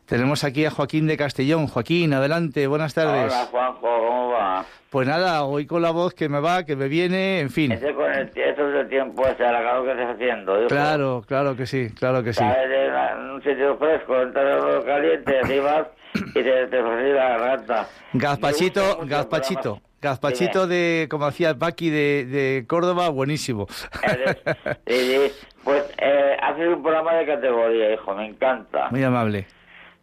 Tenemos 0.05 0.43
aquí 0.43 0.65
a 0.65 0.71
Joaquín 0.71 1.07
de 1.07 1.17
Castellón. 1.17 1.67
Joaquín, 1.67 2.13
adelante, 2.13 2.65
buenas 2.67 2.93
tardes. 2.93 3.33
Hola, 3.33 3.47
Juanjo, 3.51 3.81
¿cómo 3.81 4.32
va? 4.43 4.65
Pues 4.89 5.07
nada, 5.07 5.43
hoy 5.43 5.65
con 5.65 5.81
la 5.81 5.91
voz 5.91 6.13
que 6.13 6.29
me 6.29 6.39
va, 6.39 6.63
que 6.63 6.75
me 6.75 6.87
viene, 6.87 7.39
en 7.39 7.49
fin. 7.49 7.71
Ese 7.71 7.93
con 7.93 8.11
el, 8.11 8.27
eso 8.27 8.69
es 8.69 8.75
el 8.75 8.89
tiempo, 8.89 9.25
ese 9.25 9.37
calor 9.37 9.85
que 9.85 9.91
estás 9.91 10.15
haciendo. 10.15 10.67
Claro, 10.67 11.23
claro 11.27 11.55
que 11.55 11.65
sí, 11.65 11.89
claro 11.97 12.23
que 12.23 12.33
sí. 12.33 12.43
en 12.43 13.29
un 13.31 13.41
sitio 13.41 13.77
fresco, 13.77 14.21
en 14.21 14.33
caliente, 14.33 15.39
arriba 15.39 15.87
y 16.13 16.33
te, 16.33 16.67
te 16.67 16.81
la 16.81 17.37
garganta. 17.37 17.87
Gazpachito, 18.13 18.99
gazpachito. 19.05 19.79
Gazpachito 20.01 20.67
de, 20.67 21.07
como 21.09 21.25
hacía 21.25 21.51
el 21.51 21.57
Paqui 21.57 21.89
de, 21.89 22.25
de 22.25 22.65
Córdoba, 22.67 23.07
buenísimo. 23.07 23.67
sí, 24.85 25.31
Pues 25.63 25.83
eh, 25.97 26.35
haces 26.41 26.67
un 26.67 26.83
programa 26.83 27.13
de 27.13 27.25
categoría, 27.25 27.93
hijo, 27.93 28.13
me 28.13 28.27
encanta. 28.27 28.89
Muy 28.91 29.01
amable. 29.01 29.47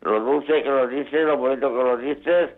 Lo 0.00 0.18
dulce 0.20 0.62
que 0.62 0.68
lo 0.68 0.86
dices, 0.88 1.26
lo 1.26 1.36
bonito 1.36 1.68
que 1.68 1.82
lo 1.82 1.96
dices. 1.98 2.50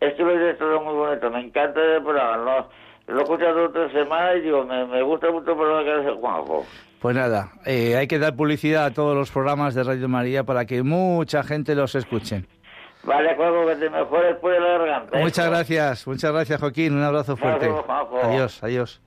Esto 0.00 0.24
lo 0.24 0.32
dices 0.32 0.58
todo 0.58 0.80
muy 0.80 0.94
bonito, 0.94 1.30
me 1.30 1.40
encanta 1.40 1.80
el 1.80 2.02
programa. 2.02 2.68
Lo, 3.06 3.18
he 3.18 3.22
escuchado 3.22 3.66
otra 3.66 3.90
semana 3.92 4.34
y 4.34 4.40
digo, 4.40 4.64
me, 4.64 4.86
me 4.86 5.02
gusta 5.02 5.30
mucho 5.30 5.50
el 5.50 5.56
programa 5.56 5.84
que 5.84 5.92
hace 5.92 6.20
Juanjo. 6.20 6.66
Pues 7.00 7.16
nada, 7.16 7.52
eh, 7.64 7.96
hay 7.96 8.06
que 8.06 8.18
dar 8.18 8.36
publicidad 8.36 8.86
a 8.86 8.90
todos 8.92 9.16
los 9.16 9.30
programas 9.30 9.74
de 9.74 9.84
Radio 9.84 10.08
María 10.08 10.44
para 10.44 10.64
que 10.64 10.82
mucha 10.82 11.42
gente 11.42 11.74
los 11.74 11.94
escuche. 11.94 12.44
Vale, 13.02 13.34
Juanjo, 13.34 13.66
que 13.66 13.76
te 13.76 13.90
mejores 13.90 14.36
por 14.36 14.52
la 14.52 14.78
garganta. 14.78 15.18
Muchas 15.18 15.48
gracias, 15.48 16.06
muchas 16.06 16.32
gracias, 16.32 16.60
Joaquín. 16.60 16.94
Un 16.94 17.02
abrazo 17.02 17.36
fuerte. 17.36 17.70
Adiós, 18.22 18.62
adiós. 18.62 19.00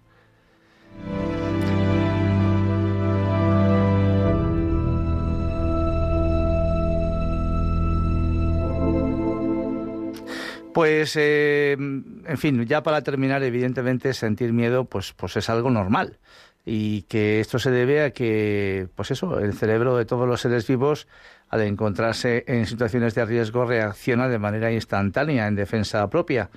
Pues, 10.74 11.16
eh, 11.16 11.74
en 11.74 12.38
fin, 12.38 12.66
ya 12.66 12.82
para 12.84 13.02
terminar, 13.04 13.44
evidentemente 13.44 14.14
sentir 14.14 14.54
miedo, 14.54 14.86
pues, 14.86 15.14
pues 15.14 15.38
es 15.38 15.50
algo 15.50 15.70
normal 15.70 16.20
y 16.66 17.04
que 17.04 17.40
esto 17.40 17.60
se 17.60 17.72
debe 17.72 18.04
a 18.04 18.12
que, 18.12 18.88
pues 18.96 19.12
eso, 19.12 19.40
el 19.40 19.54
cerebro 19.54 19.98
de 19.98 20.06
todos 20.06 20.28
los 20.28 20.42
seres 20.42 20.66
vivos, 20.66 21.08
al 21.50 21.62
encontrarse 21.62 22.46
en 22.48 22.66
situaciones 22.66 23.14
de 23.16 23.26
riesgo, 23.26 23.66
reacciona 23.66 24.28
de 24.30 24.40
manera 24.40 24.72
instantánea 24.72 25.48
en 25.48 25.56
defensa 25.56 26.10
propia. 26.10 26.50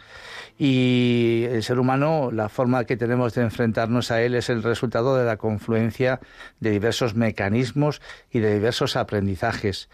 Y 0.58 1.44
el 1.50 1.62
ser 1.62 1.78
humano, 1.78 2.30
la 2.32 2.48
forma 2.48 2.84
que 2.84 2.96
tenemos 2.96 3.34
de 3.34 3.42
enfrentarnos 3.42 4.10
a 4.10 4.22
él 4.22 4.34
es 4.36 4.48
el 4.48 4.62
resultado 4.62 5.16
de 5.16 5.24
la 5.26 5.36
confluencia 5.36 6.20
de 6.60 6.70
diversos 6.70 7.14
mecanismos 7.14 8.00
y 8.30 8.38
de 8.38 8.54
diversos 8.54 8.96
aprendizajes. 8.96 9.90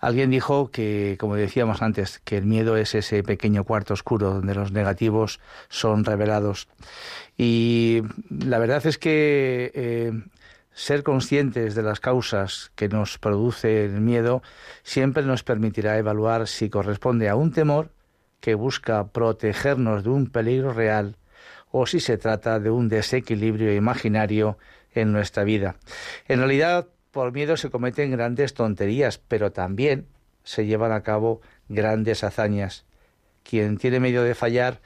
Alguien 0.00 0.30
dijo 0.30 0.70
que, 0.70 1.16
como 1.20 1.36
decíamos 1.36 1.82
antes, 1.82 2.20
que 2.24 2.38
el 2.38 2.46
miedo 2.46 2.76
es 2.76 2.94
ese 2.94 3.22
pequeño 3.22 3.64
cuarto 3.64 3.94
oscuro 3.94 4.34
donde 4.34 4.54
los 4.54 4.72
negativos 4.72 5.40
son 5.68 6.04
revelados. 6.04 6.68
Y 7.36 8.02
la 8.30 8.58
verdad 8.58 8.86
es 8.86 8.96
que 8.96 9.70
eh, 9.74 10.12
ser 10.72 11.02
conscientes 11.02 11.74
de 11.74 11.82
las 11.82 12.00
causas 12.00 12.72
que 12.74 12.88
nos 12.88 13.18
produce 13.18 13.84
el 13.84 14.00
miedo 14.00 14.42
siempre 14.82 15.22
nos 15.22 15.42
permitirá 15.42 15.98
evaluar 15.98 16.48
si 16.48 16.70
corresponde 16.70 17.28
a 17.28 17.36
un 17.36 17.52
temor 17.52 17.90
que 18.40 18.54
busca 18.54 19.08
protegernos 19.08 20.04
de 20.04 20.10
un 20.10 20.30
peligro 20.30 20.72
real 20.72 21.16
o 21.70 21.86
si 21.86 22.00
se 22.00 22.16
trata 22.16 22.58
de 22.58 22.70
un 22.70 22.88
desequilibrio 22.88 23.74
imaginario 23.74 24.58
en 24.92 25.12
nuestra 25.12 25.44
vida. 25.44 25.76
En 26.26 26.38
realidad, 26.38 26.88
por 27.10 27.32
miedo 27.32 27.56
se 27.56 27.70
cometen 27.70 28.10
grandes 28.10 28.54
tonterías, 28.54 29.18
pero 29.18 29.52
también 29.52 30.06
se 30.44 30.66
llevan 30.66 30.92
a 30.92 31.02
cabo 31.02 31.40
grandes 31.68 32.24
hazañas. 32.24 32.84
Quien 33.42 33.78
tiene 33.78 34.00
miedo 34.00 34.22
de 34.22 34.34
fallar 34.34 34.80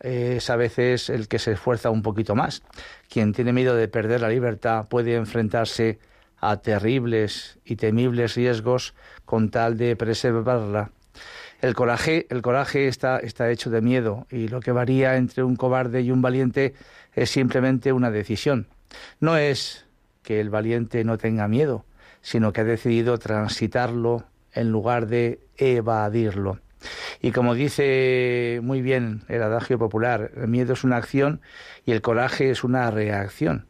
es 0.00 0.50
a 0.50 0.56
veces 0.56 1.10
el 1.10 1.28
que 1.28 1.38
se 1.38 1.52
esfuerza 1.52 1.90
un 1.90 2.02
poquito 2.02 2.34
más. 2.34 2.62
Quien 3.08 3.32
tiene 3.32 3.52
miedo 3.52 3.74
de 3.74 3.88
perder 3.88 4.20
la 4.20 4.28
libertad 4.28 4.88
puede 4.88 5.14
enfrentarse 5.14 5.98
a 6.38 6.58
terribles 6.58 7.58
y 7.64 7.76
temibles 7.76 8.34
riesgos 8.34 8.94
con 9.24 9.50
tal 9.50 9.76
de 9.76 9.96
preservarla. 9.96 10.90
El 11.62 11.74
coraje, 11.74 12.26
el 12.28 12.42
coraje 12.42 12.88
está, 12.88 13.18
está 13.18 13.50
hecho 13.50 13.70
de 13.70 13.80
miedo 13.80 14.26
y 14.30 14.48
lo 14.48 14.60
que 14.60 14.72
varía 14.72 15.16
entre 15.16 15.42
un 15.42 15.56
cobarde 15.56 16.02
y 16.02 16.10
un 16.10 16.20
valiente 16.20 16.74
es 17.14 17.30
simplemente 17.30 17.92
una 17.92 18.10
decisión. 18.10 18.68
No 19.20 19.38
es 19.38 19.85
que 20.26 20.40
el 20.40 20.50
valiente 20.50 21.04
no 21.04 21.18
tenga 21.18 21.46
miedo, 21.46 21.84
sino 22.20 22.52
que 22.52 22.62
ha 22.62 22.64
decidido 22.64 23.16
transitarlo 23.16 24.24
en 24.52 24.72
lugar 24.72 25.06
de 25.06 25.38
evadirlo. 25.56 26.58
Y 27.22 27.30
como 27.30 27.54
dice 27.54 28.58
muy 28.60 28.82
bien 28.82 29.22
el 29.28 29.40
adagio 29.40 29.78
popular, 29.78 30.32
el 30.36 30.48
miedo 30.48 30.72
es 30.72 30.82
una 30.82 30.96
acción 30.96 31.40
y 31.84 31.92
el 31.92 32.02
coraje 32.02 32.50
es 32.50 32.64
una 32.64 32.90
reacción. 32.90 33.68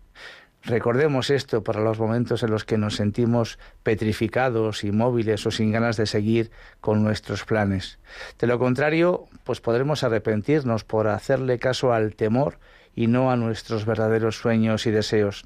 Recordemos 0.63 1.29
esto 1.29 1.63
para 1.63 1.83
los 1.83 1.99
momentos 1.99 2.43
en 2.43 2.51
los 2.51 2.65
que 2.65 2.79
nos 2.79 2.97
sentimos 2.97 3.59
petrificados, 3.83 4.83
inmóviles 4.83 5.45
o 5.47 5.51
sin 5.51 5.71
ganas 5.73 5.99
de 5.99 6.07
seguir 6.07 6.51
con 6.81 7.05
nuestros 7.05 7.45
planes. 7.45 7.99
De 8.39 8.47
lo 8.47 8.59
contrario, 8.59 9.27
pues 9.45 9.61
podremos 9.61 10.05
arrepentirnos 10.05 10.85
por 10.85 11.07
hacerle 11.07 11.59
caso 11.59 11.93
al 11.93 12.15
temor 12.17 12.59
y 12.97 13.07
no 13.07 13.31
a 13.31 13.37
nuestros 13.37 13.85
verdaderos 13.85 14.37
sueños 14.37 14.87
y 14.87 14.91
deseos. 14.91 15.45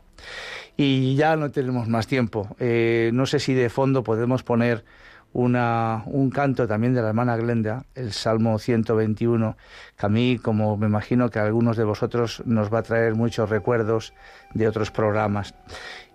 Y 0.77 1.17
ya 1.17 1.37
no 1.37 1.51
tenemos 1.51 1.89
más 1.89 2.07
tiempo. 2.07 2.57
Eh, 2.59 3.11
no 3.13 3.27
sé 3.27 3.41
si 3.41 3.53
de 3.53 3.69
fondo 3.69 4.03
podemos 4.03 4.43
poner 4.43 4.85
una, 5.33 6.03
un 6.07 6.31
canto 6.31 6.67
también 6.67 6.95
de 6.95 7.03
la 7.03 7.09
hermana 7.09 7.37
Glenda, 7.37 7.85
el 7.95 8.13
Salmo 8.13 8.59
121, 8.59 9.57
que 9.99 10.07
a 10.07 10.09
mí, 10.09 10.39
como 10.39 10.77
me 10.77 10.87
imagino 10.87 11.29
que 11.31 11.39
a 11.39 11.45
algunos 11.45 11.77
de 11.77 11.85
vosotros, 11.85 12.43
nos 12.47 12.73
va 12.73 12.79
a 12.79 12.83
traer 12.83 13.15
muchos 13.15 13.51
recuerdos 13.51 14.15
de 14.55 14.67
otros 14.67 14.91
programas. 14.91 15.55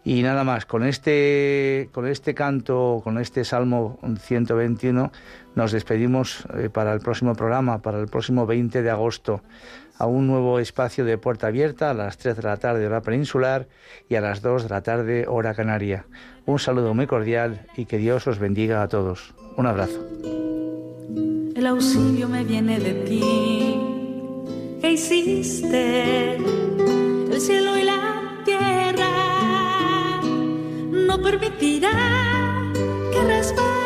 Y 0.03 0.21
nada 0.21 0.43
más, 0.43 0.65
con 0.65 0.83
este, 0.85 1.89
con 1.91 2.07
este 2.07 2.35
canto, 2.35 3.01
con 3.03 3.17
este 3.17 3.43
Salmo 3.43 3.99
121, 4.19 5.11
nos 5.55 5.71
despedimos 5.71 6.45
eh, 6.55 6.69
para 6.69 6.93
el 6.93 6.99
próximo 6.99 7.33
programa, 7.35 7.81
para 7.81 7.99
el 7.99 8.07
próximo 8.07 8.45
20 8.45 8.83
de 8.83 8.89
agosto 8.89 9.41
a 9.97 10.05
un 10.05 10.27
nuevo 10.27 10.59
espacio 10.59 11.05
de 11.05 11.17
puerta 11.17 11.47
abierta 11.47 11.89
a 11.89 11.93
las 11.93 12.17
3 12.17 12.37
de 12.37 12.43
la 12.43 12.57
tarde 12.57 12.85
hora 12.85 13.01
peninsular 13.01 13.67
y 14.09 14.15
a 14.15 14.21
las 14.21 14.41
2 14.41 14.63
de 14.63 14.69
la 14.69 14.81
tarde 14.81 15.25
hora 15.27 15.53
canaria. 15.53 16.05
Un 16.45 16.59
saludo 16.59 16.93
muy 16.93 17.07
cordial 17.07 17.65
y 17.75 17.85
que 17.85 17.97
Dios 17.97 18.27
os 18.27 18.39
bendiga 18.39 18.83
a 18.83 18.87
todos. 18.87 19.33
Un 19.57 19.65
abrazo. 19.67 20.05
El 21.55 21.65
auxilio 21.65 22.27
me 22.27 22.43
viene 22.43 22.79
de 22.79 22.93
ti, 23.05 23.79
que 24.81 24.91
hiciste 24.91 26.35
el 26.35 27.41
cielo 27.41 27.77
y 27.77 27.83
la 27.83 28.41
tierra. 28.43 29.09
No 30.91 31.21
permitirá 31.21 31.89
que 33.11 33.21
resbale 33.23 33.84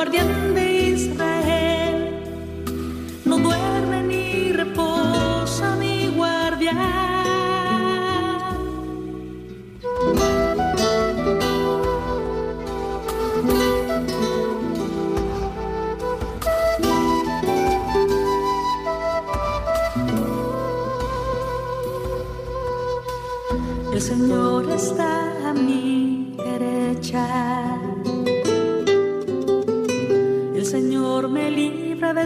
guardián 0.00 0.54
de 0.54 0.66
Israel. 0.96 1.96
No 3.26 3.36
duerme 3.36 4.02
ni 4.02 4.50
reposa 4.50 5.76
mi 5.76 6.08
guardián. 6.16 6.78
El 23.92 24.00
Señor 24.00 24.70
está 24.70 25.19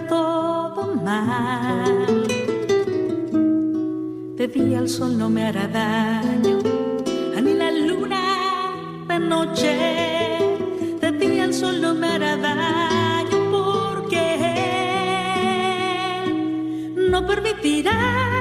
todo 0.09 0.95
mal. 0.95 2.27
De 4.37 4.49
día 4.49 4.79
el 4.79 4.89
sol 4.89 5.17
no 5.17 5.31
me 5.31 5.45
hará 5.47 5.67
daño, 5.69 6.59
ni 7.43 7.55
la 7.55 7.71
luna 7.71 8.23
de 9.09 9.19
noche. 9.19 9.73
De 11.01 11.13
día 11.13 11.45
el 11.45 11.55
sol 11.55 11.81
no 11.81 11.95
me 11.95 12.09
hará 12.09 12.37
daño 12.37 13.39
porque 13.51 14.27
no 17.11 17.27
permitirá 17.27 18.34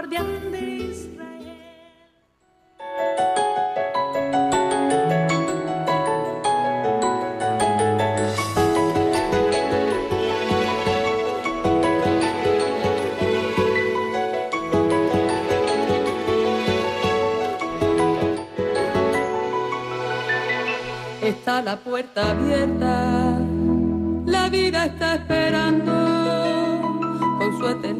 guardián. 0.00 0.40
Está 21.22 21.62
la 21.62 21.76
puerta 21.76 22.30
abierta, 22.30 23.38
la 24.26 24.48
vida 24.48 24.86
está 24.86 25.14
esperando 25.14 26.09